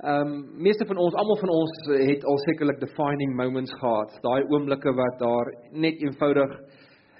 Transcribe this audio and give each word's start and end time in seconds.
Ehm 0.00 0.30
um, 0.32 0.44
meeste 0.56 0.86
van 0.88 0.96
ons, 0.96 1.14
almal 1.14 1.36
van 1.36 1.50
ons 1.52 1.72
het 1.92 2.22
al 2.24 2.38
sekerlik 2.46 2.78
defining 2.80 3.34
moments 3.36 3.72
gehad. 3.76 4.14
Daai 4.24 4.46
oomblikke 4.48 4.94
wat 4.96 5.18
daar 5.20 5.50
net 5.76 5.98
eenvoudig 6.00 6.54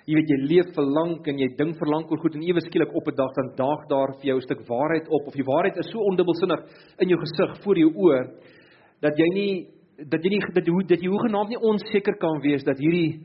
jy 0.09 0.15
weet 0.17 0.31
jy 0.33 0.39
leef 0.49 0.71
vir 0.73 0.87
lank 0.89 1.27
en 1.29 1.43
jy 1.43 1.49
dink 1.59 1.77
vir 1.77 1.91
lank 1.93 2.09
oor 2.09 2.23
goed 2.23 2.39
en 2.39 2.47
ewe 2.47 2.63
skielik 2.65 2.95
op 2.97 3.11
'n 3.13 3.17
dag 3.19 3.35
dan 3.37 3.51
daag 3.59 3.83
daar 3.91 4.15
vir 4.17 4.27
jou 4.31 4.37
'n 4.37 4.47
stuk 4.49 4.63
waarheid 4.65 5.07
op 5.09 5.27
of 5.29 5.35
die 5.35 5.45
waarheid 5.45 5.77
is 5.77 5.91
so 5.93 5.99
ondubbelsinnig 6.01 6.61
in 7.01 7.09
jou 7.09 7.19
gesig 7.21 7.63
voor 7.65 7.77
jou 7.77 7.91
oë 7.93 8.21
dat 9.03 9.15
jy 9.19 9.29
nie 9.35 9.67
dat 10.09 10.25
jy 10.25 10.31
nie 10.31 10.41
dat 10.41 10.65
jy 10.67 10.73
dat 10.89 11.03
jy 11.03 11.09
hoegenaamd 11.09 11.51
nie 11.51 11.61
onseker 11.61 12.17
kan 12.17 12.41
wees 12.41 12.65
dat 12.65 12.79
hierdie 12.79 13.21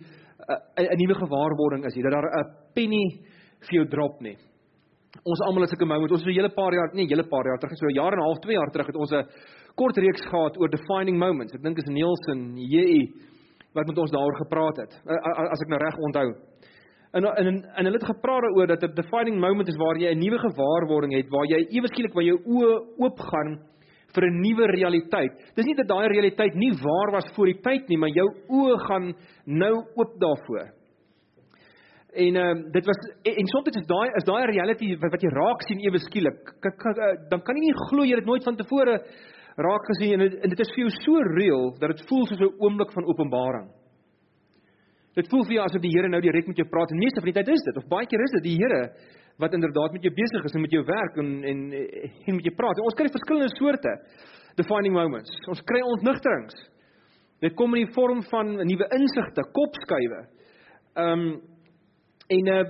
eh, 0.49 0.83
'n 0.83 0.99
nuwe 0.99 1.15
gewaarwording 1.15 1.85
is 1.85 1.95
hier 1.95 2.03
dat 2.03 2.11
daar 2.11 2.27
'n 2.27 2.51
penny 2.75 3.23
vir 3.61 3.73
jou 3.79 3.85
drop 3.87 4.21
nie. 4.21 4.35
Ons 5.23 5.41
almal 5.47 5.61
het 5.61 5.69
sulke 5.69 5.85
moments. 5.85 6.11
Ons 6.11 6.23
het 6.23 6.29
'n 6.29 6.39
hele 6.41 6.53
paar 6.53 6.73
jaar, 6.73 6.89
nee, 6.93 7.05
'n 7.05 7.09
hele 7.09 7.27
paar 7.27 7.45
jaar 7.45 7.59
terug, 7.59 7.77
so 7.77 7.87
'n 7.87 7.95
jaar 7.95 8.13
en 8.13 8.19
'n 8.19 8.27
half, 8.27 8.39
2 8.39 8.55
jaar 8.55 8.71
terug 8.71 8.87
het 8.87 8.95
ons 8.95 9.11
'n 9.11 9.27
kort 9.75 9.97
reeks 9.97 10.25
gehad 10.25 10.57
oor 10.59 10.69
defining 10.69 11.17
moments. 11.17 11.53
Ek 11.53 11.61
dink 11.61 11.77
is 11.77 11.85
Nielsen, 11.85 12.57
JE 12.57 13.33
wat 13.75 13.87
met 13.87 13.97
ons 13.97 14.11
daaroor 14.11 14.37
gepraat 14.39 14.77
het. 14.77 14.91
As 15.51 15.61
ek 15.61 15.67
nou 15.67 15.79
reg 15.81 15.97
onthou. 16.07 16.27
En 17.15 17.25
en 17.25 17.47
en 17.63 17.87
hulle 17.87 17.99
het 17.99 18.11
gepraat 18.11 18.41
daaroor 18.41 18.67
dat 18.67 18.83
'n 18.83 18.95
defining 18.95 19.39
moment 19.39 19.67
is 19.67 19.77
waar 19.77 19.97
jy 19.97 20.11
'n 20.11 20.19
nuwe 20.19 20.39
gewaarwording 20.39 21.13
het, 21.13 21.29
waar 21.29 21.45
jy 21.45 21.65
ewe 21.69 21.87
skielik 21.87 22.13
waar 22.13 22.23
jou 22.23 22.39
oë 22.45 22.73
oopgaan 22.97 23.59
vir 24.13 24.23
'n 24.23 24.41
nuwe 24.41 24.65
realiteit. 24.65 25.33
Dis 25.55 25.65
nie 25.65 25.75
dat 25.75 25.87
daai 25.87 26.07
realiteit 26.07 26.53
nie 26.55 26.71
waar 26.71 27.11
was 27.11 27.31
voor 27.35 27.45
die 27.45 27.61
tyd 27.61 27.87
nie, 27.87 27.97
maar 27.97 28.09
jou 28.09 28.27
oë 28.49 28.77
gaan 28.87 29.15
nou 29.45 29.75
oop 29.95 30.19
daarvoor. 30.19 30.74
En 32.15 32.35
ehm 32.35 32.57
um, 32.57 32.59
dit 32.71 32.85
was 32.85 32.99
en, 33.23 33.47
soms 33.51 33.75
is 33.75 33.87
daai 33.87 34.09
is 34.15 34.23
daai 34.23 34.45
reality 34.47 34.93
wat, 34.99 35.11
wat 35.11 35.23
jy 35.23 35.31
raak 35.35 35.63
sien 35.67 35.81
ewe 35.83 35.99
skielik. 35.99 36.53
Dan 37.29 37.41
kan 37.43 37.57
jy 37.57 37.63
nie 37.65 37.79
glo 37.89 38.05
jy 38.07 38.15
het 38.15 38.29
nooit 38.29 38.43
van 38.43 38.55
tevore 38.55 39.01
raak 39.55 39.89
gesien 39.91 40.21
en, 40.21 40.37
en 40.43 40.53
dit 40.53 40.61
is 40.63 40.71
vir 40.75 40.83
jou 40.85 40.91
so 40.95 41.23
real 41.35 41.65
dat 41.79 41.91
dit 41.91 42.05
voel 42.07 42.23
soos 42.27 42.39
'n 42.39 42.55
oomblik 42.63 42.91
van 42.95 43.07
openbaring. 43.11 43.67
Dit 45.15 45.27
voel 45.31 45.43
vir 45.47 45.55
jou 45.55 45.63
asof 45.63 45.81
die 45.81 45.91
Here 45.91 46.07
nou 46.07 46.21
direk 46.21 46.47
met 46.47 46.57
jou 46.59 46.67
praat. 46.67 46.91
En 46.91 46.99
meeste 46.99 47.21
van 47.23 47.31
die 47.31 47.37
tyd 47.39 47.47
is 47.47 47.63
dit 47.63 47.77
of 47.77 47.87
baie 47.87 48.07
keer 48.07 48.21
is 48.23 48.35
dit 48.35 48.43
die 48.43 48.57
Here 48.59 48.81
wat 49.37 49.53
inderdaad 49.53 49.91
met 49.91 50.03
jou 50.03 50.13
besig 50.15 50.43
is 50.43 50.55
en 50.55 50.61
met 50.61 50.71
jou 50.71 50.83
werk 50.83 51.17
en 51.17 51.43
en 51.43 51.59
en 52.27 52.35
met 52.35 52.45
jou 52.47 52.55
praat. 52.55 52.77
En 52.77 52.83
ons 52.83 52.95
kry 52.99 53.07
verskillende 53.11 53.51
soorte 53.55 53.91
defining 54.55 54.93
moments. 54.93 55.31
Ons 55.47 55.63
kry 55.63 55.81
ontnigterings. 55.81 56.55
Dit 57.43 57.55
kom 57.55 57.75
in 57.75 57.85
die 57.85 57.93
vorm 57.93 58.23
van 58.31 58.55
nuwe 58.55 58.87
insigte, 58.95 59.43
kopskuive. 59.51 60.21
Ehm 60.95 61.19
um, 61.19 61.41
en 62.27 62.47
uh 62.47 62.65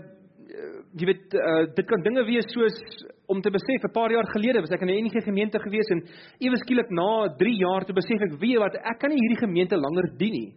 jy 0.95 1.07
weet 1.09 1.33
uh, 1.35 1.65
dit 1.75 1.87
kan 1.89 2.03
dinge 2.05 2.23
wees 2.23 2.45
soos 2.53 2.75
om 3.27 3.41
te 3.41 3.51
besef 3.51 3.83
'n 3.83 3.91
paar 3.91 4.11
jaar 4.11 4.27
gelede 4.31 4.61
was 4.61 4.71
ek 4.71 4.81
in 4.81 4.87
'n 4.87 4.99
enige 4.99 5.21
gemeente 5.21 5.59
gewees 5.59 5.89
en 5.91 6.01
ewe 6.39 6.57
skielik 6.57 6.89
na 6.89 7.27
3 7.35 7.57
jaar 7.57 7.83
te 7.85 7.93
besef 7.93 8.21
ek 8.21 8.39
weet 8.39 8.59
wat 8.59 8.75
ek 8.75 8.99
kan 8.99 9.09
nie 9.09 9.19
hierdie 9.19 9.45
gemeente 9.47 9.75
langer 9.75 10.07
dien 10.17 10.31
nie. 10.31 10.53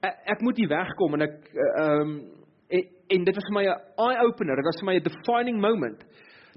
Ek, 0.00 0.14
ek 0.24 0.40
moet 0.40 0.56
hier 0.56 0.68
wegkom 0.68 1.14
en 1.14 1.22
ek 1.22 1.36
ehm 1.52 1.84
uh, 1.84 2.00
um, 2.00 2.38
en, 2.70 2.84
en 3.08 3.24
dit 3.24 3.34
was 3.34 3.48
vir 3.48 3.56
my 3.58 3.64
'n 3.64 3.76
eye 4.08 4.24
opener, 4.24 4.56
dit 4.56 4.64
was 4.70 4.80
vir 4.80 4.88
my 4.88 4.96
'n 4.96 5.08
defining 5.10 5.60
moment. 5.60 6.00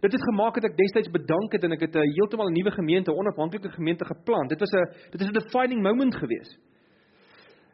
Dit 0.02 0.12
het 0.12 0.30
gemaak 0.32 0.56
dat 0.56 0.72
ek 0.72 0.78
destyds 0.78 1.12
bedank 1.12 1.52
het 1.54 1.64
en 1.64 1.72
ek 1.72 1.82
het 1.82 1.96
'n 1.96 2.14
heeltemal 2.18 2.50
'n 2.50 2.54
nuwe 2.54 2.72
gemeente, 2.72 3.12
onafhanklike 3.12 3.70
gemeente 3.70 4.06
geplant. 4.06 4.50
Dit 4.50 4.60
was 4.60 4.72
'n 4.72 4.86
dit 5.12 5.22
is 5.22 5.28
'n 5.28 5.40
defining 5.40 5.82
moment 5.82 6.16
geweest. 6.16 6.58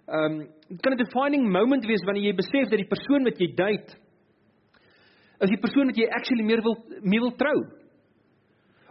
Ehm 0.08 0.40
um, 0.40 0.48
kan 0.82 0.94
'n 0.94 1.04
defining 1.04 1.52
moment 1.52 1.86
wees 1.86 2.04
wanneer 2.06 2.32
jy 2.32 2.36
besef 2.36 2.70
dat 2.70 2.80
die 2.80 2.88
persoon 2.88 3.24
wat 3.24 3.40
jy 3.40 3.54
date 3.56 3.98
is 5.44 5.50
die 5.50 5.62
persoon 5.62 5.92
wat 5.92 5.98
jy 5.98 6.08
actually 6.10 6.44
meer 6.44 6.62
wil 6.66 6.78
mee 7.02 7.20
wil 7.20 7.34
trou. 7.38 7.58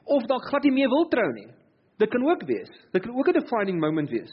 Of 0.04 0.26
dalk 0.30 0.44
glad 0.50 0.66
nie 0.68 0.76
meer 0.76 0.88
wil 0.88 1.08
trou 1.10 1.32
nie. 1.32 1.48
Dit 1.98 2.10
kan 2.12 2.22
ook 2.22 2.44
wees. 2.46 2.70
Dit 2.92 3.02
kan 3.02 3.16
ook 3.16 3.28
'n 3.28 3.40
defining 3.40 3.80
moment 3.80 4.10
wees. 4.10 4.32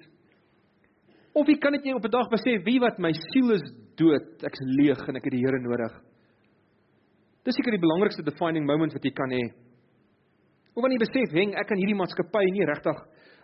Of 1.34 1.48
jy 1.48 1.58
kan 1.58 1.72
dit 1.72 1.86
jy 1.86 1.94
op 1.94 2.06
'n 2.06 2.12
dag 2.12 2.30
besef 2.30 2.64
wie 2.64 2.80
wat 2.80 3.00
my 3.00 3.12
siel 3.14 3.52
is 3.52 3.64
dood, 3.96 4.44
ek's 4.44 4.60
leeg 4.78 5.08
en 5.08 5.16
ek 5.16 5.24
het 5.24 5.34
die 5.34 5.40
Here 5.40 5.60
nodig. 5.60 5.94
Dis 7.44 7.56
seker 7.56 7.72
die 7.72 7.80
belangrikste 7.82 8.24
defining 8.24 8.66
moment 8.66 8.94
wat 8.94 9.04
jy 9.04 9.12
kan 9.12 9.30
hê. 9.30 9.52
Of 10.76 10.82
wanneer 10.82 11.00
jy 11.00 11.06
besef, 11.06 11.34
"Heng, 11.34 11.54
ek 11.56 11.68
kan 11.68 11.78
hierdie 11.78 11.96
maatskappy 11.96 12.52
nie 12.52 12.66
regtig 12.66 12.98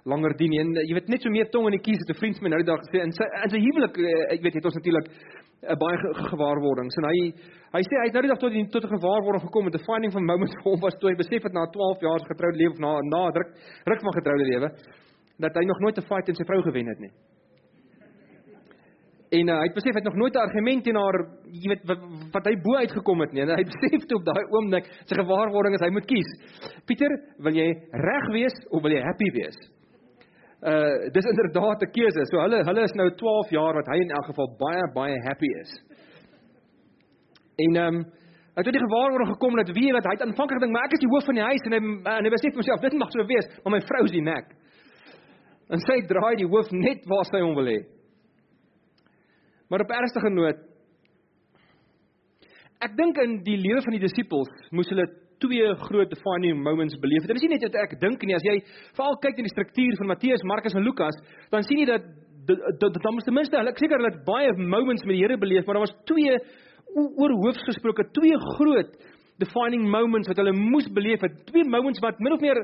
langer 0.06 0.36
dien 0.38 0.50
nie. 0.50 0.60
En 0.64 0.72
uh, 0.78 0.84
jy 0.88 0.94
weet 0.98 1.10
net 1.10 1.22
so 1.22 1.30
meer 1.34 1.50
tong 1.52 1.68
in 1.68 1.78
die 1.78 1.84
kies 1.84 2.00
het 2.00 2.10
'n 2.16 2.20
vriend 2.20 2.38
van 2.38 2.44
my 2.44 2.50
nou 2.50 2.62
die 2.64 2.72
dag 2.72 2.82
gesê 2.86 3.04
in 3.04 3.12
sy 3.12 3.26
in 3.44 3.50
sy 3.50 3.60
huwelik 3.60 3.98
uh, 3.98 4.34
ek 4.36 4.42
weet 4.44 4.56
het 4.56 4.66
ons 4.66 4.78
natuurlik 4.80 5.08
uh, 5.10 5.76
baie 5.76 5.98
ge 5.98 6.10
gewaarwordings 6.32 6.98
en 7.00 7.08
hy 7.12 7.20
hy 7.76 7.82
sê 7.84 7.96
hy 8.00 8.06
het 8.08 8.14
nou 8.16 8.24
die 8.24 8.34
dag 8.34 8.42
tot 8.44 8.52
die, 8.52 8.66
tot 8.70 8.84
'n 8.84 8.96
gewaarwording 8.96 9.44
gekom 9.44 9.66
met 9.66 9.76
'n 9.76 9.88
finding 9.90 10.12
van 10.14 10.26
moment 10.26 10.52
vir 10.56 10.72
hom 10.72 10.80
was 10.80 10.96
toe 11.00 11.10
hy 11.10 11.16
besef 11.16 11.44
het 11.44 11.54
na 11.54 11.66
12 11.68 12.02
jaar 12.02 12.20
se 12.20 12.32
getroude 12.32 12.58
lewe 12.58 12.72
of 12.72 12.80
na 12.80 12.92
na 13.04 13.32
druk 13.32 13.50
ruk 13.86 14.02
van 14.02 14.18
getroude 14.20 14.46
lewe 14.52 14.70
dat 15.40 15.56
hy 15.56 15.64
nog 15.66 15.80
nooit 15.80 15.98
'n 15.98 16.08
fight 16.10 16.26
teen 16.26 16.36
sy 16.36 16.46
vrou 16.46 16.62
gewen 16.62 16.88
het 16.88 17.00
nie. 17.00 17.14
En 19.30 19.50
uh, 19.50 19.56
hy 19.62 19.66
het 19.70 19.76
besef 19.78 19.94
hy 19.94 20.02
het 20.02 20.10
nog 20.10 20.18
nooit 20.18 20.34
'n 20.34 20.46
argument 20.48 20.84
teen 20.84 20.96
haar, 20.96 21.18
jy 21.54 21.68
weet 21.70 21.84
wat, 21.86 22.00
wat 22.34 22.46
hy 22.50 22.56
bo 22.66 22.76
uitgekom 22.76 23.20
het 23.22 23.32
nie. 23.34 23.42
En 23.42 23.52
hy 23.56 23.66
besef 23.74 24.08
toe 24.08 24.18
op 24.18 24.26
daai 24.26 24.46
oomblik 24.50 24.88
sy 25.06 25.16
gewaarwording 25.16 25.76
is 25.78 25.86
hy 25.86 25.92
moet 25.94 26.08
kies. 26.10 26.32
Pieter, 26.86 27.14
wil 27.38 27.54
jy 27.54 27.68
reg 27.92 28.26
wees 28.34 28.56
of 28.70 28.82
wil 28.82 28.92
jy 28.92 29.04
happy 29.06 29.30
wees? 29.38 29.60
Uh 30.60 31.12
dis 31.16 31.26
inderdaad 31.32 31.82
'n 31.82 31.92
keuse. 31.92 32.26
So 32.32 32.40
hulle 32.44 32.64
hulle 32.64 32.84
is 32.84 32.94
nou 32.94 33.10
12 33.16 33.50
jaar 33.50 33.74
wat 33.74 33.88
hy 33.88 33.98
in 34.02 34.12
elk 34.12 34.26
geval 34.26 34.56
baie 34.60 34.86
baie 34.94 35.18
happy 35.28 35.50
is. 35.62 35.72
En 37.58 37.76
ehm 37.76 37.96
um, 37.96 38.00
hy 38.56 38.64
het 38.66 38.74
die 38.76 38.88
gewaarwording 38.88 39.32
gekom 39.34 39.56
dat 39.56 39.70
wie 39.72 39.94
wat 39.94 40.04
hy 40.04 40.14
het 40.18 40.22
aanvanklik 40.22 40.60
gedink, 40.60 40.74
maar 40.74 40.86
ek 40.86 40.98
is 40.98 41.04
die 41.06 41.12
hoof 41.14 41.26
van 41.26 41.36
die 41.36 41.48
huis 41.50 41.64
en 41.66 41.72
hy 41.72 41.82
en 42.18 42.24
hy 42.24 42.32
besef 42.32 42.54
homself 42.54 42.82
dit 42.82 42.94
mag 42.94 43.12
so 43.12 43.26
wees, 43.26 43.48
maar 43.64 43.74
my 43.78 43.82
vrou 43.82 44.04
is 44.04 44.12
die 44.12 44.26
nek. 44.32 44.48
En 45.70 45.80
sy 45.80 46.02
draai 46.08 46.36
die 46.36 46.50
hoof 46.50 46.72
net 46.72 47.06
waar 47.06 47.26
sy 47.26 47.40
hom 47.40 47.56
wil 47.56 47.70
hê. 47.72 47.80
Maar 49.70 49.82
op 49.86 49.92
ernstige 49.92 50.30
noot 50.30 50.70
Ek 52.80 52.94
dink 52.96 53.18
in 53.20 53.42
die 53.44 53.58
lewe 53.60 53.82
van 53.84 53.92
die 53.92 54.06
disippels 54.06 54.52
moes 54.72 54.88
hulle 54.88 55.04
twee 55.44 55.74
groot 55.88 56.10
defining 56.12 56.64
moments 56.64 56.98
beleef 57.00 57.24
het. 57.24 57.32
Dit 57.32 57.40
is 57.42 57.46
nie 57.48 57.54
net 57.56 57.68
wat 57.68 57.78
ek 57.84 58.00
dink 58.02 58.24
nie. 58.24 58.36
As 58.38 58.46
jy 58.46 58.58
veral 58.98 59.20
kyk 59.24 59.38
na 59.40 59.48
die 59.48 59.54
struktuur 59.54 60.00
van 60.00 60.12
Matteus, 60.12 60.46
Markus 60.48 60.76
en 60.76 60.86
Lukas, 60.88 61.20
dan 61.54 61.66
sien 61.68 61.84
jy 61.84 61.88
dat 61.90 62.10
dat 62.50 62.80
dan 62.82 63.20
ten 63.22 63.34
minste 63.34 63.58
hulle 63.60 63.74
seker 63.78 64.00
hulle 64.00 64.10
het 64.10 64.24
baie 64.26 64.54
moments 64.58 65.04
met 65.06 65.14
die 65.14 65.22
Here 65.22 65.38
beleef, 65.38 65.66
maar 65.66 65.78
daar 65.78 65.86
was 65.86 65.98
twee 66.10 66.34
oor 66.96 67.34
hoofs 67.44 67.62
gesproke, 67.68 68.08
twee 68.18 68.38
groot 68.58 68.96
defining 69.38 69.86
moments 69.90 70.28
wat 70.28 70.40
hulle 70.42 70.56
moes 70.58 70.88
beleef 70.94 71.22
het. 71.22 71.36
Twee 71.52 71.64
moments 71.64 72.02
wat 72.04 72.18
min 72.20 72.34
of 72.34 72.42
meer 72.42 72.64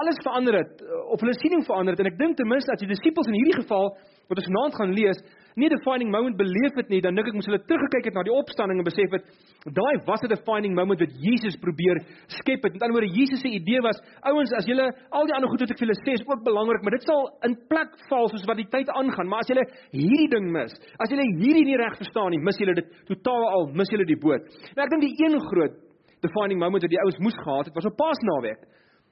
alles 0.00 0.22
verander 0.22 0.56
het 0.60 0.82
of 1.10 1.20
hulle 1.20 1.34
siening 1.40 1.64
verander 1.66 1.94
het 1.94 2.00
en 2.04 2.12
ek 2.12 2.18
dink 2.18 2.38
ten 2.38 2.48
minste 2.48 2.72
as 2.72 2.82
die 2.82 2.90
disippels 2.90 3.28
in 3.30 3.36
hierdie 3.40 3.58
geval 3.58 3.90
wat 4.30 4.38
ons 4.38 4.48
vanaand 4.50 4.76
gaan 4.78 4.92
lees, 4.94 5.18
nie 5.58 5.66
'n 5.66 5.74
defining 5.74 6.10
moment 6.10 6.36
beleef 6.36 6.74
het 6.78 6.88
nie, 6.88 7.00
dan 7.02 7.14
dink 7.14 7.26
ek 7.26 7.34
moes 7.34 7.46
hulle 7.46 7.66
teruggekyk 7.66 8.04
het 8.08 8.14
na 8.14 8.22
die 8.22 8.32
opstanding 8.32 8.78
en 8.78 8.86
besef 8.86 9.10
het 9.10 9.24
daai 9.66 9.96
was 10.06 10.22
'n 10.22 10.30
defining 10.30 10.74
moment 10.74 11.00
wat 11.00 11.12
Jesus 11.18 11.56
probeer 11.56 11.98
skep 12.28 12.62
het. 12.62 12.72
Met 12.72 12.82
ander 12.82 12.96
woorde, 12.96 13.18
Jesus 13.18 13.40
se 13.40 13.48
idee 13.48 13.80
was, 13.82 13.98
ouens, 14.22 14.52
as 14.52 14.66
julle 14.66 14.86
al 15.10 15.26
die 15.26 15.34
ander 15.34 15.50
goed 15.50 15.60
wat 15.60 15.70
ek 15.70 15.78
vir 15.78 15.86
julle 15.86 16.02
sê 16.06 16.12
is 16.14 16.26
ook 16.26 16.44
belangrik, 16.44 16.82
maar 16.82 16.96
dit 16.96 17.02
sal 17.02 17.22
in 17.42 17.58
plek 17.68 17.90
val 18.08 18.28
soos 18.28 18.46
wat 18.46 18.56
die 18.56 18.70
tyd 18.70 18.88
aangaan. 18.88 19.28
Maar 19.28 19.40
as 19.40 19.48
julle 19.48 19.66
hierdie 19.92 20.30
ding 20.30 20.46
mis, 20.52 20.72
as 20.98 21.10
julle 21.10 21.26
hierdie 21.42 21.64
nie 21.64 21.76
reg 21.76 21.96
verstaan 21.96 22.30
nie, 22.30 22.38
mis 22.38 22.58
julle 22.58 22.74
dit 22.74 22.88
totaal 23.06 23.44
al, 23.48 23.66
mis 23.74 23.90
julle 23.90 24.06
die 24.06 24.20
boot. 24.20 24.42
Nou 24.76 24.84
ek 24.86 24.90
dink 24.90 25.02
die 25.02 25.16
een 25.18 25.40
groot 25.50 25.74
defining 26.22 26.58
moment 26.60 26.82
wat 26.82 26.90
die 26.90 27.02
ouens 27.02 27.18
moes 27.18 27.36
gehad 27.36 27.66
het, 27.66 27.74
was 27.74 27.86
op 27.86 27.96
Paasnaweek. 27.96 28.60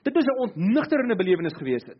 Dit 0.05 0.15
was 0.15 0.25
'n 0.25 0.41
ontnigterende 0.47 1.17
belewenis 1.17 1.57
geweest 1.59 1.87
het. 1.87 1.99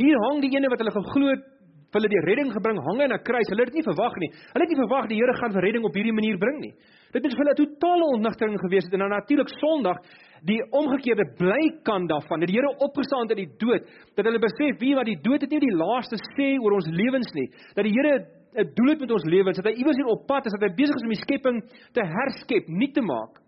Hier 0.00 0.16
hang 0.28 0.40
die 0.40 0.56
ene 0.56 0.68
wat 0.68 0.78
hulle 0.78 0.96
geglo 0.96 1.26
het 1.28 1.44
vir 1.90 1.98
hulle 1.98 2.10
die 2.12 2.22
redding 2.22 2.50
gebring 2.54 2.78
hang 2.86 3.00
aan 3.02 3.12
'n 3.12 3.24
kruis. 3.26 3.48
Hulle 3.50 3.64
het 3.64 3.72
dit 3.72 3.80
nie 3.82 3.90
verwag 3.90 4.14
nie. 4.22 4.30
Hulle 4.54 4.64
het 4.64 4.72
nie 4.72 4.82
verwag 4.84 5.08
die 5.08 5.18
Here 5.18 5.34
gaan 5.34 5.52
vir 5.52 5.62
redding 5.62 5.84
op 5.84 5.94
hierdie 5.94 6.14
manier 6.14 6.38
bring 6.38 6.58
nie. 6.60 6.74
Dit 7.12 7.24
het 7.24 7.32
vir 7.34 7.42
hulle 7.42 7.54
'n 7.54 7.62
totale 7.64 8.06
ontnigtering 8.14 8.58
gewees 8.60 8.84
het 8.84 8.94
en 8.94 9.00
dan 9.00 9.10
natuurlik 9.10 9.50
Sondag 9.58 9.98
die 10.44 10.62
omgekeerde 10.70 11.34
blykant 11.36 12.08
daarvan 12.08 12.40
dat 12.40 12.48
die 12.48 12.56
Here 12.56 12.78
opgestaan 12.78 13.26
het 13.26 13.34
uit 13.34 13.44
die 13.44 13.56
dood. 13.58 13.82
Dat 14.14 14.24
hulle 14.24 14.38
besef 14.38 14.78
wie 14.78 14.94
wat 14.94 15.06
die 15.06 15.20
dood 15.20 15.40
het 15.40 15.50
nie 15.50 15.60
die 15.60 15.74
laaste 15.74 16.16
sê 16.36 16.58
oor 16.62 16.72
ons 16.78 16.86
lewens 16.86 17.30
nie. 17.34 17.50
Dat 17.74 17.84
die 17.84 17.92
Here 17.92 18.26
'n 18.54 18.70
doel 18.74 18.90
het 18.90 19.00
met 19.00 19.10
ons 19.10 19.24
lewens. 19.24 19.56
Dat 19.56 19.66
hy 19.66 19.78
iewers 19.78 19.96
hier 19.96 20.06
op 20.06 20.26
pad 20.26 20.46
is, 20.46 20.52
dat 20.52 20.62
hy 20.62 20.74
besig 20.74 20.94
is 20.94 21.02
om 21.02 21.14
die 21.14 21.24
skepping 21.26 21.58
te 21.92 22.02
herskep, 22.02 22.68
nie 22.68 22.92
te 22.92 23.00
maak. 23.00 23.40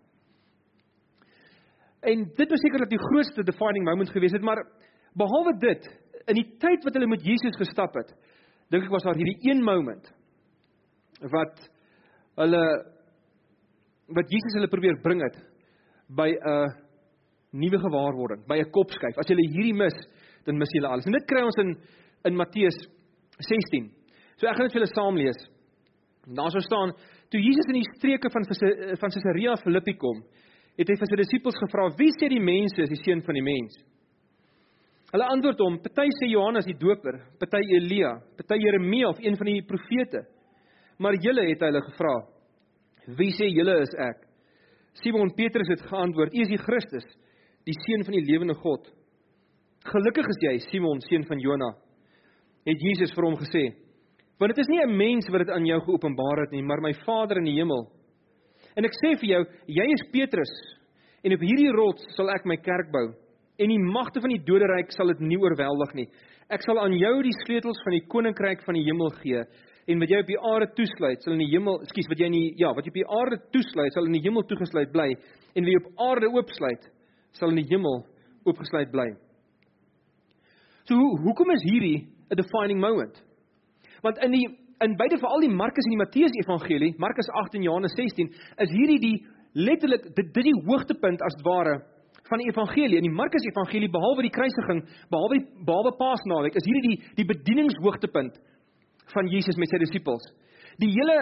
En 2.03 2.23
dit 2.35 2.49
was 2.49 2.59
sekerlik 2.59 2.89
die 2.89 3.05
grootste 3.07 3.43
defining 3.43 3.85
moment 3.85 4.09
gewees 4.11 4.31
het, 4.31 4.41
maar 4.41 4.59
behalwe 5.15 5.57
dit, 5.59 5.87
in 6.27 6.35
die 6.35 6.49
tyd 6.59 6.83
wat 6.83 6.93
hulle 6.93 7.07
met 7.07 7.23
Jesus 7.23 7.55
gestap 7.59 7.95
het, 7.95 8.11
dink 8.73 8.87
ek 8.87 8.93
was 8.93 9.05
daar 9.05 9.19
hierdie 9.19 9.51
een 9.51 9.61
moment 9.63 10.07
wat 11.31 11.59
hulle 12.41 12.63
wat 14.13 14.31
Jesus 14.33 14.57
hulle 14.57 14.71
probeer 14.71 14.97
bring 15.03 15.21
het 15.23 15.37
by 16.09 16.29
'n 16.33 16.73
nuwe 17.53 17.79
gewaarwording, 17.79 18.45
by 18.47 18.57
'n 18.59 18.71
kopskuif. 18.71 19.17
As 19.17 19.29
jy 19.29 19.35
hierdie 19.35 19.77
mis, 19.77 19.93
dan 20.45 20.57
mis 20.57 20.69
jy 20.73 20.83
alles. 20.83 21.05
En 21.05 21.13
dit 21.13 21.27
kry 21.27 21.43
ons 21.43 21.57
in 21.57 21.77
in 22.25 22.35
Matteus 22.35 22.77
16. 23.39 23.91
So 24.37 24.47
ek 24.47 24.55
gaan 24.55 24.67
dit 24.67 24.73
vir 24.73 24.81
julle 24.81 24.95
saam 24.95 25.15
lees. 25.17 25.39
Daar 26.25 26.51
sou 26.51 26.61
staan: 26.61 26.93
Toe 27.29 27.41
Jesus 27.41 27.67
in 27.67 27.81
die 27.81 27.91
streke 27.97 28.29
van 28.29 28.43
van 28.99 29.11
Caesarea 29.11 29.55
Philippi 29.55 29.93
kom, 29.93 30.23
het 30.77 30.87
hy 30.87 30.95
vir 30.95 31.07
sy 31.07 31.15
disippels 31.15 31.59
gevra: 31.59 31.89
"Wie 31.97 32.11
sê 32.19 32.29
die 32.29 32.39
mense 32.39 32.81
is 32.81 32.89
die 32.89 33.03
seun 33.03 33.21
van 33.21 33.35
die 33.35 33.43
mens?" 33.43 33.75
Hulle 35.13 35.29
antwoord 35.29 35.59
hom: 35.61 35.75
"Party 35.77 36.09
sê 36.17 36.27
Johannes 36.31 36.65
die 36.65 36.73
Doper, 36.73 37.19
party 37.37 37.61
Elia, 37.77 38.15
party 38.37 38.57
Jeremia 38.57 39.09
of 39.09 39.19
een 39.21 39.37
van 39.37 39.45
die 39.45 39.61
profete." 39.61 40.25
Maar 40.97 41.19
julle 41.21 41.45
het 41.51 41.61
hulle 41.61 41.81
gevra: 41.85 42.15
"Wie 43.17 43.29
sê 43.37 43.45
julle 43.45 43.81
is 43.81 43.93
ek?" 43.93 44.25
Simon 45.03 45.29
Petrus 45.37 45.69
het 45.69 45.85
geantwoord: 45.85 46.33
"U 46.33 46.41
is 46.41 46.49
die 46.49 46.57
Christus, 46.57 47.05
die 47.65 47.77
seun 47.85 48.03
van 48.03 48.13
die 48.13 48.25
lewende 48.25 48.55
God." 48.55 48.89
"Gelukkig 49.85 50.25
is 50.25 50.39
jy, 50.41 50.57
Simon, 50.71 51.01
seun 51.01 51.25
van 51.25 51.39
Jona," 51.39 51.75
het 52.65 52.81
Jesus 52.81 53.13
vir 53.13 53.23
hom 53.23 53.35
gesê. 53.35 53.75
"Want 54.39 54.55
dit 54.55 54.65
is 54.65 54.67
nie 54.67 54.81
'n 54.81 54.97
mens 54.97 55.29
wat 55.29 55.45
dit 55.45 55.49
aan 55.49 55.65
jou 55.65 55.79
geopenbaar 55.79 56.41
het 56.41 56.51
nie, 56.51 56.63
maar 56.63 56.81
my 56.81 56.93
Vader 57.05 57.37
in 57.37 57.45
die 57.45 57.59
hemel. 57.59 57.91
En 58.75 58.85
ek 58.85 58.93
sê 58.93 59.19
vir 59.19 59.29
jou, 59.29 59.45
jy 59.67 59.93
is 59.93 60.09
Petrus, 60.11 60.53
en 61.23 61.33
op 61.33 61.39
hierdie 61.39 61.71
rots 61.71 62.03
sal 62.15 62.29
ek 62.31 62.45
my 62.45 62.57
kerk 62.57 62.91
bou." 62.91 63.22
En 63.57 63.69
die 63.69 63.81
magte 63.81 64.21
van 64.23 64.33
die 64.33 64.41
doderyk 64.45 64.91
sal 64.95 65.11
dit 65.13 65.21
nie 65.21 65.37
oorweldig 65.37 65.93
nie. 65.97 66.07
Ek 66.49 66.63
sal 66.65 66.79
aan 66.81 66.95
jou 66.97 67.13
die 67.25 67.35
sleutels 67.43 67.79
van 67.85 67.95
die 67.95 68.05
koninkryk 68.09 68.63
van 68.65 68.77
die 68.77 68.85
hemel 68.87 69.13
gee 69.21 69.43
en 69.83 69.99
wat 69.99 70.11
jy 70.13 70.19
op 70.23 70.29
die 70.31 70.39
aarde 70.39 70.69
toesluit 70.77 71.25
sal 71.25 71.35
in 71.35 71.43
die 71.43 71.51
hemel, 71.51 71.81
ekskuus, 71.83 72.07
wat 72.07 72.21
jy 72.21 72.29
in 72.31 72.37
die 72.37 72.49
ja, 72.61 72.71
wat 72.71 72.85
jy 72.87 72.93
op 72.93 72.99
die 73.01 73.09
aarde 73.19 73.39
toesluit 73.51 73.95
sal 73.95 74.07
in 74.07 74.15
die 74.15 74.23
hemel 74.23 74.45
toegesluit 74.47 74.93
bly 74.93 75.09
en 75.59 75.67
jy 75.67 75.75
op 75.81 75.91
aarde 76.07 76.31
oopsluit 76.31 76.87
sal 77.35 77.51
in 77.51 77.61
die 77.61 77.67
hemel 77.69 78.01
oopgesluit 78.47 78.91
bly. 78.93 79.09
So 80.87 80.97
hoe 80.99 81.19
hoekom 81.25 81.51
is 81.55 81.63
hierdie 81.63 82.07
'n 82.31 82.35
defining 82.35 82.79
moment? 82.79 83.23
Want 84.03 84.17
in 84.23 84.31
die 84.31 84.47
in 84.83 84.97
beide 84.97 85.17
veral 85.17 85.39
die 85.39 85.49
Markus 85.49 85.85
en 85.85 85.95
die 85.95 86.03
Matteus 86.03 86.33
evangelie, 86.43 86.93
Markus 86.97 87.29
8 87.29 87.55
en 87.55 87.63
Johannes 87.63 87.93
16, 87.95 88.27
is 88.57 88.69
hierdie 88.69 88.99
die 88.99 89.25
letterlik 89.53 90.03
dit 90.15 90.33
dit 90.33 90.43
die 90.43 90.61
hoogtepunt 90.67 91.21
as 91.21 91.37
ware 91.45 91.83
van 92.33 92.41
die 92.41 92.49
evangelie 92.49 92.99
in 92.99 93.07
die 93.07 93.13
Markus 93.13 93.45
evangelie 93.45 93.91
behalwe 93.93 94.25
die 94.25 94.33
kruisiging, 94.33 94.83
behalwe 95.13 95.39
die 95.39 95.65
behalwe 95.67 95.93
Paasnaweek, 95.99 96.57
is 96.57 96.69
hierdie 96.69 96.95
die 96.95 97.17
die 97.21 97.29
bedieningshoogtepunt 97.29 98.39
van 99.13 99.29
Jesus 99.29 99.59
met 99.61 99.69
sy 99.69 99.81
disippels. 99.83 100.25
Die 100.81 100.89
hele 100.95 101.17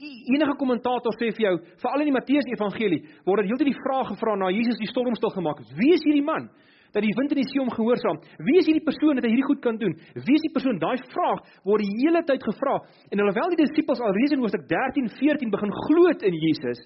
enige 0.00 0.56
kommentator 0.58 1.14
sê 1.20 1.28
vir 1.36 1.46
jou, 1.46 1.54
veral 1.82 2.02
in 2.02 2.10
die 2.10 2.16
Matteus 2.16 2.48
evangelie, 2.50 3.04
word 3.26 3.44
dit 3.44 3.52
heeltyd 3.52 3.70
die 3.70 3.82
vraag 3.84 4.10
gevra 4.14 4.34
na 4.40 4.48
Jesus 4.50 4.80
die 4.80 4.88
storm 4.90 5.14
stil 5.18 5.32
gemaak 5.36 5.60
het. 5.62 5.72
Wie 5.78 5.92
is 5.94 6.04
hierdie 6.06 6.26
man? 6.26 6.48
dat 6.90 7.04
die 7.06 7.12
wind 7.14 7.30
en 7.30 7.38
die 7.38 7.46
see 7.46 7.60
hom 7.60 7.70
gehoorsaam. 7.70 8.18
Wie 8.42 8.56
is 8.58 8.66
hierdie 8.66 8.82
persoon 8.82 9.20
hy 9.20 9.28
hierdie 9.28 9.46
goed 9.46 9.60
kan 9.62 9.78
doen? 9.78 9.92
Wie 10.26 10.34
is 10.34 10.42
die 10.42 10.50
persoon? 10.50 10.80
Daai 10.82 10.98
vraag 11.12 11.44
word 11.68 11.84
die 11.84 11.92
hele 12.00 12.22
tyd 12.26 12.42
gevra. 12.42 12.80
En 13.14 13.22
alhoewel 13.22 13.54
die 13.54 13.60
disippels 13.62 14.02
alreeds 14.02 14.34
in 14.34 14.42
Hoofstuk 14.42 14.66
13, 14.70 15.06
14 15.20 15.52
begin 15.54 15.74
glo 15.84 16.10
in 16.30 16.38
Jesus, 16.46 16.82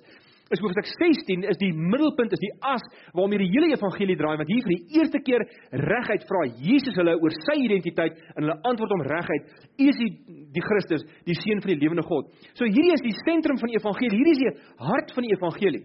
is 0.53 0.61
hoofstuk 0.61 0.89
16 0.91 1.47
is 1.49 1.59
die 1.61 1.71
middelpunt 1.73 2.35
is 2.37 2.43
die 2.43 2.53
as 2.69 2.83
waarmee 3.17 3.41
die 3.41 3.49
hele 3.49 3.71
evangelie 3.73 4.17
draai 4.21 4.37
want 4.37 4.51
hier 4.53 4.65
vir 4.67 4.75
die 4.75 4.99
eerste 5.01 5.21
keer 5.25 5.45
reguit 5.81 6.27
vra 6.29 6.43
Jesus 6.61 6.99
hulle 7.01 7.15
oor 7.17 7.37
sy 7.37 7.57
identiteit 7.65 8.19
en 8.35 8.45
hulle 8.45 8.57
antwoord 8.71 8.93
hom 8.93 9.05
reguit 9.09 9.49
U 9.81 9.89
is 9.89 10.01
die 10.03 10.11
die 10.55 10.65
Christus 10.65 11.07
die 11.25 11.37
seun 11.39 11.63
van 11.65 11.73
die 11.73 11.81
lewende 11.81 12.05
God. 12.07 12.29
So 12.55 12.69
hierdie 12.69 12.93
is 12.95 13.03
die 13.03 13.17
sentrum 13.25 13.59
van 13.59 13.73
die 13.73 13.79
evangelie. 13.81 14.21
Hierdie 14.21 14.35
is 14.37 14.43
die 14.45 14.53
hart 14.87 15.15
van 15.17 15.27
die 15.27 15.33
evangelie. 15.35 15.83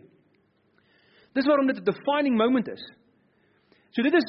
Dis 1.34 1.48
waarom 1.48 1.68
dit 1.68 1.80
'n 1.80 1.90
defining 1.90 2.36
moment 2.38 2.68
is. 2.68 2.84
So 3.96 4.04
dit 4.04 4.14
is 4.14 4.28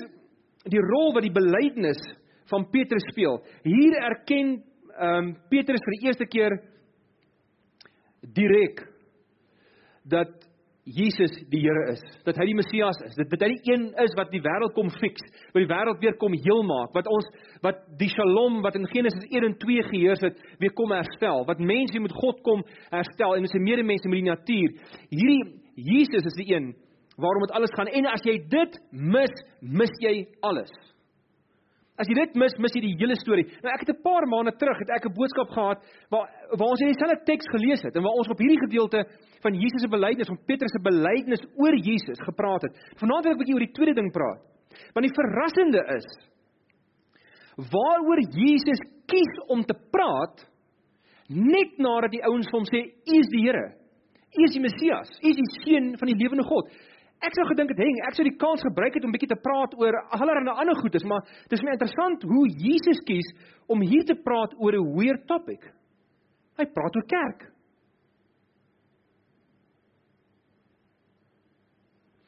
die 0.65 0.81
rol 0.81 1.13
wat 1.15 1.27
die 1.27 1.35
belydenis 1.35 2.01
van 2.51 2.71
Petrus 2.71 3.05
speel. 3.11 3.43
Hier 3.65 3.99
erken 3.99 4.63
ehm 5.01 5.17
um, 5.17 5.37
Petrus 5.51 5.81
vir 5.85 5.95
die 5.97 6.07
eerste 6.07 6.27
keer 6.27 6.61
direk 8.23 8.90
dat 10.11 10.51
Jesus 10.91 11.33
die 11.53 11.61
Here 11.61 11.93
is, 11.93 12.01
dat 12.25 12.39
hy 12.41 12.47
die 12.49 12.57
Messias 12.57 12.99
is, 13.05 13.15
dat 13.19 13.29
dit 13.31 13.43
hy 13.45 13.49
die 13.53 13.73
een 13.75 13.85
is 14.01 14.15
wat 14.19 14.31
die 14.33 14.41
wêreld 14.43 14.75
kom 14.75 14.89
fix, 14.97 15.23
wat 15.53 15.61
die 15.63 15.71
wêreld 15.71 16.01
weer 16.03 16.17
kom 16.19 16.35
heel 16.35 16.63
maak, 16.67 16.95
wat 16.97 17.09
ons 17.11 17.29
wat 17.65 17.83
die 18.01 18.09
Shalom 18.11 18.61
wat 18.65 18.79
in 18.79 18.89
Genesis 18.91 19.27
1 19.29 19.47
en 19.47 19.57
2 19.61 19.87
geheers 19.91 20.25
het, 20.25 20.41
weer 20.63 20.73
kom 20.79 20.95
herstel, 20.97 21.45
wat 21.47 21.61
mense 21.63 22.01
met 22.01 22.15
God 22.17 22.41
kom 22.47 22.65
herstel 22.91 23.37
en 23.37 23.45
met 23.45 23.53
sy 23.53 23.63
medemense 23.63 24.11
met 24.11 24.23
die 24.23 24.31
natuur. 24.31 24.79
Hierdie 25.13 25.43
Jesus 25.91 26.27
is 26.33 26.39
die 26.41 26.49
een 26.55 26.73
waarom 27.21 27.45
dit 27.45 27.55
alles 27.57 27.75
gaan 27.77 27.91
en 27.93 28.09
as 28.11 28.25
jy 28.25 28.39
dit 28.51 28.81
mis, 28.91 29.43
mis 29.61 29.93
jy 30.03 30.15
alles. 30.47 30.73
As 32.01 32.09
jy 32.09 32.17
dit 32.17 32.37
mis, 32.41 32.55
mis 32.57 32.73
jy 32.77 32.81
die 32.87 32.95
hele 32.97 33.17
storie. 33.21 33.45
Nou 33.61 33.73
ek 33.75 33.83
het 33.85 33.91
'n 33.93 34.03
paar 34.03 34.25
maande 34.27 34.53
terug 34.57 34.79
het 34.81 34.91
ek 34.97 35.05
'n 35.07 35.13
boodskap 35.13 35.49
gehad 35.53 35.79
waar 36.09 36.27
waar 36.57 36.71
ons 36.73 36.81
dieselfde 36.81 37.25
teks 37.25 37.47
gelees 37.53 37.83
het 37.83 37.95
en 37.97 38.03
waar 38.03 38.17
ons 38.17 38.29
op 38.29 38.39
hierdie 38.39 38.65
gedeelte 38.67 39.05
van 39.43 39.53
Jesus 39.55 39.83
se 39.83 39.89
belydenis, 39.89 40.33
van 40.33 40.45
Petrus 40.47 40.73
se 40.73 40.81
belydenis 40.81 41.45
oor 41.57 41.75
Jesus 41.77 42.19
gepraat 42.25 42.63
het. 42.63 42.73
Vanaand 42.97 43.25
wil 43.25 43.33
ek 43.33 43.37
'n 43.37 43.43
bietjie 43.43 43.55
oor 43.55 43.67
die 43.67 43.77
tweede 43.77 43.95
ding 43.95 44.11
praat. 44.13 44.41
Want 44.95 45.07
die 45.07 45.19
verrassende 45.21 45.83
is 45.99 46.09
waaroor 47.57 48.21
Jesus 48.33 48.81
kies 49.07 49.35
om 49.49 49.63
te 49.63 49.77
praat 49.91 50.47
net 51.29 51.79
nadat 51.79 52.11
die 52.11 52.25
ouens 52.25 52.49
vir 52.51 52.59
hom 52.59 52.69
sê 52.69 52.81
U 52.83 53.19
is 53.19 53.31
die 53.31 53.45
Here. 53.45 53.67
U 54.39 54.45
is 54.47 54.55
die 54.55 54.63
Messias. 54.63 55.11
U 55.23 55.29
is 55.29 55.37
die 55.37 55.53
seun 55.65 55.97
van 55.99 56.07
die 56.07 56.19
lewende 56.19 56.47
God. 56.47 56.71
Ek 57.21 57.35
sou 57.37 57.45
gedink 57.51 57.75
het, 57.75 57.79
"Heng, 57.79 57.99
ek 58.09 58.15
sou 58.17 58.25
die 58.25 58.37
kans 58.37 58.63
gebruik 58.65 58.95
het 58.95 59.05
om 59.05 59.13
bietjie 59.13 59.29
te 59.29 59.41
praat 59.41 59.75
oor 59.77 59.93
allerlei 60.11 60.57
ander 60.57 60.77
goedes, 60.81 61.05
maar 61.05 61.21
dit 61.49 61.53
is 61.53 61.63
my 61.63 61.73
interessant 61.73 62.23
hoe 62.23 62.49
Jesus 62.49 63.01
kies 63.05 63.29
om 63.69 63.81
hier 63.81 64.05
te 64.05 64.15
praat 64.15 64.55
oor 64.57 64.73
'n 64.73 64.97
weird 64.97 65.27
topic. 65.27 65.61
Hy 66.57 66.65
praat 66.65 66.97
oor 66.97 67.07
kerk. 67.07 67.53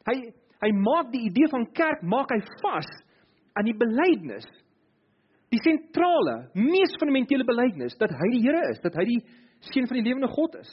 Hy 0.06 0.32
hy 0.62 0.70
maak 0.70 1.10
die 1.10 1.26
idee 1.26 1.48
van 1.50 1.66
kerk 1.72 2.02
maak 2.02 2.30
hy 2.30 2.40
vas 2.62 2.86
aan 3.58 3.64
die 3.64 3.74
belydenis. 3.74 4.46
Die 5.50 5.60
sentrale, 5.60 6.50
mees 6.54 6.94
fundamentele 7.00 7.44
belydenis 7.44 7.96
dat 7.98 8.10
hy 8.10 8.30
die 8.30 8.42
Here 8.46 8.70
is, 8.70 8.80
dat 8.80 8.94
hy 8.94 9.04
die 9.04 9.20
seun 9.72 9.86
van 9.86 9.98
die 9.98 10.06
lewende 10.06 10.28
God 10.28 10.54
is. 10.54 10.70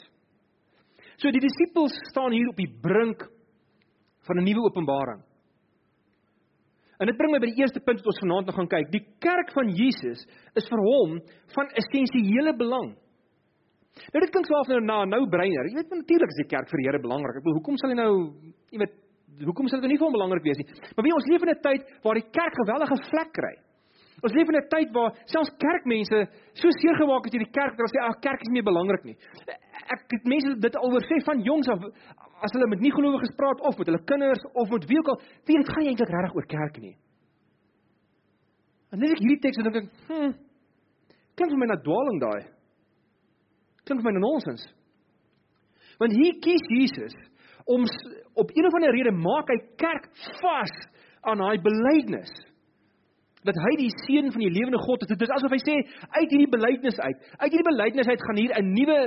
So 1.18 1.32
die 1.32 1.44
disippels 1.44 1.98
staan 2.12 2.32
hier 2.32 2.48
op 2.50 2.56
die 2.56 2.70
brink 2.82 3.26
van 4.30 4.38
'n 4.38 4.46
nuwe 4.46 4.70
openbaring. 4.70 5.22
En 7.00 7.08
dit 7.08 7.18
bring 7.18 7.32
my 7.32 7.40
by 7.40 7.48
die 7.48 7.62
eerste 7.64 7.80
punt 7.80 8.02
wat 8.02 8.12
ons 8.12 8.24
vanaand 8.24 8.50
nog 8.50 8.56
gaan 8.56 8.68
kyk. 8.68 8.90
Die 8.92 9.06
kerk 9.24 9.54
van 9.56 9.70
Jesus 9.72 10.26
is 10.60 10.68
vir 10.68 10.82
hom 10.84 11.20
van 11.56 11.70
essensiële 11.82 12.54
belang. 12.60 12.90
Nou 14.14 14.22
dit 14.24 14.32
klink 14.34 14.48
so 14.48 14.58
af 14.60 14.68
nou 14.68 14.82
na 14.84 15.06
nou 15.06 15.22
breiner. 15.32 15.70
Jy 15.70 15.78
weet 15.80 15.94
natuurlik 15.96 16.34
is 16.34 16.42
die 16.44 16.52
kerk 16.52 16.68
vir 16.72 16.82
die 16.82 16.88
Here 16.90 17.00
belangrik. 17.00 17.40
Ek 17.40 17.46
bedoel, 17.46 17.60
hoekom 17.60 17.80
sal 17.80 17.94
hy 17.94 17.98
nou, 18.00 18.12
jy 18.72 18.82
weet, 18.84 18.96
hoekom 19.48 19.72
sal 19.72 19.82
dit 19.84 19.94
nie 19.94 20.00
vir 20.00 20.08
hom 20.08 20.18
belangrik 20.18 20.44
wees 20.44 20.60
nie? 20.60 20.68
Maar 20.96 21.08
wie 21.08 21.16
ons 21.16 21.30
leef 21.32 21.46
in 21.46 21.54
'n 21.56 21.64
tyd 21.64 21.82
waar 22.04 22.20
die 22.20 22.30
kerk 22.40 22.56
geweldige 22.62 22.98
vlek 23.10 23.32
kry. 23.40 23.56
Ons 24.24 24.34
leef 24.36 24.50
in 24.52 24.58
'n 24.60 24.70
tyd 24.70 24.90
waar 24.94 25.12
selfs 25.26 25.52
kerkmense 25.58 26.20
so 26.54 26.68
seer 26.80 26.96
gemaak 27.00 27.26
is 27.26 27.32
deur 27.32 27.46
die 27.46 27.56
kerk 27.58 27.74
dat 27.76 27.80
hulle 27.80 27.94
sê 27.94 28.00
ag 28.04 28.20
kerk 28.20 28.42
is 28.42 28.50
nie 28.50 28.60
meer 28.60 28.70
belangrik 28.72 29.04
nie. 29.06 29.18
Ek 29.94 30.02
het 30.12 30.26
mense 30.28 30.60
dit 30.60 30.76
alhoor 30.76 31.04
sê 31.08 31.20
van 31.24 31.40
jongs 31.42 31.70
af 31.70 31.80
as 32.44 32.52
hulle 32.56 32.68
met 32.68 32.82
nie 32.82 32.92
gelowiges 32.92 33.36
praat 33.36 33.62
of 33.62 33.78
met 33.78 33.88
hulle 33.88 34.04
kinders 34.06 34.44
of 34.54 34.70
met 34.70 34.86
wie 34.90 35.00
ook 35.00 35.12
al, 35.14 35.22
weet 35.46 35.58
dit 35.62 35.72
gaan 35.72 35.84
nie 35.84 35.92
eintlik 35.92 36.14
regtig 36.16 36.36
oor 36.36 36.48
kerk 36.48 36.78
nie. 36.80 36.96
En 38.92 39.00
net 39.00 39.12
ek 39.12 39.24
hierdie 39.24 39.42
teks 39.44 39.58
dink 39.64 39.76
ek, 39.76 39.90
hm, 40.10 40.32
klink 41.36 41.52
vir 41.52 41.62
my 41.62 41.68
na 41.70 41.80
dwaaling 41.84 42.20
daai. 42.20 42.44
Klink 43.86 44.02
vir 44.02 44.08
my 44.08 44.14
na 44.16 44.24
nonsens. 44.24 44.64
Want 46.00 46.16
hier 46.16 46.40
kies 46.42 46.66
Jesus 46.70 47.16
om 47.70 47.84
op 48.34 48.52
een 48.56 48.66
of 48.66 48.74
ander 48.74 48.96
rede 48.96 49.12
maak 49.12 49.52
hy 49.52 49.60
kerk 49.78 50.08
vas 50.42 50.74
aan 51.28 51.44
daai 51.44 51.60
belydenis 51.62 52.32
dat 53.48 53.56
hy 53.56 53.72
die 53.80 53.92
seun 54.04 54.28
van 54.34 54.42
die 54.44 54.52
lewende 54.52 54.80
God 54.84 55.04
is. 55.06 55.12
Dit 55.14 55.22
is 55.24 55.32
asof 55.32 55.54
hy 55.56 55.60
sê 55.64 55.76
uit 55.80 56.34
hierdie 56.34 56.50
belydenis 56.52 56.98
uit, 57.00 57.22
uit 57.40 57.54
hierdie 57.54 57.68
belydenis 57.70 58.10
uit 58.12 58.26
gaan 58.26 58.40
hier 58.42 58.52
'n 58.60 58.74
nuwe 58.76 58.98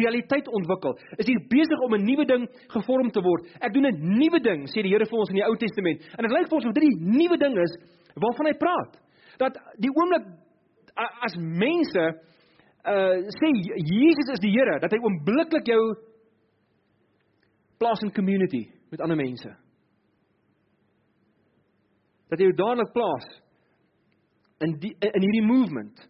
realiteit 0.00 0.48
ontwikkel. 0.48 0.96
Is 1.20 1.28
hier 1.28 1.42
besig 1.48 1.80
om 1.84 1.94
'n 1.94 2.04
nuwe 2.04 2.24
ding 2.24 2.48
gevorm 2.72 3.10
te 3.10 3.20
word. 3.20 3.44
Ek 3.60 3.72
doen 3.72 3.86
'n 3.86 4.18
nuwe 4.18 4.40
ding, 4.40 4.64
sê 4.68 4.82
die 4.82 4.92
Here 4.92 5.04
vir 5.04 5.18
ons 5.18 5.28
in 5.28 5.36
die 5.36 5.44
Ou 5.44 5.56
Testament. 5.56 6.00
En 6.16 6.24
dit 6.24 6.32
lyk 6.32 6.48
vir 6.48 6.56
ons 6.56 6.66
of 6.66 6.72
dit 6.72 6.82
die 6.88 7.00
nuwe 7.00 7.36
ding 7.36 7.58
is 7.58 7.76
waarvan 8.14 8.46
hy 8.46 8.56
praat. 8.56 8.92
Dat 9.38 9.58
die 9.78 9.92
oomblik 9.92 10.24
as 10.96 11.36
mense 11.36 12.04
uh 12.86 13.16
sê 13.28 13.48
Jesus 13.76 14.28
is 14.32 14.40
die 14.40 14.52
Here, 14.52 14.80
dat 14.80 14.92
hy 14.92 14.98
oombliklik 14.98 15.66
jou 15.66 15.96
plaas 17.78 18.02
in 18.02 18.12
community 18.12 18.70
met 18.90 19.00
ander 19.00 19.16
mense. 19.16 19.50
Dat 22.30 22.38
hy 22.38 22.44
jou 22.44 22.56
dadelik 22.56 22.92
plaas 22.92 23.45
in 24.64 24.76
die 24.80 24.94
in 25.00 25.24
hierdie 25.24 25.46
movement. 25.46 26.04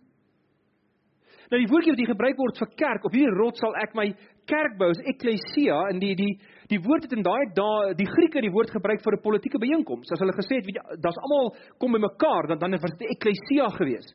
Nou 1.51 1.61
die 1.63 1.69
woordjie 1.71 1.93
wat 1.95 2.01
hier 2.03 2.11
gebruik 2.11 2.39
word 2.41 2.59
vir 2.59 2.71
kerk, 2.79 3.05
op 3.07 3.15
hierdie 3.15 3.39
rots 3.39 3.63
sal 3.63 3.75
ek 3.83 3.95
my 3.99 4.07
kerk 4.51 4.77
bou, 4.79 4.89
is 4.91 5.03
ekklesia 5.13 5.79
en 5.93 6.01
die 6.03 6.15
die 6.19 6.33
die 6.71 6.81
woord 6.83 7.07
het 7.07 7.15
in 7.15 7.23
daai 7.27 7.53
dae 7.55 7.95
die 7.99 8.09
Grieke 8.11 8.43
die 8.43 8.51
woord 8.55 8.73
gebruik 8.75 9.03
vir 9.05 9.15
'n 9.15 9.23
politieke 9.23 9.59
byeenkoms. 9.63 10.11
As 10.13 10.23
hulle 10.23 10.35
gesê 10.35 10.59
het, 10.59 10.67
weet 10.67 10.79
jy, 10.79 10.99
daar's 11.03 11.23
almal 11.23 11.55
kom 11.79 11.93
bymekaar, 11.93 12.49
dan 12.49 12.59
dan 12.59 12.79
was 12.83 12.97
dit 12.99 13.11
ekklesia 13.15 13.69
geweest. 13.79 14.15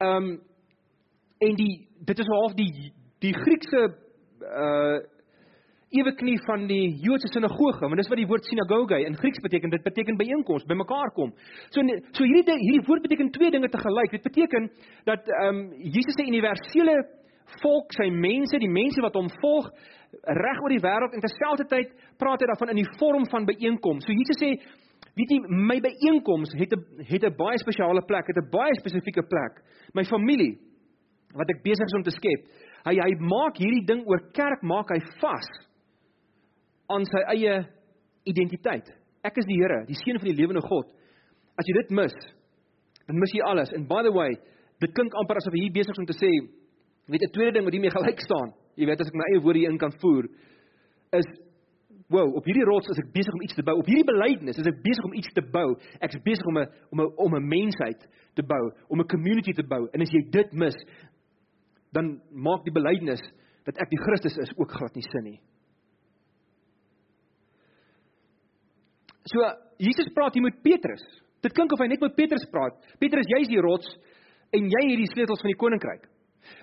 Ehm 0.00 0.16
um, 0.16 0.40
en 1.42 1.54
die 1.56 1.86
dit 2.06 2.18
is 2.18 2.26
half 2.26 2.54
die 2.54 2.92
die 3.20 3.34
Griekse 3.34 3.94
uh 4.42 5.11
ewe 6.00 6.12
knie 6.18 6.38
van 6.46 6.66
die 6.66 6.96
Joodse 7.04 7.28
sinagoge, 7.32 7.86
want 7.86 8.00
dis 8.00 8.10
wat 8.10 8.20
die 8.20 8.26
woord 8.26 8.44
sinagoge 8.48 8.98
in 9.06 9.16
Grieks 9.16 9.40
beteken. 9.44 9.70
Dit 9.70 9.82
beteken 9.84 10.16
byeenkoms, 10.16 10.66
bymekaar 10.68 11.12
kom. 11.16 11.32
So 11.70 11.84
so 12.12 12.24
hierdie 12.24 12.58
hierdie 12.58 12.84
woord 12.86 13.02
beteken 13.02 13.30
twee 13.30 13.50
dinge 13.50 13.68
te 13.68 13.80
gelyk. 13.80 14.14
Dit 14.16 14.22
beteken 14.28 14.70
dat 15.08 15.28
ehm 15.28 15.48
um, 15.48 15.66
Jesus 15.78 16.16
se 16.16 16.26
universele 16.26 16.96
volk, 17.60 17.92
sy 17.92 18.08
mense, 18.10 18.58
die 18.58 18.70
mense 18.70 19.02
wat 19.04 19.16
hom 19.18 19.28
volg 19.42 19.68
reg 20.22 20.62
oor 20.62 20.72
die 20.72 20.82
wêreld 20.82 21.16
en 21.16 21.24
terselfdertyd 21.24 21.92
praat 22.20 22.40
hy 22.40 22.48
daarvan 22.48 22.72
in 22.74 22.82
die 22.82 22.92
vorm 23.00 23.26
van 23.32 23.48
byeenkoms. 23.48 24.06
So 24.06 24.16
Jesus 24.16 24.40
sê 24.40 24.54
Weet 25.12 25.28
jy, 25.28 25.38
my 25.44 25.76
byeenkoms 25.84 26.54
het 26.56 26.72
'n 26.72 27.04
het 27.04 27.24
'n 27.24 27.36
baie 27.36 27.58
spesiale 27.58 28.00
plek, 28.00 28.26
het 28.26 28.38
'n 28.38 28.50
baie 28.50 28.74
spesifieke 28.80 29.22
plek. 29.22 29.60
My 29.92 30.04
familie 30.04 30.56
wat 31.34 31.50
ek 31.50 31.62
besig 31.62 31.84
is 31.84 31.96
om 31.96 32.02
te 32.02 32.10
skep. 32.10 32.42
Hy 32.84 32.94
hy 32.96 33.12
maak 33.20 33.56
hierdie 33.56 33.84
ding 33.84 34.06
oor 34.06 34.20
kerk 34.32 34.62
maak 34.62 34.88
hy 34.88 35.00
vas 35.20 35.48
aan 36.92 37.06
sy 37.08 37.22
eie 37.34 37.54
identiteit. 38.28 38.88
Ek 39.22 39.38
is 39.38 39.46
die 39.48 39.58
Here, 39.60 39.84
die 39.86 39.98
seun 39.98 40.18
van 40.18 40.30
die 40.30 40.38
lewende 40.38 40.62
God. 40.66 40.88
As 41.58 41.68
jy 41.68 41.76
dit 41.78 41.92
mis, 41.94 42.14
dan 43.06 43.20
mis 43.20 43.34
jy 43.36 43.44
alles. 43.46 43.72
And 43.76 43.88
by 43.88 44.02
the 44.06 44.12
way, 44.14 44.34
dit 44.82 44.94
klink 44.96 45.14
amper 45.20 45.38
asof 45.38 45.54
hy 45.54 45.66
hier 45.66 45.74
besig 45.74 45.94
is 45.94 46.02
om 46.02 46.08
te 46.08 46.18
sê, 46.18 46.30
weet 47.10 47.22
'n 47.22 47.32
tweede 47.34 47.52
ding 47.52 47.64
wat 47.64 47.74
hiermee 47.74 47.94
gelyk 47.94 48.20
staan. 48.20 48.54
Jy 48.76 48.86
weet 48.86 49.00
as 49.00 49.08
ek 49.08 49.14
my 49.14 49.26
eie 49.30 49.42
woorde 49.42 49.58
hier 49.58 49.70
in 49.70 49.78
kan 49.78 49.92
voer, 50.00 50.28
is 51.12 51.28
wow, 52.08 52.28
op 52.36 52.44
hierdie 52.44 52.64
rots 52.68 52.88
is 52.92 52.98
ek 52.98 53.12
besig 53.12 53.32
om 53.32 53.42
iets 53.42 53.54
te 53.56 53.62
bou. 53.62 53.78
Op 53.80 53.86
hierdie 53.88 54.08
belydenis 54.08 54.58
is 54.58 54.66
ek 54.66 54.82
besig 54.84 55.04
om 55.04 55.14
iets 55.14 55.32
te 55.32 55.42
bou. 55.42 55.68
Ek 56.00 56.12
is 56.12 56.24
besig 56.24 56.46
om 56.46 56.58
'n 56.58 56.66
om 56.92 57.00
'n 57.00 57.12
om 57.16 57.34
'n 57.36 57.48
mensheid 57.48 58.00
te 58.34 58.42
bou, 58.42 58.72
om 58.88 59.00
'n 59.00 59.08
community 59.08 59.52
te 59.52 59.62
bou. 59.62 59.88
En 59.92 60.00
as 60.00 60.10
jy 60.10 60.22
dit 60.30 60.52
mis, 60.52 60.74
dan 61.92 62.20
maak 62.30 62.64
die 62.64 62.72
belydenis 62.72 63.20
dat 63.64 63.78
ek 63.78 63.90
die 63.90 64.02
Christus 64.04 64.38
is 64.38 64.52
ook 64.56 64.70
glad 64.70 64.94
nie 64.94 65.04
sin 65.12 65.24
nie. 65.24 65.40
So 69.30 69.38
Jesus 69.82 70.10
praat 70.14 70.34
hier 70.34 70.42
met 70.42 70.62
Petrus. 70.62 71.02
Dit 71.42 71.54
klink 71.56 71.72
of 71.74 71.82
hy 71.82 71.88
net 71.90 72.02
met 72.02 72.14
Petrus 72.14 72.44
praat. 72.50 72.74
Petrus, 73.02 73.26
jy's 73.36 73.50
die 73.50 73.62
rots 73.62 73.88
en 74.54 74.68
jy 74.70 74.82
het 74.90 75.00
die 75.00 75.10
sleutels 75.10 75.42
van 75.42 75.50
die 75.50 75.58
koninkryk. 75.58 76.08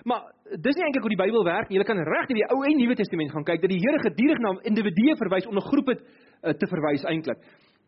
Maar 0.08 0.28
dis 0.60 0.76
nie 0.76 0.84
eintlik 0.84 1.04
hoe 1.06 1.12
die 1.12 1.20
Bybel 1.20 1.44
werk 1.46 1.70
nie. 1.70 1.78
Jy 1.80 1.86
kan 1.88 2.00
reg 2.04 2.32
in 2.32 2.40
die 2.40 2.46
Ou 2.52 2.60
en 2.68 2.78
Nuwe 2.78 2.96
Testament 2.98 3.32
gaan 3.32 3.46
kyk 3.48 3.64
dat 3.64 3.72
die 3.72 3.80
Here 3.80 4.00
gedurig 4.04 4.40
na 4.44 4.54
individue 4.68 5.16
verwys 5.20 5.48
om 5.48 5.56
'n 5.56 5.68
groepe 5.70 5.96
uh, 5.96 6.52
te 6.52 6.68
verwys 6.68 7.04
eintlik. 7.04 7.40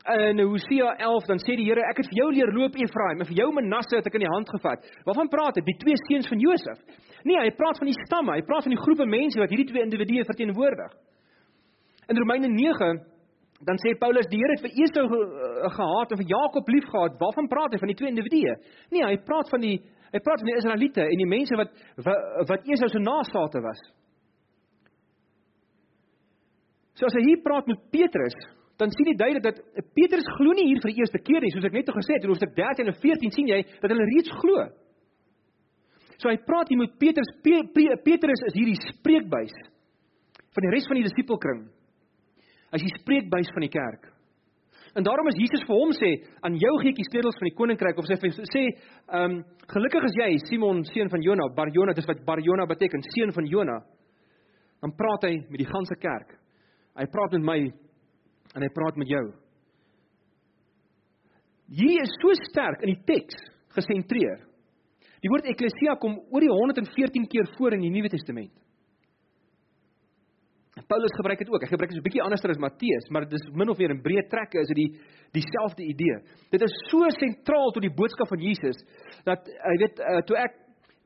In 0.02 0.40
Hosea 0.40 0.96
11 0.98 1.28
dan 1.30 1.38
sê 1.38 1.54
die 1.56 1.68
Here, 1.68 1.84
ek 1.90 2.00
het 2.02 2.08
vir 2.10 2.18
jou 2.18 2.30
leer 2.32 2.50
loop 2.52 2.74
Efraim 2.74 3.20
en 3.20 3.28
vir 3.28 3.38
jou 3.38 3.52
Manasse 3.52 3.96
het 3.96 4.06
ek 4.06 4.18
in 4.18 4.24
die 4.26 4.34
hand 4.34 4.48
gevat. 4.50 4.80
Waarvan 5.04 5.28
praat 5.28 5.56
hy? 5.56 5.62
Die 5.62 5.78
twee 5.78 5.96
seuns 6.08 6.28
van 6.28 6.40
Josef. 6.40 6.78
Nee, 7.24 7.38
hy 7.38 7.50
praat 7.54 7.78
van 7.78 7.86
die 7.86 7.98
stamme, 8.06 8.34
hy 8.34 8.42
praat 8.42 8.66
van 8.66 8.74
die 8.74 8.82
groepe 8.82 9.06
mense 9.06 9.38
wat 9.38 9.50
hierdie 9.50 9.70
twee 9.70 9.84
individue 9.84 10.24
verteenwoordig. 10.24 10.92
In 12.08 12.18
Romeine 12.18 12.48
9 12.48 13.11
dan 13.66 13.78
sê 13.78 13.94
Paulus 13.98 14.26
die 14.30 14.40
Here 14.40 14.56
het 14.56 14.64
vir 14.64 14.76
Esau 14.84 15.04
ge, 15.10 15.18
uh, 15.22 15.70
gehaat 15.76 16.12
en 16.12 16.20
vir 16.20 16.30
Jakob 16.32 16.70
liefgehad. 16.74 17.18
Waarvan 17.20 17.50
praat 17.50 17.74
hy 17.74 17.78
van 17.82 17.92
die 17.92 17.98
twee 17.98 18.10
individue? 18.10 18.54
Nee, 18.90 19.04
hy 19.06 19.18
praat 19.26 19.50
van 19.52 19.62
die 19.64 19.76
Hy 20.12 20.20
praat 20.20 20.42
van 20.42 20.50
die 20.50 20.58
Israeliete 20.60 21.04
en 21.08 21.20
die 21.22 21.28
mense 21.28 21.56
wat 21.56 21.70
wat, 22.04 22.66
Esau 22.68 22.88
se 22.92 23.00
nageslagte 23.00 23.62
was. 23.64 23.78
So 27.00 27.08
as 27.08 27.16
hy 27.16 27.22
hier 27.30 27.40
praat 27.40 27.70
met 27.70 27.80
Petrus, 27.94 28.36
dan 28.76 28.92
sien 28.92 29.08
jy 29.08 29.16
duidelik 29.16 29.46
dat 29.46 29.62
Petrus 29.96 30.28
glo 30.36 30.52
nie 30.52 30.66
hier 30.68 30.82
vir 30.84 30.92
die 30.92 31.00
eerste 31.00 31.20
keer 31.24 31.40
nie, 31.40 31.52
soos 31.54 31.64
ek 31.64 31.78
net 31.78 31.88
gesê 31.96 32.18
het 32.18 32.26
in 32.26 32.32
hoofstuk 32.32 32.52
13 32.58 32.92
en 32.92 32.98
14 33.00 33.32
sien 33.32 33.48
jy 33.54 33.60
dat 33.72 33.88
hulle 33.88 34.08
reeds 34.10 34.36
glo. 34.42 34.66
So 36.20 36.28
hy 36.28 36.36
praat 36.44 36.68
hier 36.68 36.82
met 36.82 36.98
Petrus, 37.00 37.32
Pe, 37.42 37.62
Pe, 37.72 37.86
Petrus 38.04 38.44
is 38.50 38.58
hierdie 38.58 38.78
spreekbuis 38.92 39.56
van 40.52 40.66
die 40.66 40.74
res 40.74 40.86
van 40.90 41.00
die 41.00 41.08
disipelkring. 41.08 41.64
As 42.72 42.82
die 42.82 42.92
spreekbuis 43.00 43.50
van 43.54 43.66
die 43.66 43.72
kerk. 43.72 44.08
En 44.96 45.04
daarom 45.04 45.28
is 45.30 45.38
Jesus 45.40 45.64
vir 45.64 45.78
hom 45.78 45.92
sê, 45.96 46.10
aan 46.44 46.58
jou 46.60 46.72
gee 46.82 46.92
ek 46.92 46.98
die 47.00 47.08
sleutels 47.08 47.38
van 47.40 47.48
die 47.48 47.56
koninkryk 47.56 48.00
of 48.00 48.08
sê 48.08 48.18
sê, 48.20 48.64
ehm 49.08 49.38
um, 49.38 49.38
gelukkig 49.72 50.04
is 50.08 50.18
jy 50.20 50.30
Simon 50.50 50.82
seun 50.84 51.08
van 51.12 51.22
Jona, 51.24 51.46
Bar 51.56 51.70
Jona, 51.72 51.94
dis 51.96 52.08
wat 52.08 52.24
Bar 52.26 52.42
Jona 52.44 52.66
beteken, 52.68 53.04
seun 53.14 53.32
van 53.32 53.48
Jona. 53.48 53.78
Dan 54.82 54.92
praat 54.98 55.24
hy 55.28 55.36
met 55.48 55.62
die 55.62 55.68
ganse 55.68 55.96
kerk. 56.00 56.34
Hy 56.98 57.06
praat 57.08 57.38
met 57.38 57.46
my 57.46 57.58
en 58.52 58.64
hy 58.66 58.70
praat 58.74 58.98
met 59.00 59.08
jou. 59.08 59.24
Hierdie 61.72 62.02
is 62.02 62.12
so 62.20 62.34
sterk 62.50 62.82
in 62.84 62.92
die 62.92 63.04
teks 63.08 63.38
gesentreer. 63.72 64.42
Die 65.22 65.30
woord 65.30 65.46
eklesia 65.48 65.94
kom 66.02 66.18
oor 66.34 66.44
die 66.44 66.50
114 66.50 67.28
keer 67.32 67.48
voor 67.56 67.78
in 67.78 67.86
die 67.86 67.92
Nuwe 67.94 68.10
Testament. 68.12 68.52
Paulus 70.88 71.14
gebruik 71.16 71.38
dit 71.38 71.50
ook. 71.52 71.62
Hy 71.62 71.68
gebruik 71.68 71.90
dit 71.90 71.98
'n 71.98 72.08
bietjie 72.08 72.22
anderster 72.22 72.50
as 72.50 72.58
Matteus, 72.58 73.08
maar 73.10 73.22
dit 73.28 73.32
is 73.32 73.46
min 73.52 73.68
of 73.68 73.78
meer 73.78 73.90
in 73.90 74.02
breë 74.02 74.28
trekke 74.28 74.60
is 74.60 74.68
dit 74.68 74.76
die 74.76 74.90
dieselfde 75.32 75.82
idee. 75.82 76.16
Dit 76.50 76.62
is 76.62 76.74
so 76.90 77.08
sentraal 77.08 77.70
tot 77.72 77.82
die 77.82 77.94
boodskap 77.94 78.28
van 78.28 78.40
Jesus 78.40 78.78
dat 79.24 79.46
jy 79.46 79.76
weet 79.78 80.00
uh, 80.00 80.20
toe 80.26 80.36
ek 80.36 80.52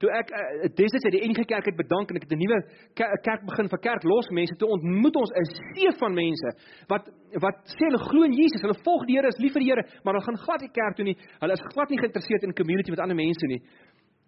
toe 0.03 0.11
ek 0.13 0.31
uh, 0.31 0.69
destyds 0.77 1.05
uit 1.09 1.15
die 1.17 1.25
NG 1.29 1.47
Kerk 1.49 1.65
het 1.71 1.77
bedank 1.77 2.11
en 2.11 2.17
ek 2.17 2.27
het 2.27 2.33
'n 2.33 2.43
nuwe 2.43 2.59
kerk 3.23 3.43
begin 3.49 3.69
vir 3.69 3.81
kerk 3.81 4.03
los 4.05 4.29
mense 4.31 4.57
toe 4.57 4.69
ontmoet 4.69 5.17
ons 5.17 5.33
'n 5.33 5.47
see 5.73 5.91
van 5.99 6.13
mense 6.15 6.49
wat 6.89 7.09
wat 7.41 7.57
sê 7.77 7.85
hulle 7.89 8.03
glo 8.09 8.23
in 8.25 8.33
Jesus, 8.33 8.63
hulle 8.63 8.79
volg 8.85 9.07
die 9.07 9.17
Here, 9.17 9.29
is 9.29 9.39
lief 9.39 9.53
vir 9.53 9.63
die 9.65 9.71
Here, 9.71 9.85
maar 10.05 10.15
hulle 10.15 10.27
gaan 10.27 10.45
glad 10.45 10.61
nie 10.61 10.73
kerk 10.73 10.97
toe 10.97 11.05
nie. 11.05 11.17
Hulle 11.41 11.53
is 11.53 11.65
glad 11.73 11.91
nie 11.91 12.01
geïnteresseerd 12.01 12.43
in 12.43 12.55
community 12.55 12.91
met 12.91 13.01
ander 13.01 13.17
mense 13.17 13.47
nie. 13.47 13.61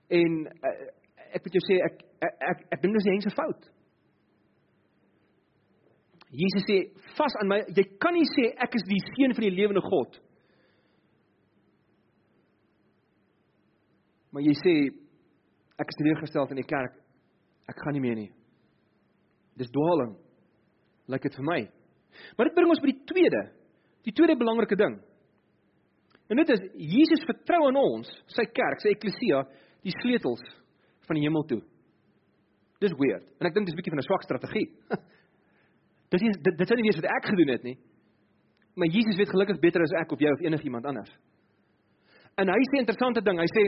En 0.08 0.32
uh, 0.46 0.76
ek 1.36 1.44
moet 1.44 1.56
jou 1.58 1.64
sê 1.68 1.80
ek 1.84 2.02
ek 2.24 2.34
ek, 2.52 2.64
ek 2.72 2.82
dink 2.82 2.94
dis 2.94 3.08
die 3.08 3.12
enigste 3.12 3.36
fout. 3.36 3.68
Jesus 6.30 6.64
sê 6.68 6.78
vas 7.16 7.36
aan 7.40 7.48
my, 7.48 7.58
jy 7.72 7.84
kan 8.00 8.12
nie 8.12 8.26
sê 8.28 8.50
ek 8.60 8.74
is 8.76 8.84
die 8.88 9.00
seun 9.14 9.32
van 9.36 9.46
die 9.46 9.54
lewende 9.54 9.80
God. 9.84 10.18
Maar 14.32 14.44
jy 14.44 14.54
sê 14.60 14.74
ek 15.80 15.92
is 15.92 16.00
teleurgestel 16.00 16.52
in 16.52 16.60
die 16.60 16.68
kerk. 16.68 16.98
Ek 17.68 17.80
gaan 17.80 17.96
nie 17.96 18.04
meer 18.04 18.18
nie. 18.18 18.30
Dis 19.56 19.72
dwaaling. 19.72 20.14
Lyk 21.08 21.24
dit 21.24 21.38
vir 21.40 21.48
my. 21.48 21.60
Maar 22.36 22.50
dit 22.50 22.56
bring 22.56 22.72
ons 22.72 22.82
by 22.82 22.90
die 22.92 23.06
tweede, 23.08 23.42
die 24.04 24.14
tweede 24.16 24.36
belangrike 24.36 24.76
ding. 24.76 24.98
En 26.28 26.40
dit 26.42 26.50
is 26.52 26.64
Jesus 26.76 27.24
vertrou 27.24 27.62
aan 27.70 27.80
ons, 27.80 28.08
sy 28.34 28.44
kerk, 28.52 28.82
sy 28.82 28.92
eklesia, 28.92 29.46
die 29.86 29.94
sleutels 30.02 30.42
van 31.08 31.16
die 31.16 31.24
hemel 31.24 31.46
toe. 31.48 31.62
Dis 32.84 32.92
weird. 33.00 33.24
En 33.40 33.48
ek 33.48 33.54
dink 33.54 33.66
dis 33.66 33.74
'n 33.74 33.80
bietjie 33.80 33.94
van 33.96 34.02
'n 34.02 34.10
swak 34.10 34.22
strategie. 34.28 34.68
Dis 36.12 36.24
nie 36.24 36.32
dit, 36.32 36.54
dit 36.56 36.68
sou 36.68 36.76
nie 36.78 36.88
wees 36.88 37.00
wat 37.00 37.10
ek 37.16 37.30
gedoen 37.30 37.52
het 37.52 37.64
nie. 37.66 37.76
Maar 38.78 38.92
Jesus 38.94 39.18
weet 39.18 39.32
gelukkig 39.32 39.60
beter 39.60 39.82
as 39.82 39.94
ek 40.00 40.12
of 40.14 40.22
jy 40.22 40.30
of 40.32 40.44
enigiemand 40.46 40.86
anders. 40.86 41.10
En 42.38 42.48
hy 42.48 42.62
sê 42.70 42.76
'n 42.76 42.84
interessante 42.84 43.20
ding. 43.20 43.38
Hy 43.38 43.50
sê 43.50 43.64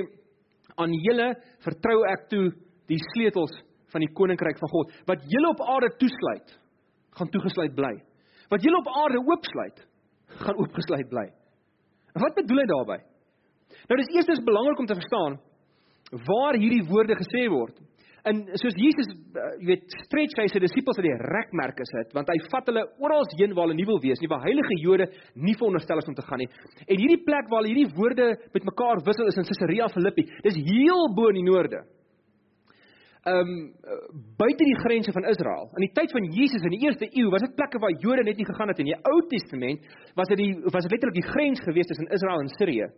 aan 0.76 0.92
julle 0.92 1.34
vertrou 1.66 1.98
ek 2.06 2.28
toe 2.28 2.52
die 2.86 3.00
sleutels 3.12 3.52
van 3.92 4.00
die 4.00 4.12
koninkryk 4.14 4.58
van 4.58 4.70
God. 4.70 4.92
Wat 5.06 5.20
julle 5.26 5.48
op 5.50 5.60
aarde 5.60 5.90
toesluit, 5.98 6.58
gaan 7.18 7.30
toegesluit 7.30 7.74
bly. 7.74 7.94
Wat 8.50 8.62
julle 8.62 8.78
op 8.78 8.88
aarde 8.88 9.18
oopsluit, 9.18 9.86
gaan 10.26 10.58
oopgesluit 10.62 11.08
bly. 11.08 11.26
En 12.14 12.22
wat 12.22 12.34
bedoel 12.34 12.62
hy 12.62 12.66
daarmee? 12.66 13.02
Nou 13.88 13.98
dis 13.98 14.12
eerstens 14.14 14.44
belangrik 14.46 14.78
om 14.78 14.86
te 14.86 14.98
verstaan 14.98 15.38
waar 16.26 16.58
hierdie 16.58 16.86
woorde 16.88 17.14
gesê 17.18 17.46
word. 17.50 17.76
En 18.28 18.40
soos 18.60 18.76
Jesus, 18.76 19.08
uh, 19.32 19.52
jy 19.60 19.68
weet, 19.70 19.94
stretch 20.04 20.40
hy 20.40 20.46
sy 20.52 20.60
disippels 20.60 20.98
uit 21.00 21.06
die 21.06 21.18
rekmerke 21.32 21.86
sit, 21.88 22.10
want 22.16 22.28
hy 22.28 22.36
vat 22.52 22.66
hulle 22.68 22.82
oral 23.00 23.24
heen 23.38 23.54
waar 23.56 23.68
hulle 23.68 23.78
nie 23.78 23.88
wil 23.88 24.00
wees 24.02 24.20
nie, 24.20 24.28
waar 24.28 24.44
heilige 24.44 24.76
Jode 24.82 25.06
nie 25.40 25.56
veronderstel 25.56 26.02
is 26.02 26.10
om 26.10 26.16
te 26.18 26.26
gaan 26.26 26.42
nie. 26.42 26.50
En 26.86 27.00
hierdie 27.00 27.22
plek 27.24 27.48
waar 27.52 27.68
hierdie 27.68 27.88
woorde 27.96 28.34
met 28.52 28.68
mekaar 28.68 29.00
wissel 29.06 29.30
is 29.30 29.40
in 29.40 29.48
Caesarea 29.48 29.88
Philippi. 29.94 30.26
Dis 30.44 30.60
heel 30.68 31.08
bo 31.16 31.30
in 31.32 31.40
die 31.40 31.48
noorde. 31.48 31.80
Ehm 33.28 33.50
um, 33.52 33.56
buite 34.40 34.64
die 34.64 34.78
grense 34.80 35.12
van 35.12 35.26
Israel. 35.28 35.66
In 35.76 35.84
die 35.84 35.92
tyd 35.92 36.12
van 36.12 36.24
Jesus 36.32 36.62
in 36.64 36.72
die 36.72 36.86
eerste 36.86 37.08
eeu 37.12 37.28
was 37.32 37.44
dit 37.44 37.56
plekke 37.56 37.80
waar 37.82 37.92
Jode 38.00 38.24
net 38.24 38.38
nie 38.40 38.48
gegaan 38.48 38.72
het 38.72 38.80
in 38.80 38.88
die 38.88 38.96
Ou 38.96 39.18
Testament, 39.28 39.84
was 40.16 40.28
dit 40.32 40.40
die 40.40 40.54
was 40.64 40.86
dit 40.86 40.94
letterlik 40.94 41.18
die 41.20 41.32
grens 41.32 41.60
gewees 41.60 41.88
tussen 41.88 42.08
Israel 42.16 42.40
en 42.40 42.48
Sirië. 42.56 42.88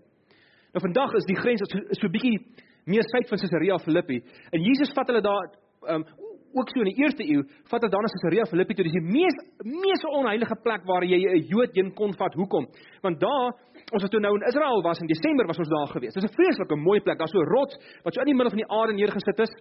Nou 0.73 0.83
vandag 0.87 1.17
is 1.19 1.26
die 1.26 1.37
grens 1.37 1.64
so, 1.67 1.83
so 1.99 2.09
bietjie 2.09 2.38
meer 2.85 3.05
suid 3.11 3.29
van 3.29 3.39
Caesarea 3.39 3.79
Philippi. 3.79 4.23
En 4.51 4.61
Jesus 4.61 4.93
vat 4.93 5.07
hulle 5.07 5.21
daar 5.21 5.51
um 5.95 6.05
ook 6.53 6.69
so 6.69 6.83
in 6.83 6.91
die 6.91 7.01
eerste 7.01 7.25
eeu, 7.25 7.43
vat 7.71 7.81
hulle 7.81 7.93
dan 7.93 8.05
na 8.05 8.11
Caesarea 8.12 8.45
Philippi 8.51 8.75
toe. 8.77 8.85
Dis 8.85 8.97
die 8.97 9.05
mees 9.07 9.37
mees 9.65 10.05
onheilige 10.19 10.57
plek 10.65 10.85
waar 10.85 11.05
jy 11.05 11.19
'n 11.19 11.47
Jood 11.49 11.75
heen 11.75 11.93
kon 11.95 12.12
vat. 12.15 12.35
Hoekom? 12.35 12.67
Want 13.03 13.21
daar 13.21 13.53
ons 13.93 14.03
was 14.03 14.11
toe 14.11 14.21
nou 14.21 14.35
in 14.35 14.47
Israel 14.47 14.83
was 14.83 15.01
in 15.01 15.07
Desember 15.07 15.47
was 15.47 15.59
ons 15.59 15.69
daar 15.69 15.89
gewees. 15.89 16.15
Dis 16.15 16.25
'n 16.25 16.35
vreeslike 16.39 16.77
mooi 16.77 17.01
plek. 17.01 17.19
Daar's 17.19 17.31
so 17.31 17.41
'n 17.41 17.53
rots 17.57 17.75
wat 18.05 18.15
so 18.15 18.21
in 18.21 18.27
die 18.27 18.35
middel 18.35 18.51
van 18.51 18.62
die 18.62 18.71
aarde 18.79 18.93
neergesit 18.93 19.39
is. 19.39 19.53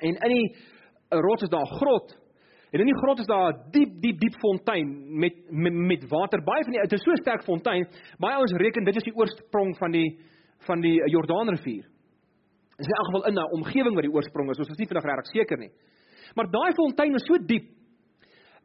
En 0.00 0.14
in 0.14 0.30
die 0.36 0.56
rots 1.10 1.42
is 1.42 1.48
daar 1.48 1.64
'n 1.64 1.76
grot. 1.80 2.16
En 2.72 2.80
in 2.80 2.86
die 2.86 3.00
grot 3.02 3.18
is 3.18 3.26
daar 3.26 3.52
'n 3.52 3.70
diep 3.70 4.00
diep 4.00 4.18
diep 4.20 4.34
fontein 4.40 5.18
met 5.18 5.34
met, 5.50 5.72
met 5.72 6.08
water. 6.08 6.42
Baie 6.44 6.62
van 6.64 6.72
die 6.72 6.80
dit 6.80 6.92
is 6.92 7.02
so 7.02 7.14
sterk 7.14 7.42
fontein. 7.42 7.86
Baie 8.18 8.34
ouens 8.34 8.52
reken 8.52 8.84
dit 8.84 8.96
is 8.96 9.02
die 9.02 9.14
oorsprong 9.14 9.76
van 9.76 9.90
die 9.90 10.18
van 10.66 10.80
die 10.80 11.10
Jordaanrivier. 11.10 11.84
Is 12.78 12.86
in 12.86 12.94
elk 12.94 13.06
geval 13.10 13.26
in 13.26 13.34
'n 13.34 13.52
omgewing 13.58 13.94
wat 13.94 14.06
die 14.06 14.14
oorsprong 14.14 14.50
is. 14.50 14.58
Ons 14.58 14.70
is 14.70 14.78
nie 14.78 14.86
vandag 14.86 15.04
regtig 15.04 15.26
seker 15.26 15.58
nie. 15.58 15.70
Maar 16.34 16.46
daai 16.50 16.72
fontein 16.74 17.14
is 17.14 17.26
so 17.26 17.34
diep 17.38 17.66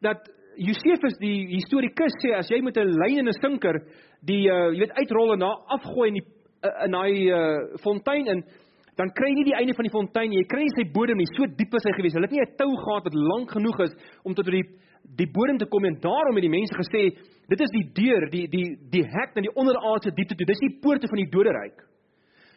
dat 0.00 0.20
Josefus 0.56 1.16
die 1.18 1.46
historikus 1.56 2.14
sê 2.22 2.34
as 2.38 2.48
jy 2.48 2.60
met 2.62 2.76
'n 2.76 2.94
lyn 2.94 3.18
en 3.18 3.28
'n 3.28 3.40
sinker 3.40 3.74
die 4.22 4.46
uh, 4.48 4.70
jy 4.70 4.80
weet 4.84 4.98
uitrol 5.00 5.32
en 5.32 5.38
na 5.38 5.50
afgooi 5.66 6.08
in 6.08 6.14
die 6.14 6.26
uh, 6.62 6.84
in 6.84 6.92
daai 6.92 7.14
uh, 7.30 7.76
fontein 7.82 8.26
in 8.26 8.44
dan 8.96 9.10
kry 9.10 9.28
jy 9.28 9.34
nie 9.34 9.50
die 9.50 9.58
einde 9.58 9.74
van 9.74 9.82
die 9.84 9.96
fontein 9.96 10.30
nie. 10.30 10.38
Jy 10.38 10.46
kry 10.46 10.62
nie 10.62 10.76
sy 10.76 10.84
bodem 10.94 11.18
nie. 11.18 11.26
So 11.34 11.46
diep 11.46 11.74
is 11.74 11.84
hy 11.84 11.92
gewees. 11.98 12.14
Hulle 12.14 12.28
het 12.28 12.36
nie 12.36 12.44
'n 12.46 12.56
tou 12.56 12.70
gehad 12.70 13.04
wat 13.04 13.14
lank 13.14 13.50
genoeg 13.50 13.80
is 13.80 13.94
om 14.22 14.34
tot 14.34 14.46
die 14.46 14.62
die 15.18 15.26
bodem 15.26 15.58
te 15.58 15.66
kom 15.66 15.84
en 15.84 15.98
daarom 16.00 16.36
het 16.36 16.46
die 16.46 16.56
mense 16.58 16.74
gesê 16.74 17.10
dit 17.48 17.60
is 17.60 17.70
die 17.70 17.90
deur, 17.92 18.30
die 18.30 18.46
die 18.46 18.76
die 18.90 19.02
hek 19.02 19.34
na 19.34 19.42
die 19.42 19.56
onderaardse 19.58 20.14
diepte 20.14 20.36
toe. 20.36 20.46
Dis 20.46 20.62
die 20.62 20.78
poorte 20.80 21.08
van 21.08 21.18
die 21.18 21.30
doderyk. 21.30 21.93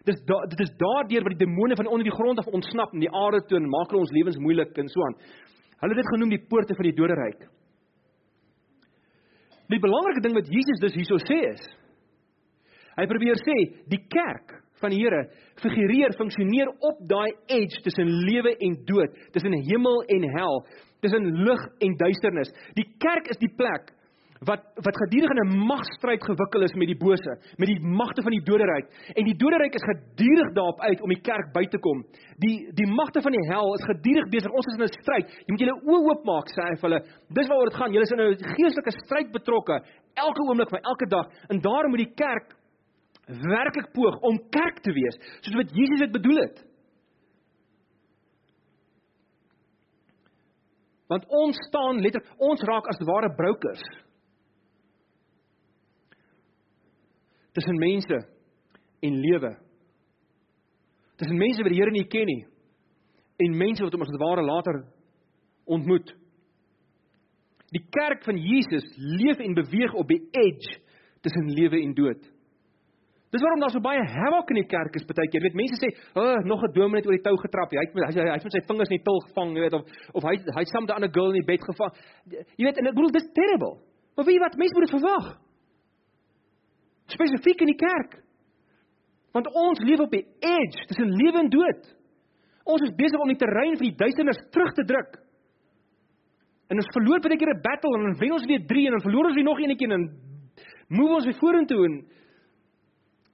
Dis 0.08 0.20
da, 0.30 0.40
dit 0.48 0.62
is 0.64 0.74
daardeur 0.80 1.26
wat 1.26 1.36
die 1.36 1.46
demone 1.46 1.76
van 1.76 1.90
onder 1.92 2.08
die 2.08 2.16
grond 2.16 2.40
af 2.40 2.48
ontsnap 2.48 2.94
en 2.96 3.04
die 3.04 3.12
aarde 3.12 3.42
toe 3.48 3.60
en 3.60 3.70
maak 3.70 3.92
ons 3.98 4.14
lewens 4.16 4.40
moeilik 4.40 4.78
en 4.80 4.92
so 4.92 5.04
aan. 5.04 5.18
Hulle 5.82 5.94
het 5.94 6.02
dit 6.02 6.14
genoem 6.14 6.32
die 6.34 6.46
poorte 6.50 6.78
van 6.78 6.88
die 6.88 6.96
doderyk. 6.96 7.42
Die 9.68 9.82
belangrike 9.84 10.24
ding 10.24 10.38
wat 10.38 10.48
Jesus 10.48 10.80
dus 10.84 10.96
hierso 10.96 11.20
sê 11.28 11.42
is 11.52 11.66
hy 12.98 13.06
probeer 13.06 13.38
sê 13.38 13.56
die 13.92 14.00
kerk 14.10 14.56
van 14.82 14.94
die 14.94 15.02
Here 15.04 15.28
figureer 15.62 16.16
funksioneer 16.18 16.72
op 16.88 17.04
daai 17.10 17.34
edge 17.60 17.82
tussen 17.86 18.10
lewe 18.26 18.56
en 18.64 18.78
dood, 18.88 19.14
tussen 19.36 19.54
hemel 19.68 20.02
en 20.16 20.26
hel, 20.38 20.64
tussen 21.02 21.28
lig 21.46 21.64
en 21.86 21.96
duisternis. 22.00 22.52
Die 22.78 22.88
kerk 23.02 23.30
is 23.34 23.42
die 23.42 23.52
plek 23.58 23.92
wat 24.46 24.62
wat 24.86 24.98
gedurig 25.02 25.32
in 25.32 25.40
'n 25.46 25.58
magstryd 25.68 26.24
gewikkel 26.24 26.62
is 26.64 26.74
met 26.74 26.88
die 26.88 26.98
bose, 26.98 27.32
met 27.58 27.68
die 27.68 27.80
magte 27.80 28.22
van 28.22 28.32
die 28.32 28.44
doderyk. 28.44 28.88
En 29.16 29.24
die 29.26 29.38
doderyk 29.38 29.74
is 29.74 29.90
gedurig 29.92 30.54
daarop 30.54 30.80
uit 30.82 31.02
om 31.02 31.10
die 31.10 31.22
kerk 31.22 31.54
by 31.54 31.66
te 31.66 31.80
kom. 31.80 32.06
Die 32.38 32.72
die 32.74 32.88
magte 32.88 33.22
van 33.22 33.32
die 33.32 33.48
hel 33.50 33.74
is 33.74 33.86
gedurig 33.86 34.30
besig. 34.30 34.52
Ons 34.52 34.66
is 34.68 34.78
in 34.78 34.84
'n 34.84 35.02
stryd. 35.02 35.28
Jy 35.46 35.52
moet 35.52 35.60
julle 35.60 35.82
oë 35.82 36.04
oopmaak, 36.10 36.48
sê 36.54 36.62
hy 36.70 36.76
vir 36.76 36.90
hulle. 36.90 37.02
Dis 37.30 37.48
waaroor 37.48 37.70
dit 37.70 37.80
gaan. 37.80 37.92
Julle 37.92 38.04
is 38.04 38.12
in 38.12 38.20
'n 38.20 38.56
geestelike 38.56 38.92
stryd 39.06 39.32
betrokke 39.32 39.82
elke 40.14 40.42
oomblik 40.42 40.70
van 40.70 40.80
elke 40.80 41.08
dag. 41.08 41.26
En 41.50 41.62
daarom 41.62 41.90
moet 41.90 42.06
die 42.06 42.16
kerk 42.16 42.56
werklik 43.28 43.92
poog 43.92 44.20
om 44.22 44.40
kerk 44.50 44.80
te 44.80 44.92
wees, 44.92 45.18
soos 45.42 45.56
wat 45.56 45.76
Jesus 45.76 46.00
dit 46.00 46.12
bedoel 46.12 46.38
het. 46.42 46.64
Want 51.08 51.26
ons 51.28 51.56
staan 51.68 52.02
letterlik, 52.04 52.34
ons 52.38 52.64
raak 52.68 52.88
as 52.88 53.00
ware 53.08 53.30
brokers 53.36 53.84
tussen 57.58 57.80
mense 57.82 58.20
en 59.02 59.18
lewe. 59.18 59.56
Tussen 61.18 61.40
mense 61.42 61.64
wat 61.66 61.74
die 61.74 61.80
Here 61.80 61.94
nie 61.94 62.06
ken 62.06 62.30
nie 62.30 62.44
en 63.38 63.58
mense 63.58 63.86
wat 63.86 63.94
hom 63.94 64.06
as 64.06 64.14
ware 64.22 64.46
later 64.46 64.80
ontmoet. 65.70 66.10
Die 67.74 67.84
kerk 67.94 68.24
van 68.26 68.40
Jesus 68.40 68.86
leef 68.98 69.42
en 69.44 69.58
beweeg 69.58 69.94
op 69.94 70.10
die 70.10 70.24
edge 70.32 70.80
tussen 71.26 71.52
lewe 71.54 71.82
en 71.82 71.94
dood. 71.98 72.22
Dis 73.34 73.44
waarom 73.44 73.62
daar 73.62 73.74
so 73.74 73.84
baie 73.84 74.02
havoc 74.02 74.54
in 74.54 74.62
die 74.62 74.70
kerk 74.72 74.96
is 74.96 75.06
baie 75.06 75.28
keer. 75.28 75.42
Jy 75.42 75.50
weet, 75.50 75.58
mense 75.60 75.78
sê, 75.82 75.90
"O, 76.16 76.22
oh, 76.22 76.38
nog 76.46 76.64
'n 76.64 76.74
dominee 76.74 77.02
het 77.02 77.08
oor 77.08 77.18
die 77.18 77.28
tou 77.28 77.36
getrap. 77.38 77.72
Hy 77.72 77.84
het 77.84 77.94
hy 77.94 78.22
hy 78.24 78.38
het 78.38 78.44
met 78.44 78.54
sy 78.54 78.64
vingers 78.70 78.90
in 78.90 78.98
die 78.98 79.04
til 79.04 79.20
gevang, 79.28 79.50
jy 79.54 79.62
weet, 79.62 79.74
of 79.74 79.84
of 80.14 80.24
hy 80.24 80.36
hy 80.38 80.62
het 80.64 80.70
saam 80.70 80.86
met 80.86 80.92
'n 80.92 80.98
ander 80.98 81.14
girl 81.14 81.34
in 81.34 81.42
die 81.42 81.52
bed 81.52 81.62
gevang." 81.62 81.92
Jy 82.58 82.64
weet, 82.66 82.78
en 82.78 82.88
ek 82.88 82.96
bedoel, 82.96 83.12
dis 83.12 83.34
terrible. 83.34 83.76
Maar 84.16 84.26
wie 84.26 84.40
wat 84.40 84.58
mense 84.58 84.74
moet 84.74 84.86
dit 84.90 85.00
verwag? 85.00 85.47
Spesifiek 87.08 87.62
in 87.64 87.72
die 87.72 87.80
kerk. 87.80 88.18
Want 89.36 89.48
ons 89.54 89.80
leef 89.86 90.02
op 90.04 90.12
die 90.12 90.26
edge 90.40 90.88
tussen 90.90 91.14
lewe 91.22 91.40
en 91.44 91.50
dood. 91.54 91.88
Ons 92.68 92.84
is 92.88 92.96
besig 92.96 93.22
om 93.24 93.32
die 93.32 93.40
terrein 93.40 93.78
van 93.78 93.88
die 93.88 93.96
duisternis 93.96 94.40
terug 94.52 94.74
te 94.76 94.86
druk. 94.88 95.18
En 96.68 96.82
ons 96.82 96.94
verloor 96.96 97.24
baie 97.24 97.38
keer 97.40 97.54
'n 97.54 97.62
battle 97.64 97.96
en 97.96 98.04
dan 98.04 98.20
wen 98.20 98.32
ons 98.32 98.46
weer 98.46 98.66
3 98.66 98.86
en 98.86 98.92
dan 98.92 99.06
verloor 99.08 99.26
ons 99.26 99.36
weer 99.36 99.50
nog 99.52 99.60
een 99.60 99.78
keer 99.78 99.92
en 99.92 100.06
move 100.88 101.14
ons 101.14 101.26
weer 101.26 101.40
vorentoe 101.40 101.86
en 101.86 101.96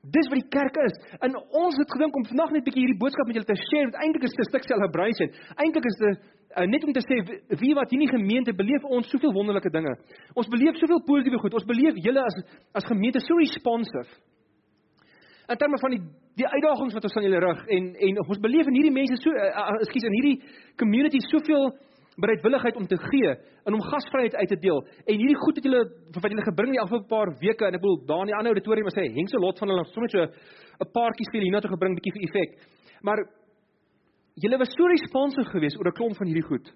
Dis 0.04 0.28
wat 0.28 0.36
die 0.36 0.52
kerk 0.52 0.76
is. 0.84 0.96
En 1.24 1.32
ons 1.56 1.78
het 1.80 1.92
gedink 1.96 2.16
om 2.16 2.26
vandag 2.28 2.52
net 2.52 2.62
'n 2.62 2.66
bietjie 2.68 2.84
hierdie 2.84 3.00
boodskap 3.00 3.28
met 3.28 3.36
julle 3.36 3.48
te 3.48 3.56
share, 3.56 3.88
eintlik 4.04 4.24
is 4.24 4.36
dit 4.36 4.40
'n 4.40 4.50
stuk 4.52 4.64
celebration. 4.68 5.30
Eintlik 5.56 5.86
is 5.86 5.98
dit 5.98 6.20
uh, 6.58 6.66
net 6.70 6.84
om 6.84 6.94
te 6.94 7.04
sê 7.04 7.20
wie 7.60 7.74
wat 7.78 7.92
hierdie 7.94 8.10
gemeente 8.12 8.54
beleef 8.54 8.84
ons 8.84 9.10
soveel 9.10 9.34
wonderlike 9.34 9.72
dinge. 9.74 9.96
Ons 10.34 10.52
beleef 10.52 10.78
soveel 10.82 11.02
positiewe 11.08 11.40
goed. 11.42 11.54
Ons 11.54 11.70
beleef 11.70 11.98
julle 12.06 12.24
as 12.24 12.38
as 12.74 12.90
gemeente 12.90 13.22
so 13.24 13.38
responsive. 13.40 14.10
In 15.52 15.58
terme 15.60 15.80
van 15.82 15.96
die 15.96 16.04
die 16.40 16.48
uitdagings 16.50 16.96
wat 16.98 17.04
ons 17.06 17.18
aan 17.18 17.28
julle 17.28 17.42
rig 17.44 17.66
en 17.78 17.90
en 18.10 18.22
ons 18.26 18.46
beleef 18.46 18.70
in 18.70 18.78
hierdie 18.80 18.94
mense 18.94 19.18
so 19.22 19.34
uh, 19.34 19.66
ekskuus 19.86 20.08
in 20.10 20.16
hierdie 20.20 20.38
community 20.82 21.20
soveel 21.30 21.74
bereidwilligheid 22.22 22.76
om 22.78 22.88
te 22.88 22.98
gee 22.98 23.34
en 23.66 23.74
om 23.74 23.82
gasvryheid 23.82 24.36
uit 24.36 24.50
te 24.50 24.60
deel. 24.62 24.82
En 25.06 25.18
hierdie 25.18 25.38
goed 25.44 25.56
het 25.58 25.66
julle 25.66 25.84
wat 26.14 26.32
julle 26.32 26.46
gebring 26.46 26.74
die 26.76 26.82
afgelope 26.82 27.10
paar 27.10 27.32
weke 27.42 27.68
en 27.68 27.78
ek 27.78 27.82
bedoel 27.82 28.02
daar 28.10 28.26
in 28.26 28.32
die 28.32 28.38
ander 28.38 28.54
auditorium 28.54 28.90
sê 28.94 29.08
Henk 29.16 29.32
se 29.32 29.42
lot 29.42 29.60
van 29.62 29.74
hulle 29.74 29.86
sommer 29.94 30.10
so 30.10 30.22
'n 30.24 30.92
paartjies 30.94 31.32
vir 31.34 31.46
hiernatoe 31.46 31.74
gebring 31.74 31.96
bietjie 31.98 32.14
vir 32.18 32.26
effek. 32.28 32.52
Maar 33.02 33.20
julle 34.36 34.58
was 34.58 34.74
so 34.74 34.88
responsive 34.88 35.50
geweest 35.52 35.78
oor 35.78 35.88
'n 35.88 35.98
klomp 35.98 36.18
van 36.18 36.28
hierdie 36.28 36.48
goed. 36.48 36.74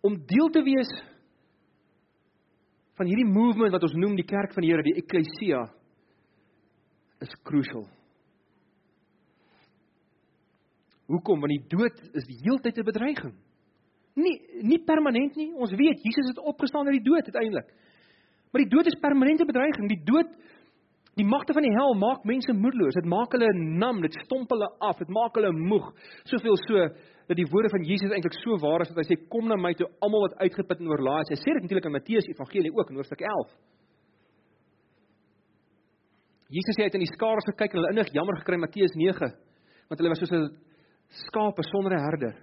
Om 0.00 0.14
deel 0.26 0.48
te 0.50 0.62
wees 0.62 0.90
van 2.94 3.06
hierdie 3.06 3.26
movement 3.26 3.72
wat 3.72 3.82
ons 3.82 3.94
noem 3.94 4.16
die 4.16 4.26
kerk 4.26 4.52
van 4.52 4.62
die 4.62 4.70
Here, 4.70 4.82
die 4.82 4.98
ekklesia 5.02 5.66
is 7.20 7.34
crucial. 7.42 7.86
Hoekom? 11.08 11.40
Want 11.40 11.54
die 11.54 11.76
dood 11.76 12.00
is 12.12 12.26
die 12.28 12.38
heeltyd 12.44 12.78
'n 12.78 12.84
bedreiging. 12.84 13.34
Nie 14.14 14.40
nie 14.62 14.78
permanent 14.84 15.36
nie. 15.36 15.52
Ons 15.54 15.70
weet 15.70 16.02
Jesus 16.02 16.28
het 16.28 16.38
opgestaan 16.38 16.86
uit 16.86 17.02
die 17.02 17.10
dood 17.10 17.24
uiteindelik. 17.24 17.72
Maar 18.52 18.62
die 18.62 18.70
dood 18.70 18.86
is 18.86 19.00
permanente 19.00 19.44
bedreiging. 19.44 19.88
Die 19.88 20.04
dood 20.04 20.28
die 21.18 21.26
magte 21.26 21.54
van 21.56 21.66
die 21.66 21.74
hel 21.74 21.96
maak 21.98 22.24
mense 22.28 22.54
moedeloos. 22.54 22.96
Dit 22.98 23.08
maak 23.10 23.32
hulle 23.34 23.48
nam, 23.54 24.00
dit 24.04 24.14
stomp 24.24 24.50
hulle 24.54 24.68
af, 24.84 24.98
dit 25.02 25.10
maak 25.14 25.38
hulle 25.38 25.50
moeg. 25.52 25.88
Soveel 26.30 26.58
so 26.64 26.84
dat 27.28 27.36
die 27.36 27.46
woorde 27.50 27.70
van 27.72 27.84
Jesus 27.84 28.12
eintlik 28.14 28.36
so 28.38 28.56
waar 28.62 28.84
is 28.84 28.92
dat 28.92 29.02
hy 29.02 29.06
sê 29.10 29.18
kom 29.28 29.50
na 29.50 29.58
my 29.60 29.74
toe 29.76 29.88
almal 30.04 30.24
wat 30.28 30.38
uitgeput 30.40 30.80
en 30.80 30.92
oorlaai 30.92 31.20
is. 31.26 31.34
Hy 31.34 31.40
sê 31.42 31.56
dit 31.56 31.66
natuurlik 31.66 31.88
in 31.90 31.96
Matteus 31.96 32.30
Evangelie 32.30 32.72
ook 32.72 32.92
in 32.92 33.00
hoofstuk 33.00 33.24
11. 33.26 33.50
Jesus 36.56 36.78
sê 36.78 36.86
hy 36.86 36.88
het 36.88 36.96
in 36.96 37.04
die 37.04 37.12
skare 37.12 37.44
gekyk 37.50 37.74
en 37.74 37.82
hulle 37.82 37.92
innig 37.92 38.14
jammer 38.16 38.40
gekry 38.40 38.60
Matteus 38.62 38.96
9 38.96 39.28
want 39.88 40.00
hulle 40.00 40.12
was 40.12 40.20
soos 40.20 40.32
'n 40.32 40.48
skape 41.26 41.62
sonder 41.64 41.92
'n 41.96 42.04
herder. 42.04 42.34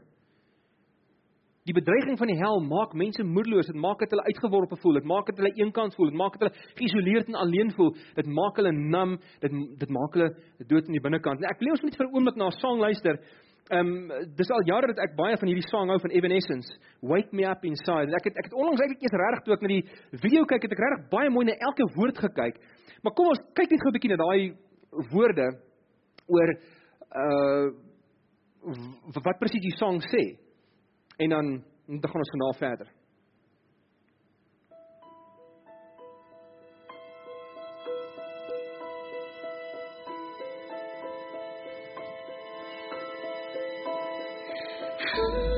Die 1.65 1.73
bedreiging 1.73 2.13
van 2.19 2.29
die 2.29 2.37
hel 2.37 2.59
maak 2.61 2.91
mense 2.93 3.23
moedeloos, 3.25 3.65
dit 3.71 3.77
maak 3.81 4.03
dit 4.03 4.11
hulle 4.13 4.25
uitgeworpe 4.27 4.77
voel, 4.83 4.99
dit 4.99 5.07
maak 5.09 5.31
dit 5.31 5.39
hulle 5.41 5.49
eenkant 5.63 5.95
voel, 5.97 6.11
dit 6.11 6.19
maak 6.19 6.35
dit 6.35 6.43
hulle 6.45 6.65
geïsoleerd 6.77 7.31
en 7.31 7.39
alleen 7.41 7.71
voel, 7.73 7.89
dit 8.19 8.29
maak 8.37 8.59
hulle 8.61 8.73
nam, 8.75 9.15
dit 9.41 9.55
dit 9.81 9.95
maak 9.97 10.13
hulle 10.13 10.27
dood 10.69 10.91
in 10.91 10.99
die 10.99 11.01
binnekant. 11.01 11.41
Nou 11.41 11.49
ek 11.49 11.63
wil 11.63 11.73
ons 11.73 11.81
net 11.87 11.97
vir 11.97 12.05
'n 12.05 12.13
oomblik 12.13 12.37
na 12.37 12.51
'n 12.51 12.59
sang 12.59 12.77
luister. 12.77 13.17
Ehm 13.73 13.81
um, 13.81 14.11
dis 14.37 14.51
al 14.53 14.61
jare 14.69 14.93
dat 14.93 15.01
ek 15.09 15.17
baie 15.17 15.37
van 15.41 15.49
hierdie 15.49 15.69
sang 15.71 15.89
hou 15.89 15.97
van 15.97 16.11
Evanescence, 16.11 16.69
Wake 17.01 17.33
Me 17.33 17.49
Up 17.49 17.65
Inside. 17.65 18.13
Ek 18.13 18.29
het 18.29 18.37
ek 18.37 18.45
het 18.45 18.53
onlangs 18.53 18.81
eintlik 18.81 19.01
eers 19.01 19.17
regtig 19.17 19.43
toe 19.43 19.53
ek 19.53 19.61
na 19.61 19.67
die 19.67 19.85
video 20.21 20.45
kyk, 20.45 20.61
het 20.61 20.71
ek 20.71 20.85
regtig 20.85 21.09
baie 21.09 21.29
mooi 21.33 21.45
na 21.45 21.57
elke 21.57 21.89
woord 21.97 22.17
gekyk. 22.17 22.61
Maar 23.01 23.13
kom 23.17 23.33
ons 23.33 23.41
kyk 23.57 23.71
net 23.71 23.81
gou 23.81 23.89
'n 23.89 23.97
bietjie 23.97 24.13
na 24.13 24.21
daai 24.21 24.53
woorde 25.09 25.47
oor 26.29 26.49
uh 27.09 27.73
wat 29.25 29.39
presies 29.39 29.65
die 29.65 29.77
sang 29.81 29.97
sê. 30.13 30.44
En 31.17 31.29
dan 31.29 31.63
dan 31.85 32.09
gaan 32.09 32.19
ons 32.19 32.29
vanaand 32.29 32.57
verder. 32.57 32.87
Thank 45.15 45.35
you. 45.35 45.54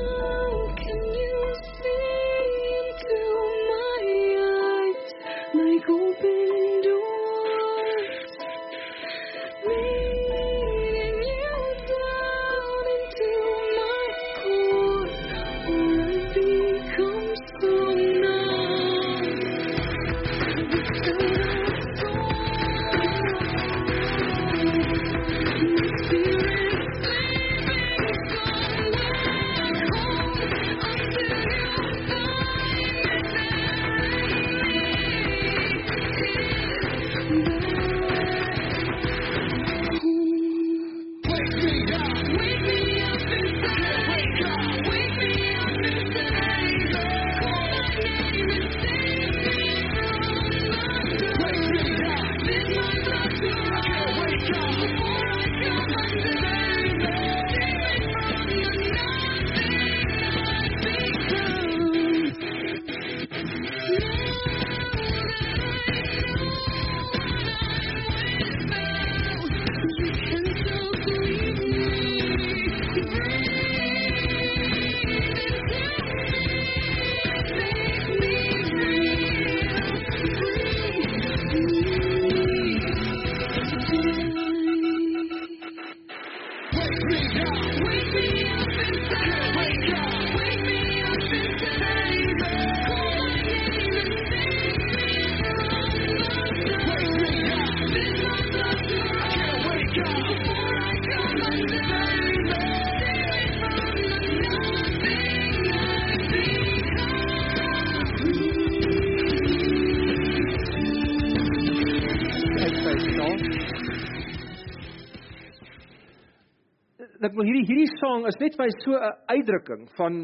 Sang 118.18 118.28
is 118.28 118.38
net 118.40 118.56
vir 118.58 118.70
so 118.82 118.92
'n 118.92 119.12
uitdrukking 119.34 119.88
van 119.96 120.14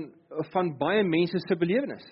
van 0.53 0.77
baie 0.79 1.03
mense 1.05 1.39
se 1.39 1.55
belewenis. 1.55 2.07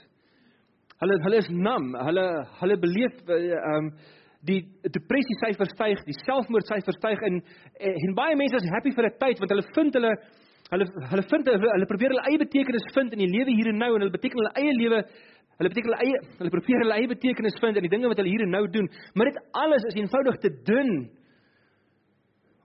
Hulle 1.01 1.15
hulle 1.25 1.39
is 1.39 1.49
nam, 1.51 1.95
hulle 1.95 2.27
hulle 2.61 2.77
beleef 2.79 3.15
ehm 3.27 3.87
um, 3.87 3.93
die 4.45 4.63
depressie 4.83 5.37
syfers 5.43 5.71
styg, 5.75 5.99
die 6.07 6.19
selfmoord 6.27 6.67
syfers 6.67 6.99
styg 6.99 7.21
en 7.29 7.43
en 7.81 8.15
baie 8.15 8.37
mense 8.37 8.57
is 8.57 8.71
happy 8.75 8.91
vir 8.91 9.07
'n 9.07 9.19
tyd 9.19 9.39
want 9.41 9.51
hulle 9.51 9.67
vind 9.75 9.95
hulle 9.95 10.13
hulle 10.73 10.87
hulle 11.11 11.25
vind 11.33 11.47
hulle 11.47 11.93
probeer 11.93 12.11
hulle 12.15 12.27
eie 12.31 12.39
betekenis 12.39 12.87
vind 12.95 13.13
in 13.13 13.23
die 13.25 13.33
lewe 13.37 13.51
hier 13.51 13.69
en 13.69 13.79
nou 13.79 13.95
en 13.95 14.01
hulle 14.03 14.19
beteken 14.19 14.39
hulle 14.39 14.55
eie 14.63 14.73
lewe 14.83 14.99
hulle 15.59 15.71
beteken 15.73 15.91
hulle 15.91 16.05
eie 16.07 16.19
hulle 16.39 16.51
probeer 16.57 16.79
hulle 16.83 16.99
eie 16.99 17.09
betekenis 17.15 17.59
vind 17.63 17.77
in 17.77 17.87
die 17.87 17.95
dinge 17.95 18.09
wat 18.09 18.19
hulle 18.19 18.35
hier 18.35 18.43
en 18.47 18.51
nou 18.51 18.67
doen, 18.67 18.89
maar 19.15 19.27
dit 19.31 19.39
alles 19.53 19.85
is 19.91 19.99
eenvoudig 19.99 20.39
te 20.39 20.51
dun 20.71 21.11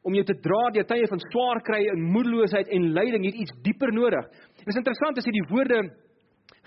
om 0.08 0.16
jou 0.16 0.26
te 0.28 0.38
dra 0.44 0.64
deur 0.76 0.88
tye 0.88 1.08
van 1.12 1.24
swaar 1.28 1.62
kry 1.68 1.84
en 1.92 2.10
moedeloosheid 2.16 2.70
en 2.76 2.92
lyding, 2.96 3.28
het 3.28 3.40
iets 3.44 3.56
dieper 3.66 3.92
nodig. 3.96 4.28
Dit 4.62 4.70
is 4.72 4.80
interessant 4.80 5.20
as 5.20 5.28
jy 5.28 5.36
die 5.36 5.48
woorde 5.52 5.82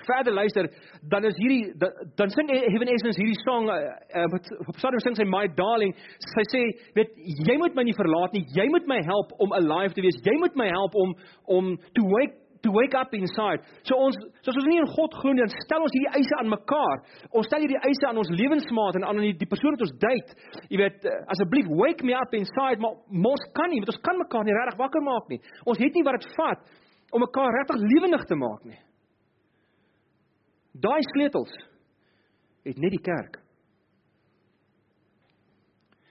verder 0.07 0.33
luister, 0.33 0.69
dan 1.13 1.25
is 1.29 1.37
hierdie 1.37 1.73
dan 2.17 2.33
sing 2.33 2.49
Heaven 2.49 2.89
Essence 2.89 3.21
hierdie 3.21 3.41
song 3.45 3.69
uh, 3.69 4.27
wat 4.33 4.49
op 4.65 4.77
Psalm 4.79 5.01
sing 5.05 5.17
sy 5.19 5.27
my 5.29 5.45
darling, 5.59 5.93
sy 6.35 6.45
sê, 6.53 6.63
weet 6.97 7.17
jy 7.49 7.57
moet 7.61 7.77
my 7.77 7.85
nie 7.89 7.97
verlaat 7.97 8.37
nie, 8.37 8.45
jy 8.57 8.67
moet 8.73 8.89
my 8.91 9.01
help 9.09 9.35
om 9.45 9.53
alive 9.59 9.97
te 9.97 10.05
wees. 10.05 10.21
Jy 10.25 10.37
moet 10.41 10.57
my 10.61 10.71
help 10.73 10.97
om 11.05 11.17
om 11.61 11.75
to 11.97 12.07
wake 12.15 12.40
to 12.63 12.71
wake 12.71 12.95
up 12.95 13.13
inside. 13.17 13.65
So 13.89 13.97
ons 13.97 14.17
soos 14.45 14.59
ons 14.59 14.69
nie 14.69 14.81
in 14.81 14.89
God 14.93 15.15
glo 15.21 15.33
nie, 15.33 15.43
dan 15.43 15.53
stel 15.65 15.85
ons 15.87 15.95
hierdie 15.97 16.13
eise 16.21 16.37
aan 16.41 16.51
mekaar. 16.53 17.01
Ons 17.33 17.49
stel 17.49 17.65
hierdie 17.65 17.81
eise 17.89 18.09
aan 18.09 18.21
ons 18.21 18.33
lewensmaat 18.37 18.99
en 19.01 19.07
aan 19.09 19.23
die, 19.25 19.33
die 19.41 19.49
persoon 19.49 19.77
wat 19.77 19.87
ons 19.87 19.97
date. 20.03 20.37
Jy 20.69 20.81
weet, 20.83 21.09
eh, 21.09 21.17
asseblief 21.33 21.71
wake 21.81 22.07
me 22.07 22.17
up 22.19 22.37
inside, 22.37 22.83
maar 22.83 22.99
ons 23.33 23.47
kan 23.57 23.73
nie, 23.73 23.81
want 23.83 23.95
ons 23.95 24.05
kan 24.05 24.21
mekaar 24.21 24.45
nie 24.47 24.57
regtig 24.57 24.81
wakker 24.81 25.05
maak 25.07 25.33
nie. 25.33 25.41
Ons 25.65 25.81
het 25.81 25.97
nie 25.97 26.05
wat 26.07 26.21
dit 26.21 26.29
vat 26.37 26.77
om 27.11 27.25
mekaar 27.25 27.57
regtig 27.59 27.87
lewendig 27.95 28.27
te 28.29 28.39
maak 28.39 28.69
nie. 28.69 28.81
Daai 30.81 31.01
sleutels 31.15 31.55
het 32.69 32.79
net 32.79 32.95
die 32.95 33.03
kerk. 33.03 33.41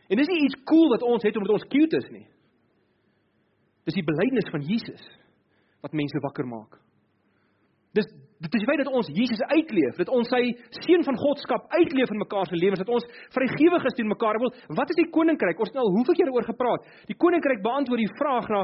En 0.10 0.18
dis 0.18 0.30
nie 0.32 0.42
iets 0.48 0.58
cool 0.66 0.90
wat 0.92 1.06
ons 1.06 1.24
het 1.24 1.38
omdat 1.38 1.54
ons 1.60 1.70
cute 1.70 2.02
is 2.02 2.10
nie. 2.12 2.26
Dis 3.86 3.98
die 3.98 4.06
belydenis 4.06 4.50
van 4.54 4.66
Jesus 4.66 5.06
wat 5.82 5.96
mense 5.96 6.20
wakker 6.24 6.48
maak. 6.48 6.80
Dis 7.98 8.10
dit 8.40 8.54
is 8.56 8.64
feit 8.64 8.80
dat 8.80 8.92
ons 8.96 9.08
Jesus 9.12 9.42
uitleef, 9.52 9.98
dat 10.00 10.12
ons 10.16 10.30
sy 10.32 10.54
seun 10.86 11.02
van 11.04 11.18
Godskap 11.20 11.66
uitleef 11.74 12.12
in 12.14 12.22
mekaar 12.22 12.48
se 12.48 12.56
lewens, 12.56 12.80
dat 12.80 12.92
ons 12.96 13.08
vrygewig 13.36 13.88
is 13.90 13.98
teen 13.98 14.08
mekaar. 14.08 14.40
Wil, 14.40 14.54
wat 14.78 14.94
is 14.94 15.00
die 15.02 15.10
koninkryk? 15.12 15.60
Ons 15.60 15.74
het 15.74 15.82
al 15.82 15.92
hoeveel 15.98 16.16
keer 16.16 16.32
oor 16.32 16.48
gepraat. 16.48 16.86
Die 17.10 17.18
koninkryk 17.20 17.60
beantwoord 17.66 18.00
die 18.00 18.14
vraag 18.22 18.48
na 18.54 18.62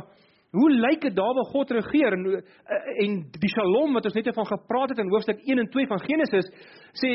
hoe 0.56 0.70
lyk 0.72 1.02
dit 1.04 1.16
daar 1.18 1.34
waar 1.36 1.50
God 1.52 1.74
regeer 1.76 2.16
en 2.16 2.24
en 3.04 3.18
die 3.34 3.52
Shalom 3.52 3.98
wat 3.98 4.06
ons 4.08 4.16
net 4.16 4.30
van 4.38 4.48
gepraat 4.48 4.94
het 4.94 5.02
in 5.04 5.12
hoofstuk 5.12 5.42
1 5.44 5.60
en 5.60 5.68
2 5.74 5.90
van 5.90 6.00
Genesis 6.06 6.48
sê 7.02 7.12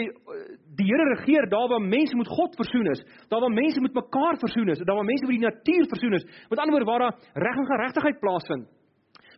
die 0.76 0.88
Here 0.90 1.06
regeer 1.14 1.48
daar 1.48 1.70
waar 1.72 1.80
mense 1.80 2.16
met 2.16 2.28
God 2.28 2.58
versoen 2.60 2.90
is, 2.92 3.00
daar 3.32 3.40
waar 3.40 3.56
mense 3.56 3.80
met 3.80 3.96
mekaar 3.96 4.36
versoen 4.44 4.68
is, 4.74 4.84
daar 4.84 4.98
waar 5.00 5.08
mense 5.08 5.24
met 5.24 5.38
die 5.38 5.46
natuur 5.46 5.88
versoen 5.94 6.18
is. 6.18 6.26
Met 6.50 6.58
ander 6.58 6.76
woorde 6.76 6.90
waar 6.90 7.06
daar 7.06 7.16
reg 7.46 7.62
en 7.62 7.72
geregtigheid 7.72 8.20
plaasvind 8.20 8.68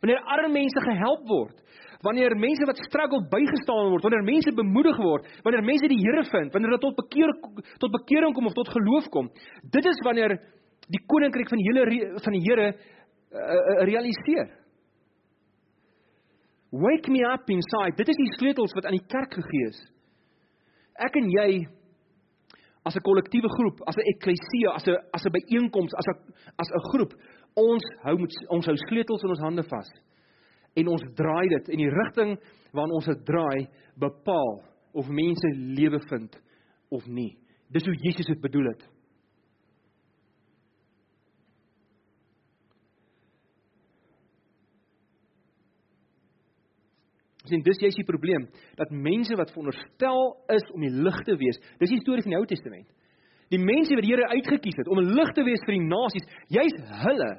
wanneer 0.03 0.23
arme 0.35 0.51
mense 0.51 0.81
gehelp 0.83 1.29
word, 1.31 1.59
wanneer 2.03 2.35
mense 2.35 2.67
wat 2.67 2.81
struggle 2.89 3.23
bygestaan 3.31 3.93
word, 3.93 4.03
wanneer 4.03 4.25
mense 4.27 4.53
bemoedig 4.59 4.99
word, 4.99 5.29
wanneer 5.47 5.63
mense 5.63 5.91
die 5.91 6.01
Here 6.03 6.25
vind, 6.27 6.51
wanneer 6.55 6.73
hulle 6.73 6.83
tot 6.83 6.97
bekeer 6.99 7.31
tot 7.79 7.93
bekering 7.95 8.35
kom 8.35 8.49
of 8.51 8.57
tot 8.59 8.73
geloof 8.75 9.07
kom. 9.15 9.31
Dit 9.71 9.87
is 9.87 10.01
wanneer 10.07 10.35
die 10.91 11.03
koninkryk 11.07 11.53
van 11.53 11.63
die 11.63 11.69
hele 11.71 12.11
van 12.25 12.35
die 12.35 12.43
Here 12.43 12.73
uh, 12.73 13.39
uh, 13.39 13.85
realiseer. 13.87 14.51
Wake 16.73 17.13
me 17.13 17.23
up 17.29 17.47
inside. 17.53 17.95
Dit 18.01 18.11
is 18.11 18.19
die 18.19 18.33
sleutels 18.41 18.75
wat 18.75 18.89
aan 18.89 18.97
die 18.97 19.07
kerk 19.07 19.39
gegee 19.39 19.71
is. 19.71 19.79
Ek 20.99 21.15
en 21.21 21.31
jy 21.31 21.49
as 22.83 22.97
'n 22.97 23.07
kollektiewe 23.07 23.49
groep, 23.49 23.79
as 23.87 23.95
'n 23.97 24.09
eklesia, 24.15 24.75
as 24.75 24.85
'n 24.89 24.99
as 25.15 25.23
'n 25.23 25.31
byeenkoms, 25.31 25.95
as 25.95 26.07
'n 26.11 26.17
as 26.59 26.69
'n 26.69 26.83
groep, 26.91 27.13
ons 27.59 27.89
hou 28.05 28.17
met 28.21 28.39
ons 28.55 28.69
hou 28.71 28.77
sleutels 28.87 29.25
in 29.25 29.35
ons 29.35 29.45
hande 29.45 29.65
vas. 29.69 29.91
En 30.79 30.89
ons 30.89 31.05
draai 31.19 31.49
dit 31.53 31.73
in 31.75 31.83
die 31.85 31.93
rigting 31.93 32.37
waarna 32.73 32.97
ons 32.97 33.11
dit 33.11 33.25
draai, 33.29 33.69
bepaal 34.01 34.63
of 34.97 35.09
mense 35.13 35.53
lewe 35.77 36.01
vind 36.09 36.39
of 36.93 37.05
nie. 37.07 37.35
Dis 37.73 37.85
hoe 37.89 37.97
Jesus 38.05 38.29
dit 38.29 38.41
bedoel 38.41 38.73
het. 38.73 38.89
Sien, 47.49 47.63
dis 47.67 47.81
jy's 47.83 47.97
die 47.99 48.07
probleem 48.07 48.47
dat 48.79 48.93
mense 48.95 49.35
wat 49.37 49.51
veronderstel 49.53 50.29
is 50.55 50.65
om 50.73 50.85
die 50.85 50.93
lig 50.95 51.19
te 51.27 51.35
wees, 51.41 51.59
dis 51.81 51.91
die 51.91 52.01
storie 52.05 52.23
van 52.25 52.37
die 52.37 52.39
Ou 52.39 52.47
Testament. 52.49 52.87
Die 53.53 53.61
mense 53.61 53.95
wat 53.95 54.05
die 54.07 54.13
Here 54.15 54.29
uitget 54.33 54.63
kies 54.65 54.79
het 54.81 54.89
om 54.89 54.99
'n 54.99 55.15
lig 55.15 55.33
te 55.37 55.45
wees 55.45 55.65
vir 55.67 55.77
die 55.77 55.87
nasies, 55.87 56.29
jy's 56.49 56.77
hulle 57.05 57.33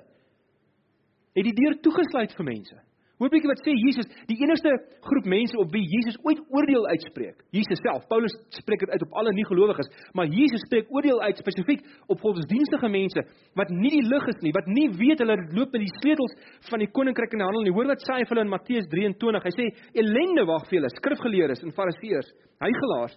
het 1.36 1.46
die 1.46 1.58
deur 1.58 1.80
toegesluit 1.82 2.34
vir 2.38 2.46
mense. 2.46 2.78
Hoor 3.22 3.30
bietjie 3.30 3.48
wat 3.48 3.62
sê 3.62 3.72
Jesus, 3.78 4.08
die 4.28 4.36
enigste 4.42 4.72
groep 5.06 5.28
mense 5.30 5.56
op 5.62 5.70
wie 5.72 5.84
Jesus 5.86 6.18
ooit 6.26 6.40
oordeel 6.52 6.88
uitspreek. 6.92 7.44
Jesus 7.56 7.80
self, 7.86 8.08
Paulus 8.10 8.34
spreek 8.58 8.82
dit 8.84 8.90
uit 8.90 9.06
op 9.06 9.14
alle 9.22 9.32
nie-gelowiges, 9.38 9.88
maar 10.18 10.26
Jesus 10.26 10.66
spreek 10.66 10.90
oordeel 10.92 11.22
uit 11.22 11.38
spesifiek 11.38 11.86
op 12.12 12.20
godsdienstige 12.26 12.90
mense 12.90 13.24
wat 13.56 13.70
nie 13.70 13.94
die 13.94 14.04
lig 14.10 14.26
is 14.34 14.42
nie, 14.42 14.52
wat 14.58 14.68
nie 14.68 14.90
weet 14.98 15.22
hulle 15.24 15.38
loop 15.54 15.72
met 15.72 15.86
die 15.86 15.94
sleutels 16.02 16.34
van 16.72 16.84
die 16.84 16.90
koninkryk 16.90 17.38
in 17.38 17.44
die 17.46 17.48
hande 17.48 17.64
nie. 17.64 17.76
Hoor 17.78 17.94
wat 17.94 18.04
sê 18.04 18.18
hy 18.18 18.26
vir 18.26 18.36
hulle 18.36 18.48
in 18.48 18.54
Matteus 18.56 18.90
23. 18.92 19.48
Hy 19.48 19.54
sê: 19.56 19.70
"Ellende 20.04 20.48
wag 20.50 20.68
vir 20.68 20.80
julle, 20.80 20.92
skrifgeleerdes 20.98 21.64
en 21.64 21.78
fariseërs, 21.78 22.34
heiligelaars. 22.66 23.16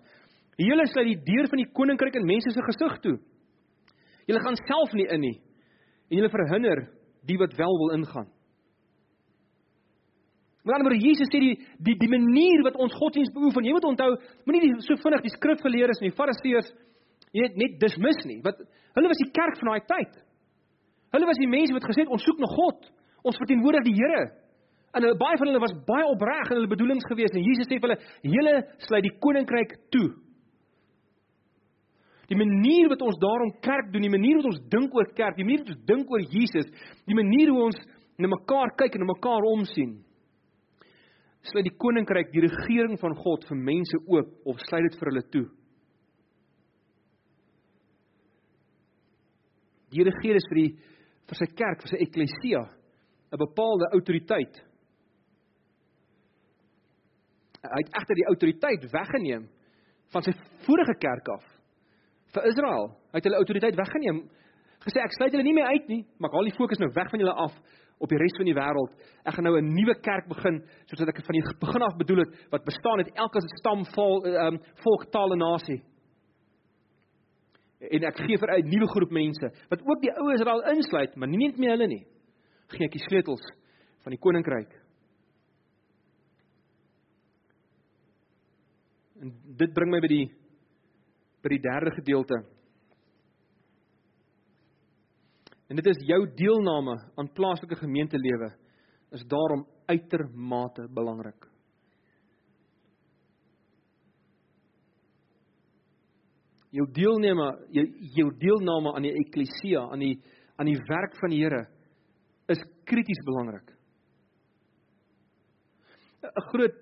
Julle 0.56 0.86
sluit 0.88 1.10
die 1.10 1.22
deur 1.26 1.48
van 1.52 1.60
die 1.60 1.72
koninkryk 1.72 2.16
in 2.16 2.28
mense 2.28 2.50
se 2.50 2.62
gesig 2.64 3.00
toe. 3.04 3.16
Julle 4.26 4.40
gaan 4.40 4.56
self 4.66 4.94
nie 4.96 5.08
in 5.12 5.20
nie 5.20 5.36
en 6.06 6.20
julle 6.20 6.30
verhinder 6.30 6.86
die 7.26 7.38
wat 7.38 7.54
wel 7.58 7.78
wil 7.82 7.94
ingaan." 7.98 8.28
Met 10.66 10.74
ander 10.74 10.88
woorde 10.88 11.06
Jesus 11.06 11.28
sê 11.30 11.38
die 11.38 11.56
die 11.78 11.94
die 11.98 12.10
manier 12.10 12.64
wat 12.66 12.78
ons 12.82 12.94
godsdienst 12.94 13.34
beoefen, 13.34 13.64
jy 13.64 13.72
moet 13.72 13.84
onthou, 13.84 14.16
moenie 14.46 14.80
so 14.82 14.96
vinnig 14.98 15.22
die 15.22 15.34
skrifgeleerdes 15.36 16.00
en 16.02 16.08
die 16.08 16.16
fariseërs 16.16 16.72
jy 17.36 17.44
weet 17.44 17.60
net 17.60 17.76
dismiss 17.82 18.24
nie. 18.26 18.40
Wat 18.42 18.58
hulle 18.96 19.12
was 19.12 19.20
die 19.20 19.30
kerk 19.36 19.58
van 19.60 19.70
daai 19.70 19.86
tyd. 19.92 20.18
Hulle 21.14 21.28
was 21.28 21.38
die 21.38 21.50
mense 21.50 21.74
wat 21.76 21.86
gesê 21.86 22.02
het 22.02 22.12
ons 22.12 22.24
soek 22.26 22.40
na 22.42 22.48
God. 22.50 22.88
Ons 23.26 23.38
verteenwoordig 23.40 23.86
die 23.86 23.96
Here. 23.98 24.24
En 24.96 25.04
hulle 25.04 25.18
baie 25.20 25.38
van 25.38 25.50
hulle 25.50 25.62
was 25.62 25.74
baie 25.86 26.06
opreg 26.08 26.50
in 26.50 26.58
hulle 26.58 26.72
bedoelings 26.72 27.06
gewees 27.10 27.34
en 27.36 27.44
Jesus 27.44 27.68
sê 27.68 27.76
vir 27.76 27.90
hulle, 27.90 27.98
julle 28.24 28.54
sluit 28.86 29.04
die 29.04 29.16
koninkryk 29.20 29.76
toe. 29.92 30.08
Die 32.26 32.38
manier 32.38 32.88
wat 32.90 33.02
ons 33.06 33.18
daarom 33.22 33.52
kerk 33.62 33.92
doen, 33.92 34.02
die 34.02 34.10
manier 34.10 34.40
wat 34.40 34.48
ons 34.50 34.62
dink 34.72 34.94
oor 34.94 35.06
kerk, 35.14 35.36
die 35.38 35.46
manier 35.46 35.62
wat 35.62 35.76
ons 35.76 35.84
dink 35.86 36.10
oor 36.10 36.24
Jesus, 36.26 36.66
die 37.06 37.14
manier 37.14 37.52
hoe 37.54 37.68
ons 37.68 37.78
na 38.18 38.30
mekaar 38.32 38.72
kyk 38.80 38.96
en 38.96 39.04
na 39.04 39.12
mekaar 39.12 39.46
omsien, 39.46 39.92
sluit 41.46 41.68
die 41.68 41.76
koninkryk, 41.78 42.32
die 42.34 42.42
regering 42.42 42.98
van 42.98 43.14
God 43.20 43.46
vir 43.46 43.60
mense 43.68 44.00
oop 44.10 44.50
of 44.50 44.62
sluit 44.66 44.88
dit 44.88 44.98
vir 44.98 45.12
hulle 45.12 45.24
toe? 45.30 45.44
Die 49.94 50.02
Here 50.02 50.12
gee 50.18 50.34
dus 50.34 50.50
vir 50.50 50.62
die 50.64 50.70
vir 51.26 51.38
sy 51.38 51.46
kerk, 51.58 51.82
vir 51.82 51.90
sy 51.92 51.98
eklesia 52.02 52.62
'n 53.32 53.38
bepaalde 53.38 53.86
autoriteit. 53.92 54.62
Hy 57.62 57.82
het 57.82 57.94
egter 57.98 58.14
die 58.14 58.28
autoriteit 58.30 58.82
weggeneem 58.92 59.48
van 60.12 60.22
sy 60.22 60.32
vorige 60.66 60.94
kerk 61.02 61.28
af 61.34 61.55
vir 62.36 62.50
Israel. 62.50 62.90
Hy 63.12 63.20
het 63.20 63.28
hulle 63.28 63.40
autoriteit 63.40 63.78
weggeneem. 63.78 64.20
Gesê 64.84 65.02
ek 65.02 65.16
sluit 65.16 65.34
hulle 65.34 65.46
nie 65.46 65.56
meer 65.56 65.72
uit 65.72 65.88
nie, 65.90 66.02
maar 66.18 66.30
ek 66.30 66.38
haal 66.38 66.50
die 66.50 66.58
fokus 66.58 66.80
nou 66.82 66.90
weg 66.94 67.10
van 67.10 67.22
julle 67.22 67.34
af 67.46 67.56
op 67.96 68.12
die 68.12 68.18
res 68.20 68.36
van 68.36 68.48
die 68.48 68.54
wêreld. 68.56 68.92
Ek 69.24 69.34
gaan 69.34 69.46
nou 69.48 69.56
'n 69.56 69.74
nuwe 69.74 69.94
kerk 70.04 70.28
begin, 70.28 70.60
soos 70.86 71.00
wat 71.00 71.08
ek 71.08 71.24
van 71.24 71.36
die 71.38 71.44
begin 71.60 71.82
af 71.82 71.96
bedoel 71.96 72.18
het, 72.24 72.32
wat 72.50 72.64
bestaan 72.64 72.98
uit 72.98 73.14
elke 73.14 73.40
stam, 73.58 73.84
vol, 73.94 74.26
um, 74.26 74.58
volk, 74.84 75.10
taal 75.10 75.32
en 75.32 75.38
nasie. 75.38 75.82
En 77.80 78.04
ek 78.04 78.16
gee 78.16 78.38
vir 78.38 78.50
'n 78.58 78.68
nuwe 78.68 78.88
groep 78.88 79.10
mense 79.10 79.50
wat 79.70 79.80
ook 79.80 80.00
die 80.02 80.12
ou 80.12 80.32
Israel 80.32 80.62
insluit, 80.74 81.16
maar 81.16 81.28
nie 81.28 81.46
net 81.46 81.58
meer 81.58 81.70
hulle 81.70 81.86
nie. 81.86 82.06
Gee 82.68 82.84
ek 82.86 82.92
die 82.92 83.06
sleutels 83.08 83.42
van 84.02 84.10
die 84.10 84.20
koninkryk. 84.20 84.72
En 89.20 89.32
dit 89.56 89.72
bring 89.72 89.90
my 89.90 90.00
by 90.00 90.08
die 90.08 90.30
by 91.46 91.54
die 91.54 91.62
derde 91.62 91.94
gedeelte. 91.94 92.42
En 95.70 95.78
dit 95.78 95.86
is 95.90 96.06
jou 96.06 96.20
deelname 96.38 96.96
aan 97.18 97.32
plaaslike 97.34 97.78
gemeentelewe 97.78 98.50
is 99.14 99.22
daarom 99.30 99.66
uitermate 99.86 100.88
belangrik. 100.94 101.46
Jou 106.74 106.86
deelname 106.92 107.46
jou, 107.72 107.86
jou 108.18 108.26
deelname 108.42 108.92
aan 108.94 109.06
die 109.06 109.14
eklesia, 109.22 109.86
aan 109.86 110.02
die 110.02 110.16
aan 110.56 110.70
die 110.70 110.78
werk 110.88 111.16
van 111.20 111.30
die 111.30 111.42
Here 111.42 111.66
is 112.48 112.62
krities 112.88 113.22
belangrik. 113.24 113.72
'n 116.22 116.46
Groot 116.50 116.76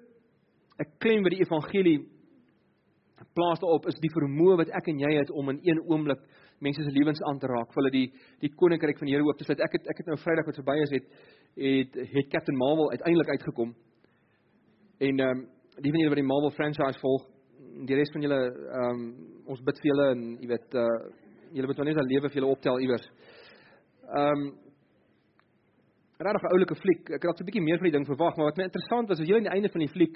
'n 0.78 0.90
klem 0.98 1.22
by 1.22 1.30
die 1.30 1.42
evangelie 1.42 1.98
plaas 3.34 3.60
daarop 3.62 3.86
is 3.90 3.98
die 4.02 4.12
vermoë 4.14 4.56
wat 4.62 4.72
ek 4.78 4.88
en 4.92 5.00
jy 5.02 5.12
het 5.18 5.30
om 5.30 5.50
in 5.52 5.60
een 5.62 5.80
oomblik 5.90 6.22
mense 6.64 6.82
se 6.82 6.92
lewens 6.94 7.22
aan 7.28 7.38
te 7.38 7.50
raak, 7.50 7.72
vir 7.72 7.82
hulle 7.82 7.92
die 7.94 8.06
die 8.44 8.52
koninkryk 8.60 8.98
van 9.00 9.10
die 9.10 9.16
Here 9.16 9.26
oop 9.26 9.38
te 9.38 9.46
sluit. 9.46 9.60
Ek 9.60 9.76
het 9.78 9.90
ek 9.90 10.02
het 10.02 10.10
nou 10.10 10.18
Vrydag 10.22 10.48
wat 10.48 10.60
verby 10.62 10.76
is 10.84 10.94
het 10.94 11.10
het 11.58 11.98
het 12.14 12.30
Captain 12.32 12.58
Marvel 12.58 12.90
uiteindelik 12.94 13.34
uitgekom. 13.36 13.74
En 14.98 15.20
ehm 15.20 15.30
um, 15.30 15.46
die 15.82 15.90
van 15.90 16.00
julle 16.00 16.14
wat 16.14 16.22
die 16.22 16.30
Marvel 16.30 16.54
franchise 16.54 17.00
volg, 17.02 17.26
die 17.88 17.96
res 17.98 18.12
van 18.14 18.22
julle 18.22 18.40
ehm 18.48 18.90
um, 18.90 19.06
ons 19.50 19.62
bid 19.66 19.80
vir 19.82 19.90
julle 19.92 20.10
en 20.16 20.26
jy 20.40 20.50
weet 20.54 20.78
uh 20.82 20.88
julle 21.54 21.70
moet 21.70 21.80
wanneer 21.80 21.98
se 21.98 22.06
lewe 22.10 22.28
vir 22.28 22.40
julle 22.40 22.54
optel 22.54 22.80
iewers. 22.86 23.08
Ehm 24.04 24.44
um, 24.44 24.52
regtig 26.24 26.42
'n 26.42 26.54
oulike 26.54 26.74
fliek. 26.74 27.10
Ek 27.10 27.22
het 27.22 27.40
'n 27.40 27.44
bietjie 27.44 27.62
meer 27.62 27.78
van 27.78 27.88
die 27.90 27.96
ding 27.96 28.06
verwag, 28.06 28.36
maar 28.36 28.46
wat 28.46 28.56
my 28.56 28.64
interessant 28.64 29.08
was, 29.08 29.20
as 29.20 29.28
jy 29.28 29.36
aan 29.36 29.48
die 29.48 29.56
einde 29.56 29.68
van 29.68 29.80
die 29.80 29.94
fliek 29.96 30.14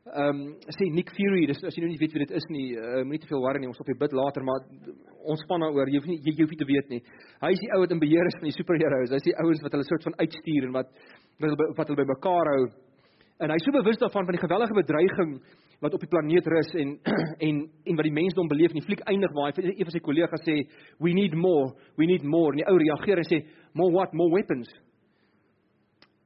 ehm 0.00 0.38
um, 0.40 0.54
sê 0.72 0.88
Nick 0.88 1.10
Fury, 1.12 1.44
dis 1.46 1.58
as 1.60 1.76
jy 1.76 1.82
nou 1.84 1.90
nie 1.92 2.00
weet 2.00 2.14
wie 2.14 2.22
dit 2.24 2.30
is 2.32 2.46
nie, 2.48 2.66
uh, 2.72 3.02
moenie 3.04 3.20
te 3.20 3.28
veel 3.28 3.42
worry 3.44 3.60
nie, 3.60 3.68
ons 3.68 3.80
op 3.82 3.88
die 3.90 3.98
bid 4.00 4.14
later, 4.16 4.42
maar 4.42 4.64
ons 5.28 5.42
span 5.44 5.60
daaroor, 5.60 5.90
jy 5.92 6.00
hoef 6.00 6.08
nie 6.08 6.16
jy, 6.24 6.32
jy 6.32 6.46
hoef 6.46 6.54
nie 6.54 6.60
te 6.62 6.68
weet 6.70 6.94
nie. 6.94 7.00
Hy 7.42 7.50
is 7.52 7.60
die 7.60 7.68
ou 7.76 7.82
wat 7.82 7.92
in 7.92 8.00
beheer 8.00 8.30
is 8.30 8.38
van 8.40 8.48
die 8.48 8.56
superheroes. 8.56 9.12
Hy 9.12 9.20
is 9.20 9.28
die 9.28 9.36
ouens 9.44 9.60
wat 9.66 9.76
hulle 9.76 9.84
soort 9.84 10.06
van 10.08 10.16
uitstuur 10.22 10.68
en 10.70 10.72
wat 10.78 10.88
wat 11.44 11.52
hulle 11.52 11.68
wat 11.76 11.92
hulle 11.92 12.00
bymekaar 12.00 12.52
hou. 12.54 12.64
En 13.44 13.52
hy 13.52 13.60
is 13.60 13.68
so 13.68 13.76
bewus 13.76 14.00
daarvan 14.00 14.26
van 14.30 14.36
die 14.36 14.42
gewellige 14.46 14.78
bedreiging 14.80 15.36
wat 15.84 15.94
op 15.96 16.02
die 16.04 16.10
planeet 16.16 16.48
rus 16.52 16.74
en 16.80 16.96
en 17.50 17.62
en 17.68 18.00
wat 18.00 18.08
die 18.08 18.16
mensdom 18.22 18.48
beleef. 18.48 18.72
In 18.72 18.80
die 18.80 18.88
fliek 18.88 19.04
eindig 19.04 19.36
waar 19.36 19.52
hy 19.52 19.68
een 19.68 19.84
van 19.84 19.94
sy 19.98 20.04
kollegas 20.04 20.48
sê, 20.48 20.62
"We 20.96 21.12
need 21.12 21.36
more, 21.36 21.76
we 22.00 22.08
need 22.08 22.24
more." 22.24 22.56
En 22.56 22.64
die 22.64 22.68
ou 22.72 22.76
reageer 22.80 23.20
en 23.20 23.28
sê, 23.28 23.44
"More 23.76 23.92
what? 23.92 24.16
More 24.16 24.32
weapons." 24.32 24.68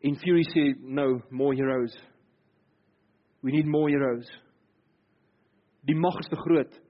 En 0.02 0.14
Fury 0.14 0.46
sê, 0.54 0.74
"No, 0.78 1.20
more 1.30 1.56
heroes." 1.56 2.13
We 3.44 3.52
need 3.52 3.68
more 3.68 3.90
heroes. 3.92 4.24
Die 5.84 5.96
mag 5.96 6.16
is 6.18 6.30
te 6.32 6.36
groot. 6.40 6.80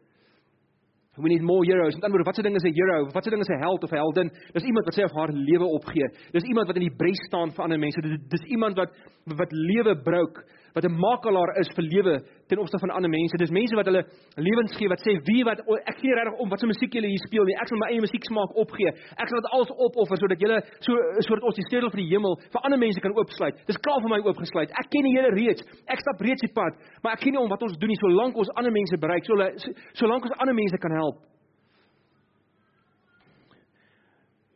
We 1.16 1.28
need 1.28 1.42
more 1.42 1.66
heroes. 1.66 1.94
Met 1.94 2.06
ander 2.06 2.18
woorde, 2.18 2.30
wat 2.30 2.38
se 2.38 2.42
ding 2.42 2.54
is 2.54 2.62
'n 2.62 2.74
hero? 2.74 3.10
Wat 3.10 3.24
se 3.24 3.30
ding 3.30 3.42
is 3.42 3.48
'n 3.48 3.58
held 3.58 3.82
of 3.82 3.90
'n 3.90 3.96
heldin? 3.96 4.30
Dis 4.52 4.62
iemand 4.62 4.84
wat 4.84 4.94
sy 4.94 5.02
of 5.02 5.12
haar 5.12 5.32
lewe 5.32 5.64
opgee. 5.64 6.08
Dis 6.32 6.42
iemand 6.42 6.66
wat 6.66 6.76
in 6.76 6.86
die 6.88 6.96
bres 6.96 7.18
staan 7.26 7.50
vir 7.50 7.62
ander 7.62 7.78
mense. 7.78 8.00
Dis, 8.00 8.18
dis 8.28 8.44
iemand 8.50 8.76
wat 8.76 8.90
wat 9.24 9.52
lewe 9.52 10.02
brouk 10.02 10.44
wat 10.74 10.84
'n 10.84 10.98
makelaar 10.98 11.56
is 11.62 11.68
vir 11.76 11.84
lewe 11.84 12.14
ten 12.48 12.58
opsigte 12.58 12.87
van 12.87 12.96
ander 12.96 13.10
mense. 13.10 13.37
Dis 13.37 13.50
mense 13.50 13.74
wat 13.76 13.87
hulle 13.87 14.02
lewens 14.37 14.76
gee 14.76 14.88
wat 14.88 15.00
sê 15.06 15.12
wie 15.28 15.44
wat 15.44 15.58
ek 15.90 15.98
gee 16.02 16.14
regtig 16.14 16.38
om 16.38 16.48
wat 16.48 16.60
se 16.60 16.66
musiek 16.66 16.92
julle 16.92 17.06
hier 17.06 17.22
speel 17.26 17.44
nie. 17.44 17.54
Ek 17.54 17.68
sal 17.68 17.78
my 17.78 17.88
eie 17.90 18.00
musieksmaak 18.00 18.52
opgee. 18.56 18.90
Ek 19.22 19.28
sal 19.28 19.40
dit 19.40 19.50
alles 19.54 19.70
opoffer 19.70 20.16
sodat 20.18 20.40
julle 20.40 20.58
so 20.80 20.92
sodat 21.26 21.44
ons 21.44 21.54
die 21.54 21.66
sleutel 21.70 21.90
vir 21.90 22.00
die 22.02 22.10
hemel 22.10 22.34
vir 22.52 22.60
ander 22.64 22.78
mense 22.78 23.00
kan 23.00 23.14
oopsluit. 23.14 23.54
Dis 23.66 23.78
klaar 23.78 24.00
vir 24.02 24.10
my 24.10 24.20
oopgesluit. 24.26 24.70
Ek 24.70 24.90
ken 24.90 25.02
die 25.02 25.14
Here 25.14 25.30
reeds. 25.30 25.62
Ek 25.87 26.00
stap 26.00 26.20
reeds 26.20 26.42
die 26.42 26.52
pad, 26.52 26.74
maar 27.02 27.12
ek 27.12 27.20
gee 27.22 27.30
nie 27.30 27.38
om 27.38 27.48
wat 27.48 27.62
ons 27.62 27.78
doen 27.78 27.88
nie 27.88 28.00
solank 28.02 28.37
ons 28.37 28.50
ander 28.58 28.72
mense 28.72 28.96
bereik, 28.98 29.24
solank 29.94 30.24
ons 30.24 30.38
ander 30.40 30.54
mense 30.54 30.78
kan 30.78 30.90
help. 30.90 31.22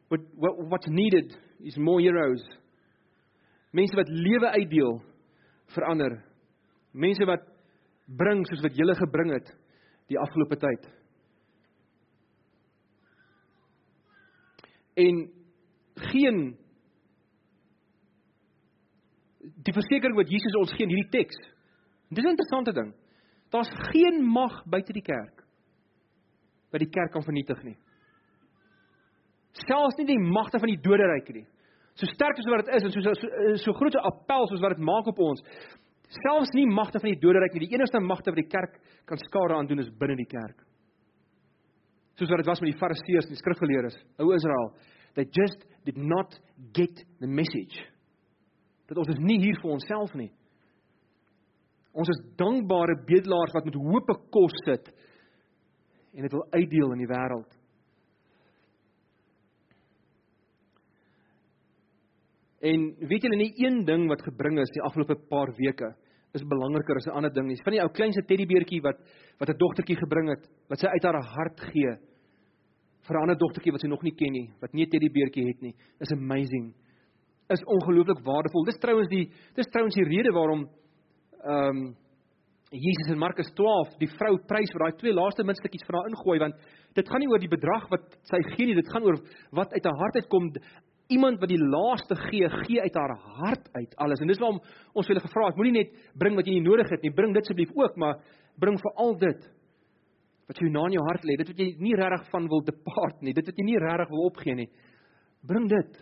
What, 0.08 0.20
what 0.34 0.54
what's 0.68 0.88
needed 0.88 1.36
is 1.60 1.76
more 1.76 2.00
heroes. 2.00 2.42
Mense 3.72 3.94
wat 3.96 4.08
lewe 4.08 4.48
uitdeel 4.50 5.02
verander. 5.74 6.18
Mense 6.92 7.26
wat 7.28 7.44
bring 8.08 8.44
soos 8.48 8.62
wat 8.64 8.76
julle 8.76 8.94
gebring 8.96 9.32
het 9.36 9.50
die 10.08 10.18
afgelope 10.20 10.56
tyd. 10.60 10.86
En 14.98 15.20
geen 16.08 16.40
die 19.68 19.74
versekering 19.74 20.16
wat 20.16 20.30
Jesus 20.32 20.56
ons 20.58 20.72
gee 20.74 20.86
in 20.86 20.94
hierdie 20.94 21.12
teks. 21.12 21.36
Dis 22.08 22.24
'n 22.24 22.34
interessante 22.34 22.72
ding. 22.72 22.94
Daar's 23.50 23.70
geen 23.92 24.24
mag 24.24 24.64
buite 24.64 24.92
die 24.92 25.02
kerk 25.02 25.44
wat 26.70 26.80
die 26.80 26.90
kerk 26.90 27.12
kan 27.12 27.22
vernietig 27.22 27.62
nie. 27.62 27.76
Selfs 29.52 29.96
nie 29.96 30.06
die 30.06 30.18
magte 30.18 30.58
van 30.58 30.68
die 30.68 30.80
doderyk 30.80 31.28
nie 31.34 31.46
so 31.98 32.06
sterk 32.06 32.38
as 32.38 32.46
wat 32.46 32.64
dit 32.64 32.76
is 32.78 32.86
en 32.86 32.94
so 32.94 33.02
so, 33.02 33.30
so 33.64 33.74
groot 33.74 33.94
'n 33.94 34.06
appel 34.10 34.46
soos 34.46 34.62
wat 34.62 34.76
dit 34.76 34.84
maak 34.84 35.06
op 35.06 35.18
ons. 35.18 35.42
Selfs 36.08 36.54
nie 36.54 36.66
magte 36.66 37.00
van 37.00 37.10
die 37.10 37.20
doderyk 37.20 37.52
nie. 37.52 37.66
Die 37.66 37.74
enigste 37.74 38.00
magte 38.00 38.30
wat 38.30 38.40
die 38.40 38.48
kerk 38.48 38.80
kan 39.04 39.18
skade 39.18 39.54
aan 39.54 39.66
doen 39.66 39.80
is 39.80 39.90
binne 39.90 40.16
die 40.16 40.30
kerk. 40.30 40.64
Soos 42.16 42.30
wat 42.30 42.38
dit 42.38 42.46
was 42.46 42.60
met 42.60 42.72
die 42.72 42.80
Fariseërs 42.80 43.26
en 43.28 43.34
die 43.34 43.42
skrifgeleerdes, 43.42 43.98
ou 44.18 44.32
Israel. 44.34 44.72
They 45.14 45.26
just 45.30 45.64
did 45.84 45.96
not 45.96 46.40
get 46.72 47.04
the 47.20 47.26
message. 47.26 47.76
Dat 48.86 48.98
ons 48.98 49.08
is 49.08 49.18
nie 49.18 49.38
hier 49.38 49.58
vir 49.60 49.70
onsself 49.70 50.14
nie. 50.14 50.30
Ons 51.92 52.08
is 52.08 52.24
dankbare 52.36 52.94
bedelaars 53.06 53.52
wat 53.52 53.64
met 53.64 53.74
hoop 53.74 54.10
kos 54.30 54.54
sit 54.64 54.88
en 56.14 56.22
dit 56.22 56.32
wil 56.32 56.46
uitdeel 56.54 56.92
in 56.92 57.02
die 57.02 57.10
wêreld. 57.10 57.57
En 62.60 62.88
weet 63.06 63.22
julle 63.22 63.38
nie 63.38 63.52
een 63.56 63.84
ding 63.86 64.08
wat 64.10 64.22
gebring 64.26 64.58
is 64.58 64.72
die 64.74 64.82
afgelope 64.82 65.14
paar 65.30 65.52
weke 65.58 65.92
is 66.36 66.44
belangriker 66.44 66.96
as 66.96 67.06
'n 67.06 67.16
ander 67.16 67.32
ding 67.32 67.46
nie. 67.46 67.56
Van 67.64 67.72
die 67.72 67.80
ou 67.80 67.88
kleinste 67.88 68.22
teddybeertjie 68.22 68.82
wat 68.82 68.98
wat 69.38 69.48
'n 69.48 69.58
dogtertjie 69.58 69.96
gebring 69.96 70.28
het, 70.28 70.48
wat 70.68 70.78
sy 70.78 70.86
uit 70.86 71.04
haar 71.04 71.22
hart 71.22 71.60
gee 71.72 71.96
vir 73.06 73.16
'n 73.16 73.22
ander 73.22 73.38
dogtertjie 73.38 73.72
wat 73.72 73.80
sy 73.80 73.88
nog 73.88 74.02
nie 74.02 74.14
ken 74.14 74.32
nie, 74.32 74.50
wat 74.60 74.72
nie 74.72 74.84
'n 74.84 74.90
teddybeertjie 74.90 75.46
het 75.46 75.62
nie, 75.62 75.74
is 76.00 76.12
amazing. 76.12 76.74
Is 77.48 77.64
ongelooflik 77.64 78.20
waardevol. 78.24 78.64
Dis 78.64 78.78
trouens 78.78 79.08
die 79.08 79.30
dis 79.54 79.66
trouens 79.70 79.94
die 79.94 80.04
rede 80.04 80.32
waarom 80.32 80.68
ehm 81.44 81.76
um, 81.76 81.96
Jesus 82.70 83.08
in 83.08 83.18
Markus 83.18 83.48
12 83.56 83.96
die 83.98 84.10
vrou 84.18 84.36
prys 84.44 84.70
vir 84.74 84.82
daai 84.82 84.98
twee 85.00 85.12
laaste 85.12 85.44
muntstukkies 85.44 85.86
van 85.86 85.94
haar 85.94 86.10
ingooi 86.10 86.38
want 86.38 86.54
dit 86.94 87.08
gaan 87.08 87.20
nie 87.20 87.28
oor 87.28 87.40
die 87.40 87.48
bedrag 87.48 87.88
wat 87.88 88.18
sy 88.28 88.42
gee 88.52 88.66
nie, 88.66 88.74
dit 88.74 88.92
gaan 88.92 89.04
oor 89.04 89.16
wat 89.56 89.72
uit 89.72 89.84
haar 89.84 89.96
hart 89.96 90.18
uitkom 90.20 90.52
iemand 91.08 91.40
wat 91.40 91.50
die 91.50 91.60
laaste 91.60 92.16
gee, 92.28 92.48
gee 92.66 92.80
uit 92.84 92.96
haar 92.96 93.14
hart 93.40 93.68
uit 93.72 93.94
alles. 93.96 94.20
En 94.20 94.28
dis 94.28 94.40
waarom 94.42 94.58
ons 94.92 95.08
hulle 95.08 95.22
gevra 95.24 95.46
het, 95.48 95.56
moenie 95.56 95.76
net 95.78 95.94
bring 96.20 96.36
wat 96.36 96.48
jy 96.48 96.58
nie 96.58 96.66
nodig 96.66 96.90
het 96.92 97.04
nie, 97.04 97.12
bring 97.14 97.32
dit 97.36 97.46
asseblief 97.46 97.72
ook, 97.76 97.96
maar 97.96 98.20
bring 98.60 98.76
veral 98.82 99.16
dit 99.22 99.46
wat 100.48 100.60
jy 100.60 100.68
na 100.72 100.86
in 100.88 100.96
jou 100.96 101.04
hart 101.04 101.24
lê, 101.28 101.36
dit 101.40 101.50
wat 101.52 101.58
jy 101.60 101.68
nie 101.80 101.96
regtig 101.96 102.28
van 102.32 102.48
wil 102.48 102.62
depart 102.64 103.24
nie, 103.24 103.34
dit 103.36 103.48
wat 103.50 103.60
jy 103.60 103.66
nie 103.68 103.80
regtig 103.80 104.12
wil 104.12 104.28
opgee 104.30 104.56
nie. 104.56 104.68
Bring 105.48 105.68
dit. 105.70 105.98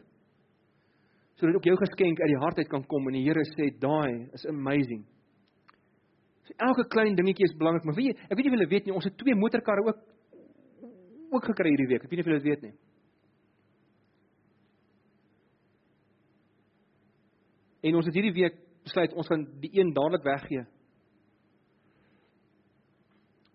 Sodat 1.36 1.58
ook 1.58 1.66
jou 1.68 1.76
geskenk 1.82 2.22
uit 2.22 2.30
die 2.32 2.42
hart 2.42 2.60
uit 2.62 2.70
kan 2.70 2.86
kom 2.88 3.10
en 3.10 3.18
die 3.18 3.24
Here 3.26 3.44
sê, 3.44 3.70
"Daai 3.78 4.30
is 4.32 4.46
amazing." 4.46 5.04
So 6.46 6.54
elke 6.58 6.88
klein 6.88 7.16
dingetjie 7.16 7.44
is 7.44 7.56
belangrik, 7.58 7.84
maar 7.84 7.94
weet 7.94 8.14
jy, 8.14 8.22
ek 8.30 8.36
weet 8.36 8.44
nie 8.46 8.52
of 8.52 8.58
julle 8.58 8.70
weet 8.70 8.86
nie, 8.86 8.94
ons 8.94 9.04
het 9.04 9.16
twee 9.18 9.34
motorkarre 9.34 9.82
ook 9.86 9.98
ook 11.32 11.44
gekry 11.44 11.68
hierdie 11.68 11.88
week. 11.88 12.04
Ek 12.04 12.10
weet 12.10 12.18
nie 12.18 12.24
of 12.24 12.30
julle 12.30 12.42
dit 12.42 12.50
weet 12.50 12.62
nie. 12.62 12.72
En 17.86 17.98
ons 17.98 18.08
het 18.08 18.16
hierdie 18.18 18.34
week 18.34 18.58
besluit 18.86 19.14
ons 19.14 19.28
gaan 19.30 19.44
die 19.62 19.70
een 19.78 19.92
dadelik 19.94 20.24
weggee. 20.26 20.64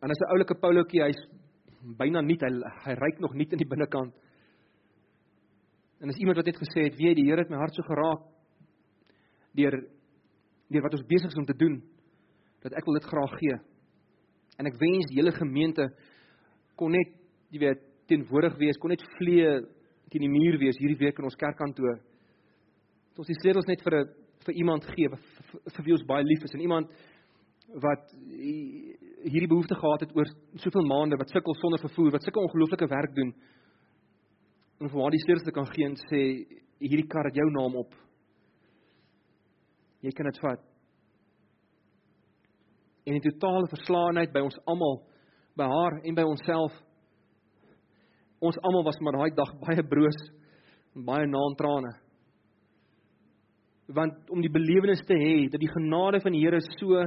En 0.01 0.09
as 0.09 0.19
'n 0.19 0.31
oulike 0.33 0.55
Paulootjie, 0.55 1.03
hy's 1.03 1.21
byna 1.97 2.21
nie 2.21 2.37
hy 2.41 2.51
hy 2.85 2.93
ryk 2.93 3.19
nog 3.19 3.33
nie 3.33 3.47
in 3.51 3.57
die 3.57 3.67
binnekant. 3.67 4.13
En 6.01 6.09
as 6.09 6.17
iemand 6.17 6.37
wat 6.37 6.45
net 6.45 6.57
gesê 6.57 6.83
het, 6.83 6.97
weet 6.97 7.15
die 7.15 7.25
Here 7.25 7.41
het 7.41 7.49
my 7.49 7.57
hart 7.57 7.75
so 7.75 7.83
geraak 7.83 8.21
deur 9.53 9.87
deur 10.71 10.81
wat 10.81 10.93
ons 10.93 11.07
besig 11.07 11.29
is 11.29 11.37
om 11.37 11.45
te 11.45 11.53
doen 11.53 11.81
dat 12.63 12.73
ek 12.73 12.85
wil 12.85 12.93
dit 12.93 13.09
graag 13.09 13.33
gee. 13.39 13.57
En 14.57 14.65
ek 14.65 14.79
wens 14.79 15.09
die 15.09 15.19
hele 15.19 15.31
gemeente 15.31 15.89
kon 16.75 16.91
net, 16.91 17.13
jy 17.49 17.59
weet, 17.59 17.81
teenwoordig 18.07 18.57
wees, 18.57 18.77
kon 18.77 18.89
net 18.89 19.03
vlee 19.17 19.61
teen 20.09 20.21
die 20.21 20.29
muur 20.29 20.57
wees 20.59 20.79
hierdie 20.79 20.99
week 20.99 21.19
in 21.19 21.27
ons 21.27 21.35
kerkkantoor. 21.35 21.99
Dat 23.11 23.19
ons 23.19 23.27
die 23.27 23.39
sleutels 23.41 23.67
net 23.67 23.81
vir 23.83 23.99
'n 23.99 24.20
vir 24.45 24.57
iemand 24.57 24.85
gee 24.95 25.09
vir, 25.11 25.83
wie 25.85 25.95
ons 25.95 26.05
baie 26.07 26.25
lief 26.25 26.43
is 26.45 26.53
en 26.55 26.63
iemand 26.63 26.91
wat 27.81 28.11
hierdie 28.41 29.47
behoefte 29.47 29.77
gehad 29.79 30.05
het 30.05 30.15
oor 30.17 30.29
soveel 30.59 30.87
maande 30.87 31.19
wat 31.19 31.31
sukkel 31.31 31.55
sonder 31.59 31.79
vervoer, 31.79 32.11
wat 32.15 32.25
sulke 32.25 32.41
ongelooflike 32.41 32.87
werk 32.91 33.13
doen. 33.15 33.31
En 34.81 34.89
vir 34.89 35.01
haar 35.01 35.15
die 35.15 35.21
sleutels 35.23 35.47
te 35.47 35.55
kan 35.55 35.69
gee 35.69 35.87
en 35.87 35.95
sê 36.09 36.21
hierdie 36.81 37.07
kar 37.07 37.29
het 37.29 37.37
jou 37.37 37.47
naam 37.53 37.77
op. 37.83 37.93
Jy 40.01 40.11
kan 40.17 40.27
dit 40.27 40.41
vat. 40.41 40.67
En 43.05 43.17
in 43.17 43.23
totale 43.23 43.69
verslaanheid 43.69 44.33
by 44.33 44.43
ons 44.45 44.57
almal, 44.69 45.01
by 45.57 45.67
haar 45.69 45.99
en 46.01 46.17
by 46.17 46.25
onsself. 46.25 46.75
Ons 48.41 48.57
almal 48.65 48.87
was 48.89 48.99
maar 49.05 49.19
daai 49.19 49.35
dag 49.37 49.53
baie 49.61 49.85
broos 49.85 50.21
en 50.97 51.05
baie 51.07 51.29
naantrane 51.29 51.93
want 53.95 54.29
om 54.29 54.41
die 54.41 54.51
belewenis 54.51 55.03
te 55.07 55.17
hê 55.17 55.49
dat 55.51 55.61
die 55.61 55.71
genade 55.71 56.21
van 56.23 56.35
die 56.35 56.41
Here 56.43 56.61
so 56.79 57.05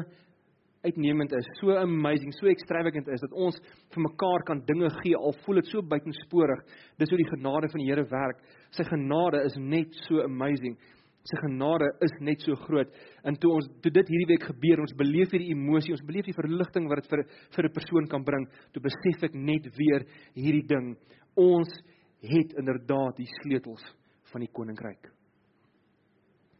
uitnemend 0.84 1.32
is, 1.32 1.46
so 1.60 1.72
amazing, 1.80 2.32
so 2.36 2.48
extravagant 2.50 3.08
is 3.08 3.22
dat 3.24 3.32
ons 3.32 3.56
vir 3.94 4.04
mekaar 4.04 4.44
kan 4.44 4.60
dinge 4.68 4.90
gee 5.00 5.16
al 5.16 5.32
voel 5.44 5.62
dit 5.62 5.70
so 5.72 5.80
buitensporig. 5.80 6.60
Dis 7.00 7.12
hoe 7.12 7.20
die 7.20 7.30
genade 7.30 7.70
van 7.72 7.80
die 7.80 7.88
Here 7.88 8.04
werk. 8.10 8.42
Sy 8.76 8.84
genade 8.90 9.40
is 9.48 9.56
net 9.56 9.96
so 10.04 10.20
amazing. 10.24 10.76
Sy 11.24 11.40
genade 11.40 11.88
is 12.04 12.12
net 12.20 12.44
so 12.44 12.56
groot. 12.66 12.90
En 13.24 13.36
toe 13.40 13.54
ons 13.56 13.68
toe 13.80 13.92
dit 13.96 14.12
hierdie 14.12 14.28
week 14.34 14.44
gebeur, 14.50 14.84
ons 14.84 14.96
beleef 14.98 15.32
hierdie 15.32 15.54
emosie, 15.54 15.94
ons 15.96 16.04
beleef 16.04 16.28
die 16.28 16.36
verligting 16.36 16.88
wat 16.90 17.00
dit 17.00 17.10
vir 17.14 17.24
vir 17.56 17.64
'n 17.64 17.76
persoon 17.80 18.06
kan 18.06 18.24
bring, 18.24 18.44
toe 18.72 18.82
besef 18.84 19.24
ek 19.24 19.34
net 19.34 19.64
weer 19.78 20.04
hierdie 20.36 20.68
ding. 20.68 20.96
Ons 21.36 21.72
het 22.20 22.52
inderdaad 22.58 23.16
die 23.16 23.30
sleutels 23.40 23.84
van 24.32 24.40
die 24.40 24.52
koninkryk. 24.52 25.23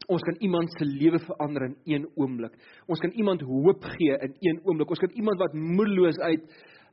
Ons 0.07 0.23
kan 0.23 0.37
iemand 0.45 0.73
se 0.77 0.85
lewe 0.85 1.19
verander 1.19 1.65
in 1.65 1.77
een 1.85 2.07
oomblik. 2.15 2.55
Ons 2.87 3.01
kan 3.01 3.11
iemand 3.11 3.41
hoop 3.41 3.85
gee 3.97 4.17
in 4.27 4.37
een 4.41 4.61
oomblik. 4.65 4.91
Ons 4.91 5.01
kan 5.01 5.11
iemand 5.17 5.39
wat 5.39 5.55
moedeloos 5.55 6.19
uit 6.19 6.45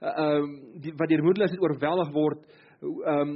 ehm 0.02 0.46
uh, 0.82 0.94
wat 0.98 1.10
deur 1.10 1.22
moedeloosheid 1.22 1.62
oorweldig 1.62 2.10
word, 2.16 2.46
ehm 2.82 3.20
um, 3.30 3.34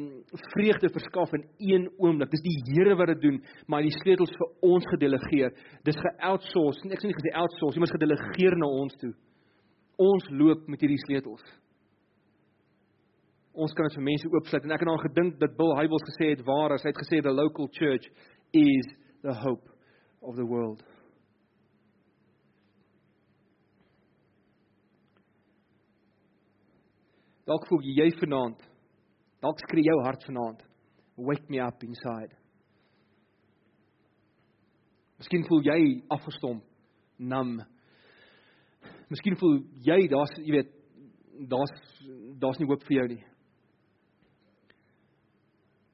vreugde 0.53 0.89
verskaf 0.89 1.33
in 1.37 1.43
een 1.57 1.89
oomblik. 1.97 2.31
Dis 2.31 2.41
die 2.41 2.55
Here 2.71 2.95
wat 2.95 3.11
dit 3.13 3.21
doen, 3.21 3.43
maar 3.67 3.85
die 3.85 3.93
sleutels 3.99 4.33
vir 4.39 4.49
ons 4.61 4.87
gedelegeer. 4.95 5.53
Dis 5.85 5.99
ge-outsource. 6.01 6.89
Ek 6.89 7.03
sê 7.03 7.11
nie 7.11 7.19
gesê 7.19 7.35
outsource, 7.37 7.79
maar 7.79 7.93
gedelegeer 7.93 8.57
na 8.57 8.71
ons 8.81 8.97
toe. 8.97 9.13
Ons 10.01 10.25
loop 10.31 10.65
met 10.67 10.81
hierdie 10.81 11.03
sleutels. 11.05 11.45
Ons 13.53 13.73
kan 13.77 13.85
dit 13.87 13.95
vir 13.95 14.07
mense 14.09 14.31
oopsluit 14.33 14.65
en 14.65 14.73
ek 14.75 14.81
het 14.83 14.89
aan 14.91 15.05
gedink 15.05 15.37
dat 15.39 15.53
Bill 15.59 15.77
Hybels 15.77 16.09
gesê 16.09 16.33
het 16.33 16.41
waar 16.47 16.73
as 16.75 16.83
hy 16.83 16.91
het 16.91 17.03
gesê 17.05 17.21
the 17.23 17.31
local 17.31 17.69
church 17.77 18.09
is 18.51 18.89
the 19.25 19.33
hope 19.33 19.67
of 20.21 20.35
the 20.35 20.45
world. 20.45 20.83
Dalk 27.45 27.65
voel 27.69 27.81
jy 27.85 28.09
vanaand. 28.19 28.61
Dalk 29.41 29.61
skree 29.65 29.85
jou 29.85 29.97
hart 30.05 30.25
vanaand. 30.29 30.61
Wake 31.17 31.49
me 31.49 31.61
up 31.61 31.81
inside. 31.85 32.37
Miskien 35.17 35.45
voel 35.49 35.65
jy 35.65 35.81
afgestomp, 36.11 36.61
nam. 37.17 37.57
Miskien 39.09 39.37
voel 39.41 39.61
jy 39.85 39.99
daar's, 40.11 40.37
jy 40.37 40.57
weet, 40.59 40.73
daar's 41.49 41.73
daar's 42.41 42.59
nie 42.59 42.67
hoop 42.69 42.83
vir 42.85 42.99
jou 42.99 43.09
nie. 43.15 43.21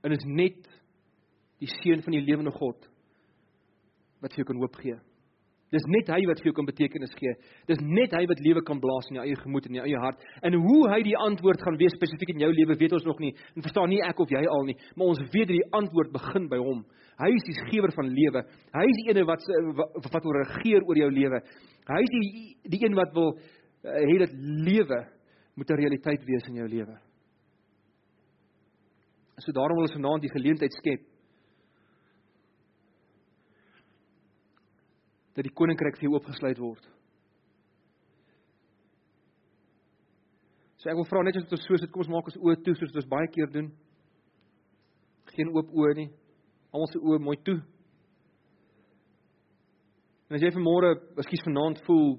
En 0.04 0.16
is 0.16 0.26
net 0.28 0.66
die 1.62 1.70
seun 1.80 2.02
van 2.04 2.18
die 2.18 2.26
lewende 2.28 2.52
God 2.58 2.91
wat 4.22 4.34
vir 4.34 4.44
jou 4.44 4.52
kan 4.52 4.62
hoop 4.62 4.76
gee. 4.82 4.98
Dis 5.72 5.86
net 5.88 6.10
hy 6.12 6.26
wat 6.28 6.42
vir 6.42 6.50
jou 6.50 6.56
kan 6.58 6.68
betekenis 6.68 7.14
gee. 7.16 7.32
Dis 7.70 7.80
net 7.80 8.12
hy 8.18 8.26
wat 8.28 8.42
lewe 8.44 8.60
kan 8.68 8.80
blaas 8.84 9.08
in 9.08 9.22
jou 9.22 9.24
eie 9.24 9.38
gemoed 9.40 9.70
en 9.70 9.72
in 9.72 9.80
jou 9.80 9.86
eie 9.88 10.02
hart. 10.04 10.26
En 10.44 10.58
hoe 10.60 10.80
hy 10.92 10.98
die 11.08 11.16
antwoord 11.16 11.64
gaan 11.64 11.78
wees 11.80 11.96
spesifiek 11.96 12.34
in 12.34 12.44
jou 12.44 12.50
lewe, 12.52 12.76
weet 12.80 12.96
ons 12.98 13.08
nog 13.08 13.22
nie. 13.24 13.32
En 13.56 13.64
verstaan 13.64 13.88
nie 13.94 14.02
ek 14.04 14.20
of 14.20 14.34
jy 14.36 14.42
al 14.52 14.68
nie, 14.68 14.76
maar 15.00 15.14
ons 15.14 15.22
weet 15.32 15.48
dat 15.48 15.56
die 15.56 15.70
antwoord 15.80 16.12
begin 16.12 16.50
by 16.52 16.60
hom. 16.60 16.82
Hy 17.22 17.30
is 17.38 17.48
die 17.48 17.56
gewer 17.70 17.94
van 17.96 18.12
lewe. 18.12 18.44
Hy 18.76 18.84
is 18.90 19.00
die 19.00 19.08
ene 19.14 19.24
wat 19.30 19.48
wat, 19.78 20.12
wat 20.12 20.28
wil 20.28 20.38
regeer 20.42 20.84
oor 20.90 21.00
jou 21.00 21.10
lewe. 21.14 21.40
Hy 21.88 22.02
is 22.04 22.14
die 22.18 22.26
die 22.76 22.82
een 22.84 22.98
wat 22.98 23.16
wil 23.16 23.32
uh, 23.38 23.96
hê 23.96 24.18
dat 24.26 24.36
lewe 24.68 25.00
moet 25.56 25.72
'n 25.72 25.82
realiteit 25.84 26.28
wees 26.28 26.48
in 26.50 26.60
jou 26.60 26.68
lewe. 26.68 26.98
So 29.40 29.56
daarom 29.56 29.80
wil 29.80 29.88
ons 29.88 29.96
vanaand 29.96 30.22
die 30.22 30.36
geleentheid 30.36 30.74
skep 30.74 31.11
dat 35.36 35.48
die 35.48 35.54
koninkryk 35.56 36.00
vir 36.00 36.10
jou 36.10 36.16
oopgesluit 36.18 36.60
word. 36.60 36.88
So 40.82 40.90
ek 40.90 40.98
wil 40.98 41.06
vra 41.06 41.22
net 41.24 41.38
as 41.38 41.46
ons 41.46 41.62
so 41.68 41.78
sit, 41.78 41.92
kom 41.94 42.02
ons 42.02 42.10
maak 42.10 42.32
ons 42.32 42.40
oë 42.42 42.58
toe 42.66 42.74
soos 42.76 42.96
ons 42.98 43.10
baie 43.10 43.30
keer 43.32 43.52
doen. 43.54 43.70
Geen 45.36 45.52
oop 45.54 45.70
oë 45.78 45.94
nie. 46.00 46.10
Almal 46.74 46.90
se 46.90 47.00
oë 47.00 47.20
mooi 47.22 47.38
toe. 47.46 47.60
En 50.32 50.38
as 50.38 50.44
jy 50.44 50.52
vanmôre, 50.56 50.96
ekskuus 51.22 51.46
vanaand 51.46 51.84
voel 51.86 52.16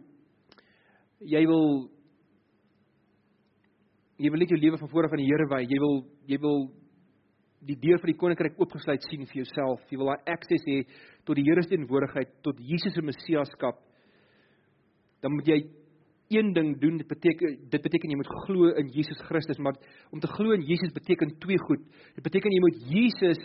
jy 1.32 1.42
wil 1.48 1.66
jy 4.22 4.30
wil 4.30 4.42
net 4.42 4.52
jou 4.54 4.60
lewe 4.60 4.78
van 4.78 4.90
voor 4.92 5.08
af 5.08 5.14
aan 5.16 5.22
die 5.22 5.30
Here 5.30 5.48
wy. 5.50 5.62
Jy 5.66 5.78
wil 5.82 5.98
jy 6.30 6.38
wil 6.42 6.64
die 7.66 7.78
deur 7.78 8.00
vir 8.02 8.12
die 8.12 8.18
koninkryk 8.18 8.58
oopgesluit 8.60 9.04
sien 9.06 9.26
vir 9.28 9.42
jouself. 9.42 9.84
Jy 9.90 10.00
wil 10.00 10.10
daai 10.12 10.32
akses 10.34 10.64
hê 10.66 10.82
tot 11.26 11.38
die 11.38 11.44
Here 11.46 11.62
se 11.62 11.70
teenwoordigheid, 11.70 12.34
tot 12.42 12.58
Jesus 12.58 12.94
se 12.96 13.04
messiaskap. 13.04 13.78
Dan 15.22 15.36
moet 15.36 15.48
jy 15.52 15.58
een 16.32 16.52
ding 16.56 16.74
doen. 16.80 16.98
Dit 16.98 17.08
beteken 17.08 17.58
dit 17.70 17.82
beteken 17.82 18.10
jy 18.10 18.18
moet 18.18 18.32
glo 18.46 18.72
in 18.80 18.88
Jesus 18.94 19.20
Christus, 19.28 19.60
maar 19.62 19.78
om 20.10 20.20
te 20.20 20.30
glo 20.32 20.56
in 20.56 20.64
Jesus 20.66 20.92
beteken 20.94 21.36
twee 21.38 21.60
goed. 21.68 21.84
Dit 22.16 22.24
beteken 22.24 22.54
jy 22.54 22.62
moet 22.64 22.80
Jesus 22.90 23.42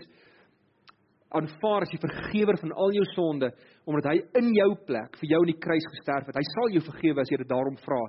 aanvaar 1.37 1.83
as 1.83 1.91
die 1.91 1.99
vergewer 1.99 2.57
van 2.61 2.71
al 2.71 2.93
jou 2.95 3.03
sonde 3.11 3.49
omdat 3.87 4.05
hy 4.07 4.19
in 4.39 4.53
jou 4.55 4.69
plek 4.87 5.17
vir 5.19 5.33
jou 5.33 5.41
aan 5.43 5.51
die 5.51 5.59
kruis 5.59 5.89
gesterf 5.91 6.29
het. 6.29 6.39
Hy 6.39 6.45
sal 6.47 6.71
jou 6.75 6.83
vergewe 6.85 7.23
as 7.23 7.31
jy 7.31 7.41
dit 7.41 7.49
daarom 7.51 7.75
vra. 7.83 7.99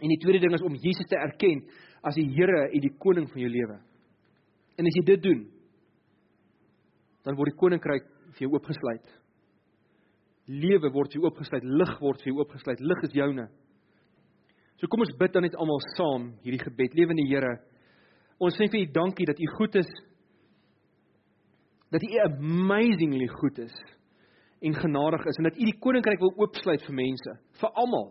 En 0.00 0.10
die 0.10 0.18
tweede 0.20 0.42
ding 0.42 0.56
is 0.56 0.64
om 0.66 0.74
Jesus 0.74 1.06
te 1.08 1.18
erken 1.18 1.62
as 2.06 2.18
die 2.18 2.26
Here 2.34 2.66
en 2.68 2.82
die 2.82 2.96
koning 2.98 3.28
van 3.30 3.42
jou 3.44 3.50
lewe. 3.52 3.78
En 4.78 4.86
as 4.86 4.96
jy 4.98 5.04
dit 5.06 5.22
doen, 5.22 5.40
dan 7.26 7.36
word 7.36 7.52
die 7.52 7.60
koninkryk 7.60 8.06
vir 8.36 8.46
jou 8.46 8.52
oopgesluit. 8.54 9.08
Lewe 10.50 10.90
word 10.92 11.12
vir 11.12 11.20
jou 11.20 11.26
oopgesluit, 11.28 11.66
lig 11.66 11.96
word 12.00 12.22
vir 12.22 12.32
jou 12.32 12.38
oopgesluit. 12.40 12.80
Lig 12.82 13.02
is 13.06 13.16
joune. 13.16 13.46
So 14.80 14.88
kom 14.88 15.04
ons 15.04 15.12
bid 15.18 15.34
dan 15.34 15.44
net 15.44 15.58
almal 15.60 15.82
saam 15.94 16.30
hierdie 16.44 16.62
gebed. 16.62 16.96
Lewende 16.96 17.26
Here, 17.28 17.58
ons 18.40 18.56
sê 18.56 18.70
vir 18.72 18.86
U 18.86 18.92
dankie 18.94 19.28
dat 19.28 19.40
U 19.40 19.48
goed 19.58 19.76
is. 19.82 19.90
Dat 21.92 22.06
U 22.06 22.10
amazingly 22.24 23.28
goed 23.34 23.58
is 23.66 23.74
en 24.60 24.76
genadig 24.76 25.24
is 25.26 25.38
en 25.40 25.48
dat 25.48 25.58
U 25.58 25.66
die 25.66 25.78
koninkryk 25.80 26.20
wil 26.20 26.32
oopsluit 26.44 26.82
vir 26.86 26.96
mense, 26.96 27.36
vir 27.60 27.78
almal. 27.80 28.10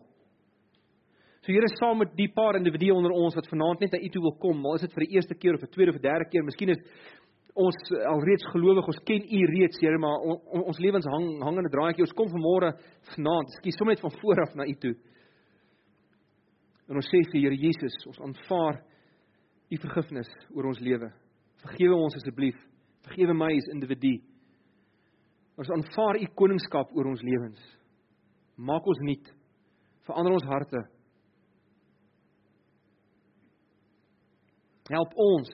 So 1.42 1.54
Here 1.54 1.68
saam 1.78 2.02
met 2.04 2.12
die 2.18 2.28
paar 2.36 2.58
individue 2.60 2.94
onder 2.94 3.14
ons 3.16 3.38
wat 3.38 3.48
vanaand 3.48 3.80
net 3.80 3.96
na 3.96 4.02
U 4.04 4.10
toe 4.12 4.22
wil 4.22 4.36
kom, 4.44 4.60
maar 4.60 4.76
is 4.76 4.88
dit 4.88 4.96
vir 4.96 5.06
die 5.06 5.16
eerste 5.16 5.36
keer 5.40 5.56
of 5.56 5.64
vir 5.64 5.72
tweede 5.72 5.94
of 5.96 6.02
derde 6.04 6.28
keer, 6.32 6.44
miskien 6.44 6.74
is 6.74 6.82
ons 7.60 7.78
alreeds 8.08 8.46
gelowig, 8.54 8.88
ons 8.88 9.00
ken 9.08 9.24
U 9.24 9.40
reeds, 9.52 9.80
Here, 9.80 10.00
maar 10.00 10.20
on, 10.20 10.40
on, 10.52 10.66
ons 10.72 10.82
lewens 10.84 11.08
hang 11.08 11.30
hang 11.44 11.62
in 11.62 11.66
'n 11.66 11.72
draadjie. 11.72 12.04
Ons 12.04 12.16
kom 12.16 12.28
vanmôre 12.28 12.74
vanaand, 13.16 13.56
skie 13.60 13.74
sommer 13.76 13.96
net 13.96 14.04
van 14.04 14.16
voor 14.20 14.42
af 14.44 14.56
na 14.56 14.68
U 14.68 14.76
toe. 14.76 14.96
En 16.90 16.96
ons 16.96 17.08
sê 17.08 17.24
vir 17.32 17.42
Here 17.42 17.56
Jesus, 17.56 17.96
ons 18.08 18.20
aanvaar 18.20 18.84
U 19.72 19.78
vergifnis 19.78 20.30
oor 20.56 20.66
ons 20.66 20.80
lewe. 20.80 21.12
Vergewe 21.64 21.96
ons 21.96 22.16
asseblief. 22.16 22.58
Vergewe 23.08 23.34
my 23.34 23.52
as 23.56 23.72
individu. 23.74 24.20
Ons 25.58 25.70
aanvaar 25.70 26.20
U 26.20 26.26
koningskap 26.36 26.92
oor 26.96 27.12
ons 27.12 27.22
lewens. 27.22 27.60
Maak 28.58 28.88
ons 28.88 29.04
nuut. 29.08 29.28
Verander 30.08 30.34
ons 30.34 30.48
harte. 30.50 30.99
Help 34.90 35.14
ons 35.16 35.50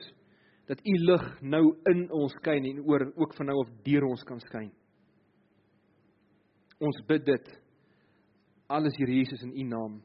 dat 0.66 0.80
u 0.82 0.94
lig 1.04 1.26
nou 1.40 1.62
in 1.92 2.06
ons 2.10 2.32
skyn 2.40 2.64
en 2.64 2.82
oor 2.88 3.04
ook 3.14 3.34
van 3.38 3.50
nou 3.50 3.60
af 3.62 3.70
deur 3.86 4.08
ons 4.08 4.24
kan 4.26 4.40
skyn. 4.48 4.70
Ons 6.82 6.98
bid 7.08 7.24
dit 7.24 7.52
alles 8.66 8.96
Here 8.98 9.12
Jesus 9.12 9.44
in 9.46 9.54
u 9.54 9.62
naam. 9.68 10.00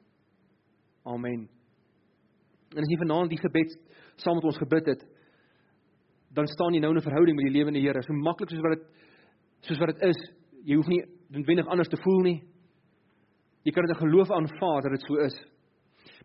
Amen. 1.04 1.48
En 2.72 2.84
as 2.84 2.92
jy 2.92 3.00
vanaand 3.02 3.32
die 3.34 3.42
gebed 3.42 3.74
saam 4.22 4.38
met 4.38 4.46
ons 4.52 4.60
gebid 4.62 4.92
het, 4.94 5.02
dan 6.32 6.48
staan 6.48 6.76
jy 6.76 6.80
nou 6.80 6.92
in 6.94 6.98
'n 7.00 7.10
verhouding 7.10 7.36
met 7.36 7.46
die 7.46 7.58
lewende 7.58 7.80
Here. 7.80 8.02
So 8.04 8.14
maklik 8.14 8.50
soos 8.50 8.62
wat 8.62 8.78
dit 8.78 8.86
soos 9.62 9.80
wat 9.80 9.90
dit 9.94 10.02
is, 10.10 10.20
jy 10.64 10.76
hoef 10.76 10.88
nie 10.88 11.04
noodwendig 11.30 11.68
anders 11.68 11.90
te 11.90 12.02
voel 12.04 12.22
nie. 12.22 12.44
Jy 13.64 13.72
kan 13.72 13.86
dit 13.86 13.96
in 13.96 14.08
geloof 14.08 14.32
aanvaar 14.32 14.82
dat 14.82 14.92
dit 14.92 15.02
so 15.08 15.16
is. 15.16 15.38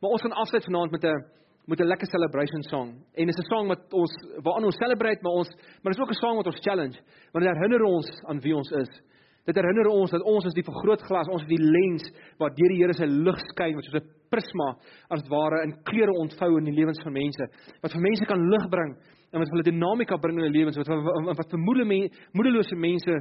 Maar 0.00 0.10
ons 0.10 0.22
gaan 0.22 0.32
afsluit 0.32 0.64
vanaand 0.64 0.90
met 0.90 1.04
'n 1.04 1.24
met 1.66 1.80
'n 1.80 1.86
lekker 1.86 2.06
celebration 2.06 2.62
song. 2.62 2.88
En 3.14 3.26
dis 3.26 3.36
'n 3.36 3.50
song 3.50 3.68
wat 3.68 3.92
ons 3.92 4.12
waaraan 4.42 4.64
ons 4.64 4.76
celebrate, 4.76 5.22
maar 5.22 5.32
ons 5.32 5.50
maar 5.82 5.92
dis 5.92 6.02
ook 6.02 6.10
'n 6.10 6.22
song 6.24 6.36
wat 6.36 6.46
ons 6.46 6.60
challenge, 6.60 6.98
want 7.32 7.44
dit 7.44 7.54
herinner 7.54 7.82
ons 7.82 8.08
aan 8.24 8.40
wie 8.40 8.56
ons 8.56 8.70
is. 8.70 9.02
Dit 9.46 9.54
herinner 9.54 9.86
ons 9.86 10.10
dat 10.10 10.22
ons 10.22 10.44
is 10.44 10.54
die 10.54 10.66
vergrootglas, 10.66 11.28
ons 11.28 11.42
is 11.42 11.48
die 11.48 11.62
lens 11.62 12.02
wat 12.38 12.56
deur 12.56 12.68
die 12.68 12.80
Here 12.82 12.92
se 12.92 13.06
lig 13.06 13.38
skyn, 13.54 13.74
wat 13.74 13.84
soos 13.84 14.02
'n 14.02 14.10
prisma 14.30 14.76
as 15.10 15.28
ware 15.28 15.62
in 15.62 15.82
kleure 15.84 16.12
ontvou 16.12 16.58
in 16.58 16.64
die 16.64 16.74
lewens 16.74 17.02
van 17.02 17.12
mense, 17.12 17.44
wat 17.82 17.92
vir 17.92 18.00
mense 18.00 18.24
kan 18.24 18.50
lig 18.50 18.68
bring 18.68 18.96
en 19.32 19.40
wat 19.40 19.48
hulle 19.48 19.62
dinamika 19.62 20.16
bring 20.16 20.38
in 20.38 20.44
hulle 20.44 20.58
lewens, 20.58 20.76
wat 20.76 20.88
wat, 20.88 21.36
wat 21.36 21.50
vir 21.50 21.58
moedelose 21.58 22.10
moedelose 22.32 22.76
mense 22.76 23.12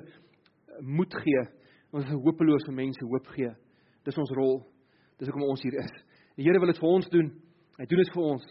moed 0.82 1.14
gee, 1.14 1.44
wat 1.92 2.06
vir 2.06 2.20
hopelose 2.26 2.72
mense 2.72 3.06
hoop 3.06 3.28
gee. 3.28 3.52
Dis 4.04 4.18
ons 4.18 4.32
rol. 4.32 4.64
Dis 5.20 5.30
hoekom 5.30 5.48
ons 5.48 5.64
hier 5.64 5.78
is. 5.80 5.92
Die 6.36 6.44
Here 6.44 6.60
wil 6.60 6.68
dit 6.68 6.80
vir 6.80 6.90
ons 6.90 7.10
doen. 7.10 7.32
Hy 7.78 7.86
doen 7.92 8.02
dit 8.04 8.12
vir 8.16 8.24
ons, 8.24 8.46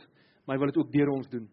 maar 0.44 0.56
hy 0.56 0.60
wil 0.62 0.72
dit 0.72 0.80
ook 0.82 0.92
deur 0.92 1.12
ons 1.14 1.28
doen. 1.32 1.46